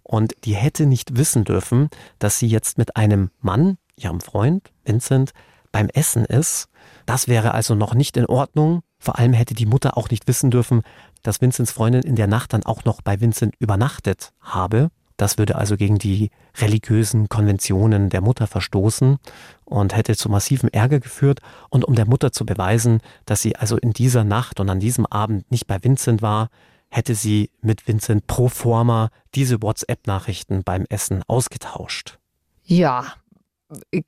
und 0.10 0.34
die 0.44 0.56
hätte 0.56 0.88
nicht 0.88 1.18
wissen 1.18 1.44
dürfen, 1.44 1.88
dass 2.18 2.40
sie 2.40 2.48
jetzt 2.48 2.80
mit 2.80 2.96
einem 2.96 3.30
Mann, 3.42 3.78
ihrem 3.96 4.22
Freund 4.22 4.72
Vincent, 4.84 5.34
beim 5.72 5.88
Essen 5.90 6.26
ist. 6.26 6.68
Das 7.06 7.28
wäre 7.28 7.54
also 7.54 7.76
noch 7.76 7.94
nicht 7.94 8.18
in 8.18 8.26
Ordnung. 8.26 8.82
Vor 8.98 9.20
allem 9.20 9.34
hätte 9.34 9.54
die 9.54 9.68
Mutter 9.68 9.98
auch 9.98 10.10
nicht 10.10 10.28
wissen 10.28 10.50
dürfen, 10.50 10.82
dass 11.22 11.42
Vincents 11.42 11.72
Freundin 11.72 12.02
in 12.02 12.16
der 12.16 12.26
Nacht 12.26 12.54
dann 12.54 12.66
auch 12.66 12.86
noch 12.86 13.04
bei 13.04 13.22
Vincent 13.22 13.54
übernachtet 13.60 14.32
habe. 14.42 14.90
Das 15.16 15.38
würde 15.38 15.58
also 15.58 15.78
gegen 15.78 16.00
die 16.00 16.32
religiösen 16.58 17.30
Konventionen 17.30 18.10
der 18.10 18.22
Mutter 18.22 18.48
verstoßen 18.48 19.18
und 19.66 19.96
hätte 19.96 20.16
zu 20.16 20.28
massivem 20.28 20.70
Ärger 20.70 21.00
geführt. 21.00 21.40
Und 21.70 21.86
um 21.86 21.94
der 21.94 22.08
Mutter 22.08 22.32
zu 22.32 22.48
beweisen, 22.48 23.02
dass 23.26 23.44
sie 23.44 23.56
also 23.56 23.78
in 23.78 23.94
dieser 23.94 24.24
Nacht 24.24 24.60
und 24.60 24.72
an 24.72 24.80
diesem 24.80 25.06
Abend 25.06 25.52
nicht 25.52 25.68
bei 25.68 25.78
Vincent 25.84 26.24
war, 26.24 26.50
hätte 26.90 27.16
sie 27.16 27.52
mit 27.62 27.88
Vincent 27.88 28.28
pro 28.28 28.48
forma 28.48 29.10
diese 29.36 29.62
WhatsApp-Nachrichten 29.62 30.64
beim 30.64 30.86
Essen 30.90 31.24
ausgetauscht. 31.28 32.20
Ja, 32.64 33.14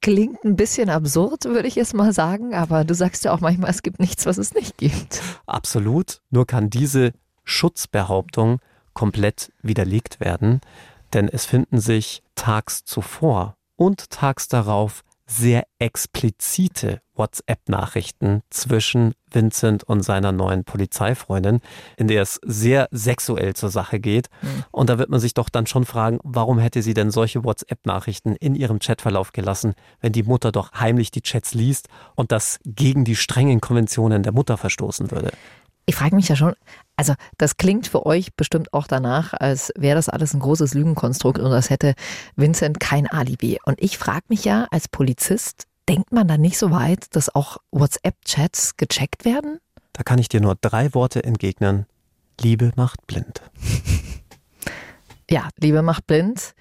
klingt 0.02 0.44
ein 0.44 0.56
bisschen 0.56 0.90
absurd, 0.90 1.46
würde 1.46 1.68
ich 1.68 1.76
jetzt 1.76 1.94
mal 1.94 2.14
sagen, 2.14 2.54
aber 2.54 2.84
du 2.84 2.94
sagst 2.96 3.24
ja 3.26 3.34
auch 3.34 3.40
manchmal, 3.40 3.70
es 3.70 3.84
gibt 3.84 4.00
nichts, 4.00 4.26
was 4.26 4.38
es 4.38 4.54
nicht 4.54 4.78
gibt. 4.78 5.22
Absolut, 5.46 6.22
nur 6.30 6.48
kann 6.48 6.70
diese 6.70 7.14
Schutzbehauptung 7.44 8.60
komplett 8.94 9.52
widerlegt 9.62 10.20
werden, 10.20 10.62
denn 11.14 11.28
es 11.28 11.46
finden 11.46 11.80
sich 11.80 12.24
tags 12.36 12.84
zuvor 12.84 13.56
und 13.76 14.10
tags 14.10 14.48
darauf 14.48 15.04
sehr 15.32 15.64
explizite 15.80 17.02
WhatsApp-Nachrichten 17.16 18.42
zwischen 18.50 19.14
Vincent 19.30 19.84
und 19.84 20.04
seiner 20.04 20.32
neuen 20.32 20.64
Polizeifreundin, 20.64 21.62
in 21.96 22.08
der 22.08 22.22
es 22.22 22.40
sehr 22.44 22.90
sexuell 22.92 23.54
zur 23.54 23.70
Sache 23.70 24.00
geht. 24.00 24.28
Mhm. 24.42 24.64
Und 24.72 24.90
da 24.90 25.00
wird 25.00 25.10
man 25.10 25.20
sich 25.20 25.34
doch 25.34 25.50
dann 25.50 25.68
schon 25.68 25.86
fragen, 25.86 26.20
warum 26.24 26.60
hätte 26.60 26.82
sie 26.82 26.94
denn 26.94 27.12
solche 27.12 27.44
WhatsApp-Nachrichten 27.44 28.36
in 28.36 28.56
ihrem 28.56 28.80
Chatverlauf 28.80 29.32
gelassen, 29.32 29.74
wenn 30.02 30.12
die 30.12 30.24
Mutter 30.24 30.52
doch 30.52 30.74
heimlich 30.74 31.12
die 31.12 31.22
Chats 31.22 31.54
liest 31.54 31.88
und 32.16 32.32
das 32.32 32.60
gegen 32.66 33.06
die 33.06 33.16
strengen 33.16 33.62
Konventionen 33.62 34.24
der 34.24 34.34
Mutter 34.34 34.58
verstoßen 34.58 35.12
würde. 35.12 35.32
Ich 35.86 35.96
frage 35.96 36.16
mich 36.16 36.30
ja 36.30 36.36
schon, 36.36 36.54
also 37.02 37.16
das 37.39 37.58
klingt 37.58 37.88
für 37.88 38.06
euch 38.06 38.36
bestimmt 38.36 38.76
auch 38.76 38.86
danach, 38.86 39.34
als 39.34 39.74
wäre 39.76 39.95
das 39.95 40.08
alles 40.08 40.36
ein 40.36 40.39
großes 40.39 40.76
Lügenkonstrukt 40.76 41.39
und 41.39 41.52
als 41.52 41.72
hätte 41.72 41.95
Vincent 42.36 42.80
kein 42.80 43.08
Alibi. 43.08 43.58
Und 43.66 43.82
ich 43.82 43.97
frage 43.97 44.26
mich 44.28 44.45
ja 44.45 44.68
als 44.70 44.88
Polizist, 44.88 45.66
denkt 45.89 46.12
man 46.12 46.28
da 46.28 46.38
nicht 46.38 46.60
so 46.60 46.70
weit, 46.70 47.16
dass 47.16 47.34
auch 47.34 47.58
WhatsApp-Chats 47.72 48.78
gecheckt 48.78 49.26
werden? 49.26 49.58
Da 49.93 50.04
kann 50.04 50.20
ich 50.20 50.30
dir 50.30 50.41
nur 50.41 50.54
drei 50.62 50.93
Worte 50.93 51.24
entgegnen. 51.24 51.88
Liebe 52.39 52.72
macht 52.76 53.08
blind. 53.08 53.41
ja, 55.32 55.49
Liebe 55.58 55.82
macht 55.82 56.06
blind. 56.06 56.54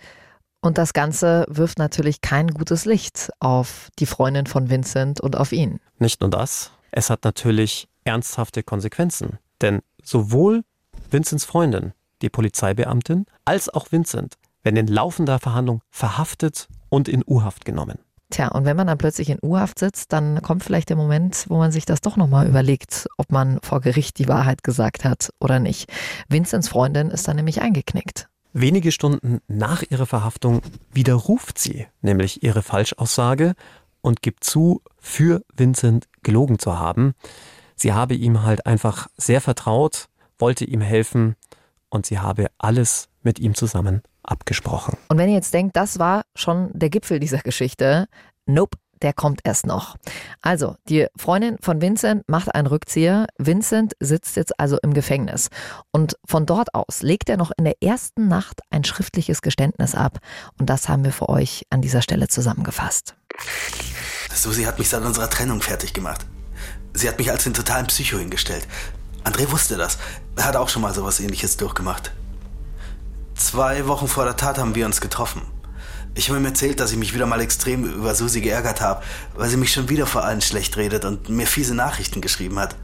Und 0.63 0.79
das 0.79 0.95
Ganze 0.95 1.45
wirft 1.51 1.79
natürlich 1.79 2.23
kein 2.23 2.49
gutes 2.49 2.87
Licht 2.87 3.29
auf 3.41 3.91
die 3.99 4.07
Freundin 4.07 4.47
von 4.47 4.71
Vincent 4.71 5.21
und 5.21 5.37
auf 5.37 5.53
ihn. 5.53 5.81
Nicht 5.99 6.23
nur 6.23 6.31
das, 6.31 6.71
es 6.93 7.11
hat 7.11 7.25
natürlich 7.25 7.89
ernsthafte 8.05 8.63
Konsequenzen. 8.63 9.39
Denn 9.61 9.81
sowohl 10.11 10.63
Vincents 11.11 11.45
Freundin, 11.45 11.93
die 12.23 12.29
Polizeibeamtin, 12.29 13.27
als 13.45 13.69
auch 13.69 13.93
Vincent 13.93 14.35
werden 14.63 14.77
in 14.77 14.87
laufender 14.89 15.39
Verhandlung 15.39 15.83
verhaftet 15.91 16.69
und 16.89 17.09
in 17.09 17.25
U-Haft 17.27 17.65
genommen. 17.65 17.99
Tja, 18.31 18.49
und 18.49 18.65
wenn 18.65 18.77
man 18.77 18.87
dann 18.87 18.99
plötzlich 18.99 19.29
in 19.31 19.39
U-Haft 19.43 19.79
sitzt, 19.79 20.13
dann 20.13 20.41
kommt 20.43 20.63
vielleicht 20.63 20.89
der 20.89 20.97
Moment, 20.97 21.47
wo 21.49 21.59
man 21.59 21.73
sich 21.73 21.85
das 21.85 22.01
doch 22.01 22.17
nochmal 22.17 22.47
überlegt, 22.47 23.09
ob 23.17 23.33
man 23.33 23.59
vor 23.63 23.81
Gericht 23.81 24.19
die 24.19 24.29
Wahrheit 24.29 24.63
gesagt 24.63 25.05
hat 25.05 25.31
oder 25.41 25.59
nicht. 25.59 25.91
Vincents 26.29 26.69
Freundin 26.69 27.11
ist 27.11 27.27
dann 27.27 27.37
nämlich 27.37 27.61
eingeknickt. 27.61 28.29
Wenige 28.53 28.93
Stunden 28.93 29.41
nach 29.49 29.83
ihrer 29.89 30.07
Verhaftung 30.07 30.61
widerruft 30.93 31.59
sie 31.59 31.87
nämlich 32.03 32.43
ihre 32.43 32.63
Falschaussage 32.63 33.55
und 34.01 34.23
gibt 34.23 34.45
zu, 34.45 34.83
für 34.99 35.43
Vincent 35.57 36.07
gelogen 36.23 36.59
zu 36.59 36.79
haben. 36.79 37.15
Sie 37.81 37.95
habe 37.95 38.13
ihm 38.13 38.43
halt 38.43 38.67
einfach 38.67 39.09
sehr 39.17 39.41
vertraut, 39.41 40.09
wollte 40.39 40.67
ihm 40.67 40.83
helfen 40.83 41.35
und 41.89 42.05
sie 42.05 42.19
habe 42.19 42.49
alles 42.59 43.09
mit 43.23 43.39
ihm 43.39 43.55
zusammen 43.55 44.03
abgesprochen. 44.23 44.99
Und 45.09 45.17
wenn 45.17 45.31
ihr 45.31 45.37
jetzt 45.37 45.55
denkt, 45.55 45.77
das 45.77 45.99
war 45.99 46.25
schon 46.35 46.69
der 46.75 46.91
Gipfel 46.91 47.21
dieser 47.21 47.39
Geschichte, 47.39 48.07
nope, 48.45 48.77
der 49.01 49.15
kommt 49.15 49.41
erst 49.45 49.65
noch. 49.65 49.97
Also, 50.43 50.77
die 50.91 51.07
Freundin 51.17 51.57
von 51.63 51.81
Vincent 51.81 52.29
macht 52.29 52.55
einen 52.55 52.67
Rückzieher. 52.67 53.29
Vincent 53.39 53.95
sitzt 53.99 54.37
jetzt 54.37 54.61
also 54.61 54.77
im 54.83 54.93
Gefängnis. 54.93 55.49
Und 55.91 56.19
von 56.27 56.45
dort 56.45 56.75
aus 56.75 57.01
legt 57.01 57.31
er 57.31 57.39
noch 57.39 57.51
in 57.57 57.65
der 57.65 57.83
ersten 57.83 58.29
Nacht 58.29 58.61
ein 58.69 58.85
schriftliches 58.85 59.41
Geständnis 59.41 59.95
ab. 59.95 60.19
Und 60.59 60.69
das 60.69 60.91
haben 60.91 61.03
wir 61.03 61.13
für 61.13 61.31
euch 61.31 61.67
an 61.71 61.81
dieser 61.81 62.03
Stelle 62.03 62.29
zusammengefasst. 62.29 63.15
Susi 64.35 64.65
hat 64.65 64.79
mich 64.79 64.91
seit 64.91 65.03
unserer 65.03 65.31
Trennung 65.31 65.63
fertig 65.63 65.95
gemacht. 65.95 66.27
Sie 66.93 67.09
hat 67.09 67.19
mich 67.19 67.31
als 67.31 67.45
den 67.45 67.55
totalen 67.55 67.87
Psycho 67.87 68.19
hingestellt. 68.19 68.67
André 69.25 69.51
wusste 69.51 69.77
das. 69.77 69.99
Er 70.37 70.45
hat 70.45 70.57
auch 70.57 70.69
schon 70.69 70.83
mal 70.83 70.95
sowas 70.95 71.21
ähnliches 71.21 71.57
durchgemacht. 71.57 72.13
Zwei 73.35 73.87
Wochen 73.87 74.09
vor 74.09 74.25
der 74.25 74.37
Tat 74.37 74.59
haben 74.59 74.75
wir 74.75 74.87
uns 74.87 75.01
getroffen. 75.01 75.43
Ich 76.15 76.29
habe 76.29 76.39
ihm 76.39 76.45
erzählt, 76.45 76.81
dass 76.81 76.91
ich 76.91 76.99
mich 76.99 77.15
wieder 77.15 77.27
mal 77.27 77.41
extrem 77.41 77.85
über 77.85 78.15
Susi 78.15 78.41
geärgert 78.41 78.81
habe, 78.81 79.03
weil 79.35 79.49
sie 79.49 79.57
mich 79.57 79.73
schon 79.73 79.89
wieder 79.89 80.07
vor 80.07 80.25
allen 80.25 80.41
schlecht 80.41 80.77
redet 80.77 81.05
und 81.05 81.29
mir 81.29 81.47
fiese 81.47 81.75
Nachrichten 81.75 82.21
geschrieben 82.21 82.59
hat. 82.59 82.75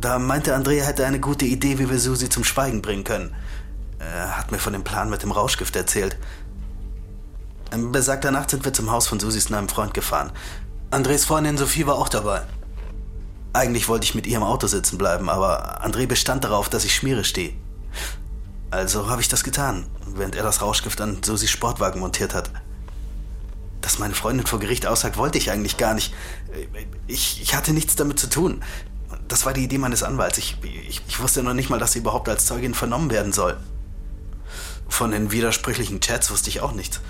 Da 0.00 0.18
meinte 0.18 0.54
Andrea 0.54 0.84
hätte 0.84 1.06
eine 1.06 1.20
gute 1.20 1.44
Idee, 1.44 1.78
wie 1.78 1.90
wir 1.90 1.98
Susi 1.98 2.28
zum 2.28 2.44
Schweigen 2.44 2.82
bringen 2.82 3.04
können. 3.04 3.34
Er 3.98 4.36
hat 4.36 4.52
mir 4.52 4.58
von 4.58 4.72
dem 4.72 4.84
Plan 4.84 5.10
mit 5.10 5.22
dem 5.22 5.32
Rauschgift 5.32 5.74
erzählt. 5.76 6.16
In 7.72 7.92
besagter 7.92 8.30
Nacht 8.30 8.50
sind 8.50 8.64
wir 8.64 8.72
zum 8.72 8.90
Haus 8.90 9.06
von 9.06 9.20
Susis 9.20 9.50
neuem 9.50 9.68
Freund 9.68 9.94
gefahren. 9.94 10.32
Andres 10.90 11.24
Freundin 11.24 11.58
Sophie 11.58 11.86
war 11.86 11.96
auch 11.96 12.08
dabei. 12.08 12.42
Eigentlich 13.52 13.88
wollte 13.88 14.04
ich 14.04 14.14
mit 14.14 14.26
ihr 14.26 14.36
im 14.36 14.42
Auto 14.42 14.66
sitzen 14.66 14.98
bleiben, 14.98 15.28
aber 15.28 15.84
André 15.84 16.06
bestand 16.06 16.44
darauf, 16.44 16.68
dass 16.68 16.84
ich 16.84 16.94
Schmiere 16.94 17.24
stehe. 17.24 17.54
Also 18.70 19.08
habe 19.08 19.20
ich 19.20 19.28
das 19.28 19.42
getan, 19.42 19.86
während 20.06 20.36
er 20.36 20.42
das 20.42 20.62
Rauschgift 20.62 21.00
an 21.00 21.22
Susis 21.22 21.50
Sportwagen 21.50 22.00
montiert 22.00 22.34
hat. 22.34 22.50
Dass 23.80 23.98
meine 23.98 24.14
Freundin 24.14 24.46
vor 24.46 24.60
Gericht 24.60 24.86
aussagt, 24.86 25.16
wollte 25.16 25.38
ich 25.38 25.50
eigentlich 25.50 25.76
gar 25.76 25.94
nicht. 25.94 26.14
Ich, 27.06 27.40
ich 27.42 27.54
hatte 27.54 27.72
nichts 27.72 27.96
damit 27.96 28.20
zu 28.20 28.28
tun. 28.28 28.62
Das 29.28 29.44
war 29.46 29.52
die 29.52 29.64
Idee 29.64 29.78
meines 29.78 30.02
Anwalts. 30.02 30.38
Ich, 30.38 30.56
ich, 30.62 31.02
ich 31.08 31.20
wusste 31.20 31.42
noch 31.42 31.54
nicht 31.54 31.70
mal, 31.70 31.78
dass 31.78 31.92
sie 31.92 32.00
überhaupt 32.00 32.28
als 32.28 32.46
Zeugin 32.46 32.74
vernommen 32.74 33.10
werden 33.10 33.32
soll. 33.32 33.56
Von 34.88 35.10
den 35.10 35.32
widersprüchlichen 35.32 36.00
Chats 36.00 36.30
wusste 36.30 36.48
ich 36.48 36.60
auch 36.60 36.72
nichts. 36.72 37.00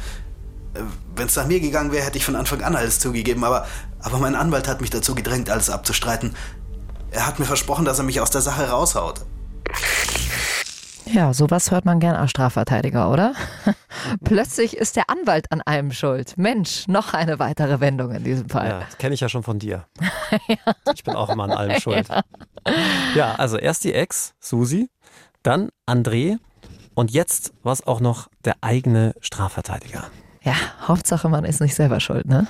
Wenn 1.14 1.27
es 1.27 1.37
nach 1.37 1.47
mir 1.47 1.61
gegangen 1.61 1.93
wäre, 1.93 2.05
hätte 2.05 2.18
ich 2.18 2.24
von 2.24 2.37
Anfang 2.37 2.62
an 2.62 2.77
alles 2.77 2.99
zugegeben, 2.99 3.45
aber, 3.45 3.66
aber 4.01 4.18
mein 4.18 4.35
Anwalt 4.35 4.68
hat 4.68 4.81
mich 4.81 4.91
dazu 4.91 5.14
gedrängt, 5.14 5.51
alles 5.51 5.70
abzustreiten. 5.70 6.35
Er 7.11 7.27
hat 7.27 7.39
mir 7.39 7.47
versprochen, 7.47 7.85
dass 7.85 7.99
er 7.99 8.05
mich 8.05 8.20
aus 8.20 8.31
der 8.31 8.41
Sache 8.43 8.68
raushaut. 8.68 9.22
Ja, 11.07 11.33
sowas 11.33 11.70
hört 11.70 11.85
man 11.85 12.01
gern 12.01 12.16
als 12.16 12.33
Strafverteidiger, 12.33 13.11
oder? 13.11 13.35
Plötzlich 14.24 14.77
ist 14.77 14.97
der 14.97 15.09
Anwalt 15.09 15.51
an 15.53 15.62
allem 15.64 15.93
schuld. 15.93 16.37
Mensch, 16.37 16.89
noch 16.89 17.14
eine 17.14 17.39
weitere 17.39 17.81
Wendung 17.81 18.11
in 18.11 18.24
diesem 18.24 18.49
Fall. 18.49 18.68
Ja, 18.68 18.81
das 18.81 18.99
kenne 18.99 19.14
ich 19.14 19.20
ja 19.20 19.29
schon 19.29 19.45
von 19.45 19.61
dir. 19.61 19.87
ja. 20.49 20.57
Ich 20.95 21.05
bin 21.05 21.14
auch 21.14 21.31
immer 21.31 21.45
an 21.45 21.53
allem 21.53 21.81
schuld. 21.81 22.09
Ja. 22.09 22.22
ja, 23.14 23.35
also 23.37 23.57
erst 23.57 23.85
die 23.85 23.95
Ex, 23.95 24.35
Susi, 24.41 24.91
dann 25.45 25.70
André, 25.89 26.39
Und 26.95 27.12
jetzt 27.12 27.53
war 27.62 27.72
es 27.72 27.87
auch 27.87 28.01
noch 28.01 28.29
der 28.45 28.57
eigene 28.61 29.14
Strafverteidiger. 29.20 30.05
Ja, 30.47 30.55
Hauptsache, 30.86 31.28
man 31.28 31.44
ist 31.44 31.61
nicht 31.61 31.74
selber 31.74 31.99
schuld, 31.99 32.26
ne? 32.26 32.47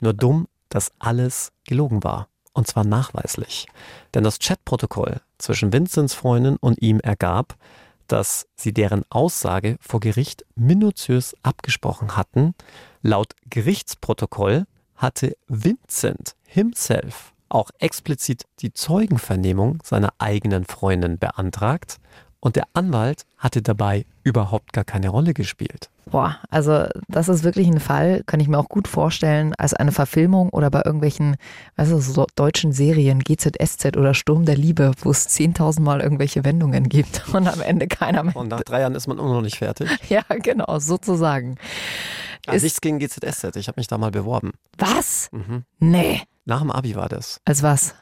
Nur 0.00 0.12
dumm, 0.12 0.48
dass 0.70 0.90
alles 0.98 1.52
gelogen 1.64 2.02
war. 2.02 2.26
Und 2.52 2.66
zwar 2.66 2.84
nachweislich. 2.84 3.68
Denn 4.12 4.24
das 4.24 4.40
Chatprotokoll 4.40 5.20
zwischen 5.38 5.72
Vincents 5.72 6.14
Freundin 6.14 6.56
und 6.56 6.82
ihm 6.82 6.98
ergab, 6.98 7.54
dass 8.08 8.48
sie 8.56 8.72
deren 8.72 9.04
Aussage 9.10 9.76
vor 9.80 10.00
Gericht 10.00 10.44
minutiös 10.56 11.36
abgesprochen 11.44 12.16
hatten. 12.16 12.56
Laut 13.02 13.36
Gerichtsprotokoll 13.48 14.66
hatte 14.96 15.36
Vincent 15.46 16.34
himself 16.44 17.32
auch 17.50 17.70
explizit 17.78 18.46
die 18.58 18.72
Zeugenvernehmung 18.72 19.78
seiner 19.84 20.12
eigenen 20.18 20.64
Freundin 20.64 21.18
beantragt 21.18 21.98
und 22.40 22.56
der 22.56 22.66
Anwalt 22.72 23.26
hatte 23.36 23.62
dabei 23.62 24.06
überhaupt 24.24 24.72
gar 24.72 24.84
keine 24.84 25.10
Rolle 25.10 25.34
gespielt. 25.34 25.88
Boah, 26.10 26.38
also 26.48 26.86
das 27.08 27.28
ist 27.28 27.44
wirklich 27.44 27.66
ein 27.68 27.80
Fall, 27.80 28.22
kann 28.24 28.40
ich 28.40 28.48
mir 28.48 28.58
auch 28.58 28.68
gut 28.68 28.88
vorstellen, 28.88 29.54
als 29.58 29.74
eine 29.74 29.92
Verfilmung 29.92 30.48
oder 30.50 30.70
bei 30.70 30.82
irgendwelchen, 30.84 31.36
weißt 31.76 31.92
du, 31.92 32.00
so 32.00 32.26
deutschen 32.34 32.72
Serien, 32.72 33.20
GZSZ 33.20 33.96
oder 33.96 34.14
Sturm 34.14 34.44
der 34.44 34.56
Liebe, 34.56 34.92
wo 35.00 35.10
es 35.10 35.28
10.000 35.28 35.80
Mal 35.80 36.00
irgendwelche 36.00 36.44
Wendungen 36.44 36.88
gibt 36.88 37.28
und 37.34 37.46
am 37.46 37.60
Ende 37.60 37.88
keiner 37.88 38.22
mehr. 38.24 38.36
Und 38.36 38.48
nach 38.48 38.62
drei 38.62 38.80
Jahren 38.80 38.94
ist 38.94 39.06
man 39.06 39.18
immer 39.18 39.34
noch 39.34 39.42
nicht 39.42 39.58
fertig. 39.58 39.88
Ja, 40.08 40.22
genau, 40.42 40.78
sozusagen. 40.78 41.56
Ja, 42.46 42.54
ist, 42.54 42.62
nichts 42.62 42.80
gegen 42.80 42.98
GZSZ, 42.98 43.56
ich 43.56 43.68
habe 43.68 43.78
mich 43.78 43.88
da 43.88 43.98
mal 43.98 44.10
beworben. 44.10 44.52
Was? 44.78 45.28
Mhm. 45.32 45.64
Nee. 45.80 46.22
Nach 46.46 46.60
dem 46.60 46.70
Abi 46.70 46.94
war 46.96 47.10
das. 47.10 47.40
Als 47.44 47.62
was? 47.62 47.94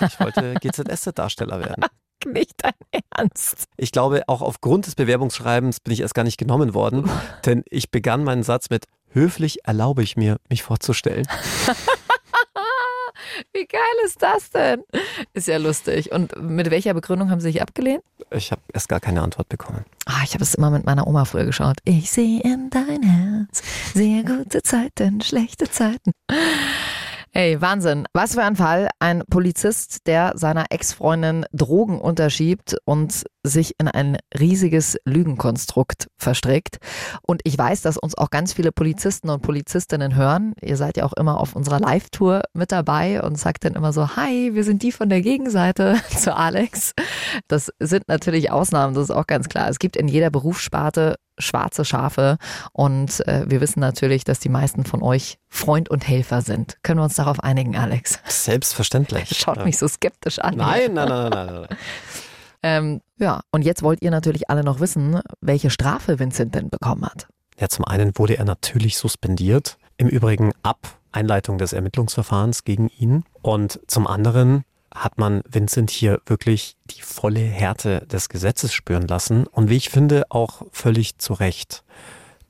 Ich 0.00 0.18
wollte 0.18 0.54
GZSZ-Darsteller 0.54 1.60
werden. 1.60 1.84
Nicht 2.32 2.52
dein 2.58 2.72
Ernst. 3.16 3.64
Ich 3.76 3.92
glaube, 3.92 4.22
auch 4.26 4.42
aufgrund 4.42 4.86
des 4.86 4.94
Bewerbungsschreibens 4.94 5.80
bin 5.80 5.92
ich 5.92 6.00
erst 6.00 6.14
gar 6.14 6.24
nicht 6.24 6.38
genommen 6.38 6.74
worden, 6.74 7.10
denn 7.46 7.64
ich 7.70 7.90
begann 7.90 8.24
meinen 8.24 8.42
Satz 8.42 8.70
mit 8.70 8.86
höflich 9.10 9.64
erlaube 9.64 10.02
ich 10.02 10.16
mir, 10.16 10.38
mich 10.48 10.62
vorzustellen. 10.62 11.26
Wie 13.54 13.66
geil 13.66 13.80
ist 14.04 14.22
das 14.22 14.50
denn? 14.50 14.82
Ist 15.32 15.48
ja 15.48 15.56
lustig. 15.56 16.12
Und 16.12 16.40
mit 16.40 16.70
welcher 16.70 16.92
Begründung 16.94 17.30
haben 17.30 17.40
Sie 17.40 17.48
sich 17.48 17.62
abgelehnt? 17.62 18.02
Ich 18.30 18.50
habe 18.50 18.60
erst 18.72 18.88
gar 18.88 19.00
keine 19.00 19.22
Antwort 19.22 19.48
bekommen. 19.48 19.84
Ah, 20.06 20.20
ich 20.24 20.34
habe 20.34 20.42
es 20.42 20.54
immer 20.54 20.70
mit 20.70 20.84
meiner 20.84 21.06
Oma 21.06 21.24
früher 21.24 21.44
geschaut. 21.44 21.78
Ich 21.84 22.10
sehe 22.10 22.40
in 22.42 22.70
dein 22.70 23.02
Herz 23.02 23.62
sehr 23.94 24.22
gute 24.22 24.62
Zeiten, 24.62 25.20
schlechte 25.20 25.70
Zeiten. 25.70 26.12
Ey, 27.34 27.62
Wahnsinn. 27.62 28.04
Was 28.12 28.34
für 28.34 28.42
ein 28.42 28.56
Fall. 28.56 28.90
Ein 28.98 29.22
Polizist, 29.30 30.06
der 30.06 30.32
seiner 30.36 30.66
Ex-Freundin 30.68 31.46
Drogen 31.50 31.98
unterschiebt 31.98 32.76
und 32.84 33.24
sich 33.44 33.74
in 33.78 33.88
ein 33.88 34.18
riesiges 34.38 34.96
Lügenkonstrukt 35.04 36.08
verstrickt. 36.16 36.78
Und 37.22 37.40
ich 37.44 37.58
weiß, 37.58 37.82
dass 37.82 37.96
uns 37.96 38.16
auch 38.16 38.30
ganz 38.30 38.52
viele 38.52 38.72
Polizisten 38.72 39.30
und 39.30 39.42
Polizistinnen 39.42 40.14
hören. 40.14 40.54
Ihr 40.60 40.76
seid 40.76 40.96
ja 40.96 41.04
auch 41.04 41.12
immer 41.14 41.40
auf 41.40 41.56
unserer 41.56 41.80
Live-Tour 41.80 42.42
mit 42.54 42.72
dabei 42.72 43.22
und 43.22 43.38
sagt 43.38 43.64
dann 43.64 43.74
immer 43.74 43.92
so, 43.92 44.16
hi, 44.16 44.54
wir 44.54 44.64
sind 44.64 44.82
die 44.82 44.92
von 44.92 45.08
der 45.08 45.22
Gegenseite 45.22 45.96
zu 46.16 46.34
Alex. 46.34 46.92
Das 47.48 47.72
sind 47.80 48.08
natürlich 48.08 48.50
Ausnahmen, 48.50 48.94
das 48.94 49.04
ist 49.04 49.10
auch 49.10 49.26
ganz 49.26 49.48
klar. 49.48 49.68
Es 49.68 49.78
gibt 49.78 49.96
in 49.96 50.08
jeder 50.08 50.30
Berufssparte 50.30 51.16
schwarze 51.38 51.84
Schafe. 51.84 52.38
Und 52.72 53.26
äh, 53.26 53.44
wir 53.48 53.60
wissen 53.60 53.80
natürlich, 53.80 54.24
dass 54.24 54.38
die 54.38 54.48
meisten 54.48 54.84
von 54.84 55.02
euch 55.02 55.38
Freund 55.48 55.90
und 55.90 56.06
Helfer 56.06 56.42
sind. 56.42 56.76
Können 56.82 57.00
wir 57.00 57.04
uns 57.04 57.16
darauf 57.16 57.40
einigen, 57.40 57.76
Alex? 57.76 58.20
Selbstverständlich. 58.26 59.30
Schaut 59.36 59.64
mich 59.64 59.78
so 59.78 59.88
skeptisch 59.88 60.38
an. 60.38 60.56
Nein, 60.56 60.94
nein, 60.94 61.08
nein, 61.08 61.30
nein, 61.30 61.54
nein. 61.54 61.66
ähm, 62.62 63.00
ja, 63.18 63.42
und 63.50 63.62
jetzt 63.62 63.82
wollt 63.82 64.02
ihr 64.02 64.10
natürlich 64.10 64.50
alle 64.50 64.64
noch 64.64 64.80
wissen, 64.80 65.20
welche 65.40 65.70
Strafe 65.70 66.18
Vincent 66.18 66.54
denn 66.54 66.70
bekommen 66.70 67.04
hat. 67.04 67.26
Ja, 67.58 67.68
zum 67.68 67.84
einen 67.84 68.12
wurde 68.16 68.36
er 68.38 68.44
natürlich 68.44 68.96
suspendiert. 68.96 69.78
Im 69.96 70.08
Übrigen 70.08 70.52
ab 70.62 70.98
Einleitung 71.12 71.58
des 71.58 71.72
Ermittlungsverfahrens 71.72 72.64
gegen 72.64 72.88
ihn. 72.88 73.24
Und 73.42 73.80
zum 73.86 74.06
anderen 74.06 74.64
hat 74.94 75.18
man 75.18 75.42
Vincent 75.48 75.90
hier 75.90 76.20
wirklich 76.26 76.76
die 76.90 77.02
volle 77.02 77.40
Härte 77.40 78.06
des 78.06 78.28
Gesetzes 78.28 78.72
spüren 78.72 79.06
lassen 79.06 79.46
und 79.46 79.70
wie 79.70 79.76
ich 79.76 79.90
finde 79.90 80.24
auch 80.30 80.62
völlig 80.70 81.18
zu 81.18 81.32
Recht. 81.32 81.84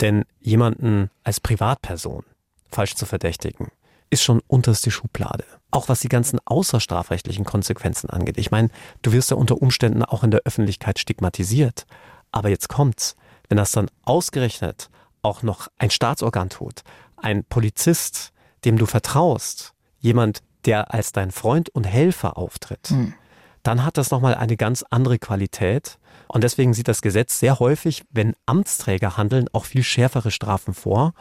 Denn 0.00 0.24
jemanden 0.40 1.10
als 1.22 1.40
Privatperson 1.40 2.24
falsch 2.68 2.94
zu 2.94 3.06
verdächtigen, 3.06 3.68
ist 4.12 4.22
schon 4.22 4.42
unterste 4.46 4.90
Schublade. 4.90 5.44
Auch 5.70 5.88
was 5.88 6.00
die 6.00 6.08
ganzen 6.08 6.38
außerstrafrechtlichen 6.44 7.46
Konsequenzen 7.46 8.10
angeht. 8.10 8.36
Ich 8.36 8.50
meine, 8.50 8.68
du 9.00 9.12
wirst 9.12 9.30
ja 9.30 9.38
unter 9.38 9.60
Umständen 9.60 10.04
auch 10.04 10.22
in 10.22 10.30
der 10.30 10.42
Öffentlichkeit 10.44 10.98
stigmatisiert. 10.98 11.86
Aber 12.30 12.50
jetzt 12.50 12.68
kommt's, 12.68 13.16
wenn 13.48 13.56
das 13.56 13.72
dann 13.72 13.90
ausgerechnet 14.04 14.90
auch 15.22 15.42
noch 15.42 15.68
ein 15.78 15.90
Staatsorgan 15.90 16.50
tut, 16.50 16.82
ein 17.16 17.44
Polizist, 17.44 18.32
dem 18.66 18.76
du 18.76 18.84
vertraust, 18.84 19.72
jemand, 19.98 20.42
der 20.66 20.92
als 20.92 21.12
dein 21.12 21.30
Freund 21.30 21.70
und 21.70 21.84
Helfer 21.84 22.36
auftritt, 22.36 22.88
hm. 22.88 23.14
dann 23.62 23.84
hat 23.84 23.96
das 23.96 24.10
nochmal 24.10 24.34
eine 24.34 24.56
ganz 24.56 24.84
andere 24.90 25.18
Qualität. 25.18 25.98
Und 26.28 26.44
deswegen 26.44 26.74
sieht 26.74 26.88
das 26.88 27.00
Gesetz 27.00 27.38
sehr 27.38 27.58
häufig, 27.60 28.04
wenn 28.10 28.34
Amtsträger 28.44 29.16
handeln, 29.16 29.46
auch 29.52 29.64
viel 29.64 29.82
schärfere 29.82 30.30
Strafen 30.30 30.74
vor. 30.74 31.14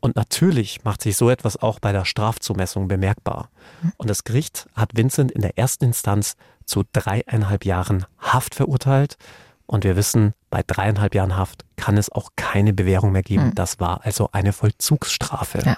Und 0.00 0.16
natürlich 0.16 0.84
macht 0.84 1.02
sich 1.02 1.16
so 1.16 1.28
etwas 1.30 1.56
auch 1.56 1.80
bei 1.80 1.92
der 1.92 2.04
Strafzumessung 2.04 2.88
bemerkbar. 2.88 3.50
Hm. 3.80 3.92
Und 3.96 4.10
das 4.10 4.24
Gericht 4.24 4.68
hat 4.74 4.90
Vincent 4.94 5.32
in 5.32 5.42
der 5.42 5.58
ersten 5.58 5.84
Instanz 5.86 6.36
zu 6.64 6.84
dreieinhalb 6.92 7.64
Jahren 7.64 8.06
Haft 8.18 8.54
verurteilt. 8.54 9.16
Und 9.66 9.84
wir 9.84 9.96
wissen, 9.96 10.32
bei 10.50 10.62
dreieinhalb 10.66 11.14
Jahren 11.14 11.36
Haft 11.36 11.64
kann 11.76 11.96
es 11.96 12.10
auch 12.10 12.30
keine 12.36 12.72
Bewährung 12.72 13.12
mehr 13.12 13.22
geben. 13.22 13.48
Hm. 13.48 13.54
Das 13.54 13.80
war 13.80 14.04
also 14.04 14.28
eine 14.32 14.52
Vollzugsstrafe. 14.52 15.62
Ja. 15.64 15.76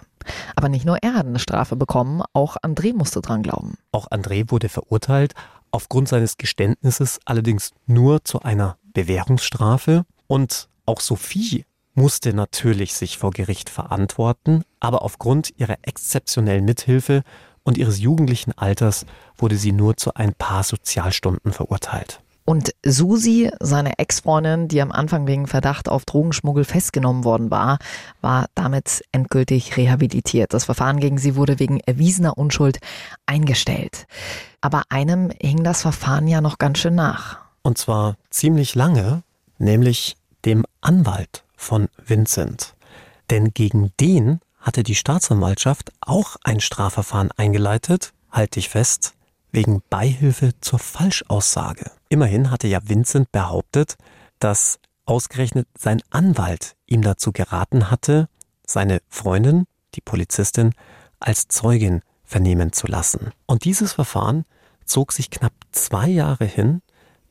Aber 0.55 0.69
nicht 0.69 0.85
nur 0.85 0.99
er 1.03 1.15
hat 1.15 1.27
eine 1.27 1.39
Strafe 1.39 1.77
bekommen, 1.77 2.23
auch 2.35 2.57
André 2.63 2.95
musste 2.95 3.21
dran 3.21 3.43
glauben. 3.43 3.79
Auch 3.91 4.09
André 4.11 4.51
wurde 4.51 4.69
verurteilt, 4.69 5.33
aufgrund 5.71 6.09
seines 6.09 6.37
Geständnisses 6.37 7.19
allerdings 7.25 7.71
nur 7.87 8.23
zu 8.25 8.41
einer 8.43 8.77
Bewährungsstrafe. 8.93 10.05
Und 10.27 10.69
auch 10.87 11.01
Sophie 11.01 11.65
musste 12.01 12.33
natürlich 12.33 12.95
sich 12.95 13.19
vor 13.19 13.31
Gericht 13.31 13.69
verantworten, 13.69 14.63
aber 14.81 15.03
aufgrund 15.03 15.53
ihrer 15.59 15.77
exzeptionellen 15.83 16.65
Mithilfe 16.65 17.23
und 17.63 17.77
ihres 17.77 18.01
jugendlichen 18.01 18.57
Alters 18.57 19.05
wurde 19.37 19.57
sie 19.57 19.73
nur 19.73 19.99
zu 19.99 20.15
ein 20.15 20.33
paar 20.33 20.63
Sozialstunden 20.63 21.53
verurteilt. 21.53 22.23
Und 22.47 22.75
Susi, 22.83 23.51
seine 23.61 23.99
Ex-Freundin, 23.99 24.67
die 24.67 24.81
am 24.81 24.93
Anfang 24.93 25.27
wegen 25.27 25.47
Verdacht 25.47 25.91
auf 25.91 26.07
Drogenschmuggel 26.07 26.65
festgenommen 26.65 27.23
worden 27.25 27.51
war, 27.51 27.77
war 28.23 28.47
damit 28.55 29.03
endgültig 29.13 29.77
rehabilitiert. 29.77 30.55
Das 30.55 30.65
Verfahren 30.65 31.01
gegen 31.01 31.19
sie 31.19 31.37
wurde 31.37 31.59
wegen 31.59 31.81
erwiesener 31.81 32.39
Unschuld 32.39 32.79
eingestellt. 33.27 34.07
Aber 34.63 34.85
einem 34.89 35.31
hing 35.39 35.65
das 35.65 35.83
Verfahren 35.83 36.27
ja 36.27 36.41
noch 36.41 36.57
ganz 36.57 36.79
schön 36.79 36.95
nach. 36.95 37.41
Und 37.61 37.77
zwar 37.77 38.17
ziemlich 38.31 38.75
lange, 38.75 39.23
nämlich 39.59 40.17
dem 40.47 40.65
Anwalt 40.81 41.45
von 41.61 41.89
Vincent. 42.05 42.75
Denn 43.29 43.53
gegen 43.53 43.93
den 44.01 44.41
hatte 44.59 44.83
die 44.83 44.95
Staatsanwaltschaft 44.95 45.93
auch 46.01 46.37
ein 46.43 46.61
Strafverfahren 46.61 47.31
eingeleitet, 47.37 48.13
halt 48.31 48.57
dich 48.57 48.71
fest, 48.71 49.15
wegen 49.53 49.83
Beihilfe 49.91 50.53
zur 50.61 50.79
Falschaussage. 50.79 51.91
Immerhin 52.09 52.51
hatte 52.51 52.67
ja 52.67 52.81
Vincent 52.85 53.31
behauptet, 53.31 53.97
dass 54.39 54.79
ausgerechnet 55.05 55.69
sein 55.79 56.01
Anwalt 56.11 56.77
ihm 56.87 57.03
dazu 57.03 57.31
geraten 57.31 57.91
hatte, 57.91 58.29
seine 58.67 59.03
Freundin, 59.09 59.67
die 59.95 60.01
Polizistin, 60.01 60.73
als 61.19 61.49
Zeugin 61.49 62.01
vernehmen 62.25 62.73
zu 62.73 62.87
lassen. 62.87 63.33
Und 63.47 63.65
dieses 63.65 63.93
Verfahren 63.93 64.45
zog 64.87 65.13
sich 65.13 65.31
knapp 65.31 65.53
zwei 65.73 66.09
Jahre 66.09 66.47
hin, 66.47 66.81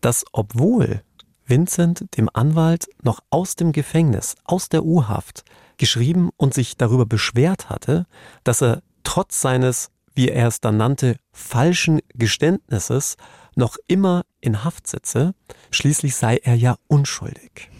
dass 0.01 0.25
obwohl 0.33 1.01
Vincent 1.49 2.05
dem 2.15 2.29
Anwalt 2.33 2.87
noch 3.03 3.19
aus 3.29 3.55
dem 3.55 3.71
Gefängnis, 3.71 4.35
aus 4.45 4.69
der 4.69 4.85
U-Haft, 4.85 5.43
geschrieben 5.77 6.29
und 6.37 6.53
sich 6.53 6.77
darüber 6.77 7.05
beschwert 7.05 7.69
hatte, 7.69 8.05
dass 8.43 8.61
er 8.61 8.81
trotz 9.03 9.41
seines 9.41 9.91
wie 10.19 10.27
er 10.27 10.49
es 10.49 10.59
dann 10.59 10.75
nannte, 10.75 11.15
falschen 11.31 12.01
Geständnisses 12.13 13.15
noch 13.55 13.77
immer 13.87 14.23
in 14.41 14.65
Haft 14.65 14.85
sitze. 14.85 15.33
Schließlich 15.71 16.13
sei 16.13 16.35
er 16.43 16.55
ja 16.55 16.75
unschuldig. 16.87 17.71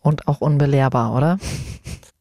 Und 0.00 0.26
auch 0.26 0.40
unbelehrbar, 0.40 1.14
oder? 1.14 1.38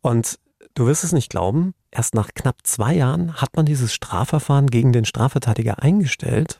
Und 0.01 0.37
du 0.75 0.85
wirst 0.85 1.03
es 1.03 1.13
nicht 1.13 1.31
glauben, 1.31 1.73
erst 1.89 2.13
nach 2.13 2.29
knapp 2.35 2.57
zwei 2.61 2.93
Jahren 2.93 3.41
hat 3.41 3.55
man 3.55 3.65
dieses 3.65 3.91
Strafverfahren 3.91 4.67
gegen 4.67 4.93
den 4.93 5.03
Strafverteidiger 5.03 5.81
eingestellt, 5.81 6.59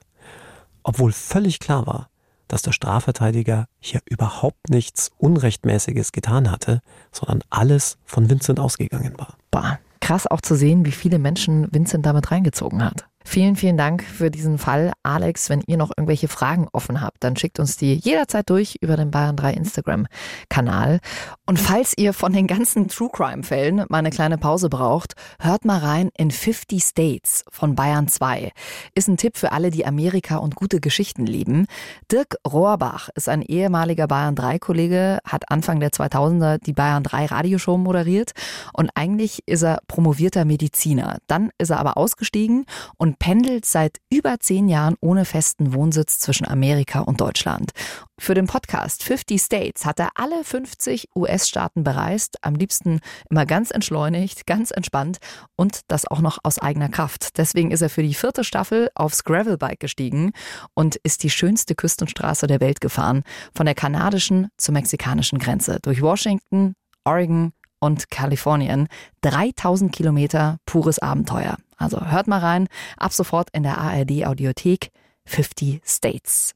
obwohl 0.81 1.11
völlig 1.11 1.59
klar 1.59 1.85
war, 1.85 2.09
dass 2.47 2.61
der 2.61 2.71
Strafverteidiger 2.71 3.67
hier 3.79 4.01
überhaupt 4.09 4.69
nichts 4.69 5.11
Unrechtmäßiges 5.17 6.11
getan 6.11 6.51
hatte, 6.51 6.81
sondern 7.11 7.43
alles 7.49 7.97
von 8.05 8.29
Vincent 8.29 8.59
ausgegangen 8.59 9.13
war. 9.17 9.37
Bah 9.51 9.79
krass 10.03 10.27
auch 10.27 10.41
zu 10.41 10.55
sehen, 10.55 10.85
wie 10.85 10.91
viele 10.91 11.17
Menschen 11.17 11.69
Vincent 11.71 12.05
damit 12.05 12.29
reingezogen 12.29 12.83
hat. 12.83 13.07
Vielen, 13.25 13.55
vielen 13.55 13.77
Dank 13.77 14.03
für 14.03 14.29
diesen 14.29 14.57
Fall. 14.57 14.91
Alex, 15.01 15.49
wenn 15.49 15.61
ihr 15.65 15.77
noch 15.77 15.91
irgendwelche 15.95 16.27
Fragen 16.27 16.67
offen 16.71 17.01
habt, 17.01 17.23
dann 17.23 17.35
schickt 17.35 17.59
uns 17.59 17.77
die 17.77 17.95
jederzeit 17.95 18.49
durch 18.49 18.77
über 18.81 18.97
den 18.97 19.11
Bayern 19.11 19.35
3 19.35 19.53
Instagram-Kanal. 19.53 20.99
Und 21.45 21.59
falls 21.59 21.93
ihr 21.97 22.13
von 22.13 22.33
den 22.33 22.47
ganzen 22.47 22.87
True 22.87 23.09
Crime-Fällen 23.11 23.85
mal 23.89 23.99
eine 23.99 24.09
kleine 24.11 24.37
Pause 24.37 24.69
braucht, 24.69 25.13
hört 25.39 25.65
mal 25.65 25.79
rein 25.79 26.09
in 26.17 26.31
50 26.31 26.83
States 26.83 27.43
von 27.49 27.75
Bayern 27.75 28.07
2. 28.07 28.51
Ist 28.93 29.07
ein 29.07 29.17
Tipp 29.17 29.37
für 29.37 29.51
alle, 29.51 29.71
die 29.71 29.85
Amerika 29.85 30.37
und 30.37 30.55
gute 30.55 30.79
Geschichten 30.79 31.25
lieben. 31.25 31.65
Dirk 32.11 32.35
Rohrbach 32.47 33.09
ist 33.15 33.29
ein 33.29 33.41
ehemaliger 33.41 34.07
Bayern 34.07 34.35
3-Kollege, 34.35 35.19
hat 35.25 35.49
Anfang 35.49 35.79
der 35.79 35.91
2000er 35.91 36.59
die 36.63 36.73
Bayern 36.73 37.03
3 37.03 37.25
Radioshow 37.27 37.77
moderiert 37.77 38.31
und 38.73 38.91
eigentlich 38.95 39.39
ist 39.45 39.63
er 39.63 39.79
promovierter 39.87 40.45
Mediziner. 40.45 41.17
Dann 41.27 41.51
ist 41.57 41.69
er 41.69 41.79
aber 41.79 41.97
ausgestiegen 41.97 42.65
und 42.97 43.12
pendelt 43.19 43.65
seit 43.65 43.97
über 44.11 44.39
zehn 44.39 44.67
Jahren 44.67 44.95
ohne 45.01 45.25
festen 45.25 45.73
Wohnsitz 45.73 46.19
zwischen 46.19 46.47
Amerika 46.47 46.99
und 46.99 47.21
Deutschland. 47.21 47.71
Für 48.19 48.33
den 48.33 48.47
Podcast 48.47 49.03
50 49.03 49.41
States 49.41 49.85
hat 49.85 49.99
er 49.99 50.09
alle 50.15 50.43
50 50.43 51.09
US-Staaten 51.15 51.83
bereist, 51.83 52.37
am 52.41 52.55
liebsten 52.55 52.99
immer 53.29 53.45
ganz 53.45 53.71
entschleunigt, 53.71 54.45
ganz 54.45 54.71
entspannt 54.71 55.17
und 55.55 55.81
das 55.87 56.05
auch 56.05 56.21
noch 56.21 56.39
aus 56.43 56.59
eigener 56.59 56.89
Kraft. 56.89 57.37
Deswegen 57.37 57.71
ist 57.71 57.81
er 57.81 57.89
für 57.89 58.03
die 58.03 58.13
vierte 58.13 58.43
Staffel 58.43 58.89
aufs 58.95 59.23
Gravelbike 59.23 59.79
gestiegen 59.79 60.31
und 60.73 60.97
ist 60.97 61.23
die 61.23 61.29
schönste 61.29 61.75
Küstenstraße 61.75 62.47
der 62.47 62.61
Welt 62.61 62.81
gefahren, 62.81 63.23
von 63.55 63.65
der 63.65 63.75
kanadischen 63.75 64.49
zur 64.57 64.73
mexikanischen 64.73 65.39
Grenze, 65.39 65.79
durch 65.81 66.01
Washington, 66.01 66.73
Oregon, 67.03 67.53
und 67.83 68.09
Kalifornien. 68.09 68.87
3000 69.21 69.91
Kilometer 69.91 70.57
pures 70.65 70.99
Abenteuer. 70.99 71.57
Also 71.83 71.99
hört 71.99 72.27
mal 72.27 72.39
rein, 72.39 72.67
ab 72.97 73.11
sofort 73.11 73.49
in 73.51 73.63
der 73.63 73.77
ARD 73.77 74.25
Audiothek 74.25 74.89
50 75.25 75.81
States. 75.85 76.53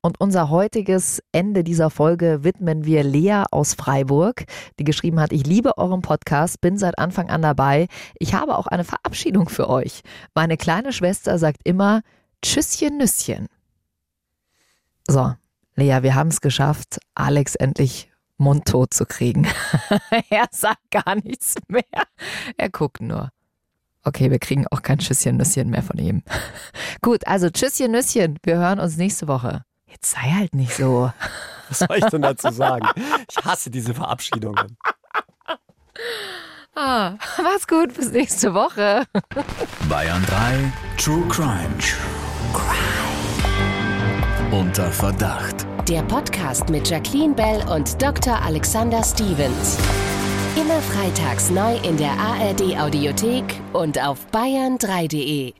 Und 0.00 0.20
unser 0.20 0.50
heutiges 0.50 1.20
Ende 1.32 1.64
dieser 1.64 1.90
Folge 1.90 2.44
widmen 2.44 2.84
wir 2.84 3.02
Lea 3.02 3.44
aus 3.50 3.74
Freiburg, 3.74 4.44
die 4.78 4.84
geschrieben 4.84 5.20
hat, 5.20 5.32
ich 5.32 5.46
liebe 5.46 5.78
euren 5.78 6.00
Podcast, 6.00 6.60
bin 6.60 6.78
seit 6.78 6.98
Anfang 6.98 7.28
an 7.28 7.42
dabei. 7.42 7.88
Ich 8.18 8.34
habe 8.34 8.56
auch 8.56 8.66
eine 8.68 8.84
Verabschiedung 8.84 9.48
für 9.48 9.68
euch. 9.68 10.02
Meine 10.34 10.56
kleine 10.56 10.92
Schwester 10.92 11.38
sagt 11.38 11.60
immer 11.64 12.02
Tschüsschen, 12.40 12.98
Nüsschen. 12.98 13.48
So, 15.08 15.34
Lea, 15.74 15.98
wir 16.02 16.14
haben 16.14 16.28
es 16.28 16.40
geschafft, 16.40 17.00
Alex 17.14 17.56
endlich 17.56 18.10
mundtot 18.36 18.94
zu 18.94 19.06
kriegen. 19.06 19.46
er 20.30 20.46
sagt 20.52 20.90
gar 20.90 21.16
nichts 21.16 21.56
mehr. 21.68 21.82
Er 22.56 22.70
guckt 22.70 23.00
nur. 23.00 23.30
Okay, 24.04 24.30
wir 24.30 24.38
kriegen 24.38 24.66
auch 24.70 24.80
kein 24.82 24.98
Tschüsschen 24.98 25.36
Nüsschen 25.36 25.68
mehr 25.70 25.82
von 25.82 25.98
ihm. 25.98 26.22
Gut, 27.02 27.26
also 27.26 27.50
Tschüsschen 27.50 27.90
Nüsschen. 27.92 28.38
Wir 28.42 28.56
hören 28.58 28.80
uns 28.80 28.96
nächste 28.96 29.28
Woche. 29.28 29.64
Jetzt 29.86 30.12
sei 30.12 30.30
halt 30.30 30.54
nicht 30.54 30.74
so. 30.74 31.12
Was 31.68 31.80
soll 31.80 31.98
ich 31.98 32.04
denn 32.06 32.22
dazu 32.22 32.50
sagen? 32.50 32.88
Ich 33.30 33.44
hasse 33.44 33.70
diese 33.70 33.92
Verabschiedungen. 33.94 34.76
Ah, 36.74 37.16
mach's 37.42 37.66
gut, 37.66 37.92
bis 37.94 38.12
nächste 38.12 38.54
Woche. 38.54 39.04
Bayern 39.90 40.24
3 40.24 40.72
True 40.96 41.22
Crime. 41.28 41.68
True 41.78 42.54
Crime. 42.54 44.58
Unter 44.58 44.90
Verdacht. 44.90 45.66
Der 45.86 46.00
Podcast 46.04 46.70
mit 46.70 46.88
Jacqueline 46.88 47.34
Bell 47.34 47.62
und 47.68 48.00
Dr. 48.00 48.40
Alexander 48.40 49.04
Stevens. 49.04 49.76
Immer 50.54 50.82
freitags 50.82 51.50
neu 51.50 51.76
in 51.78 51.96
der 51.96 52.12
ARD 52.12 52.78
Audiothek 52.78 53.44
und 53.72 53.98
auf 53.98 54.26
bayern3.de. 54.32 55.54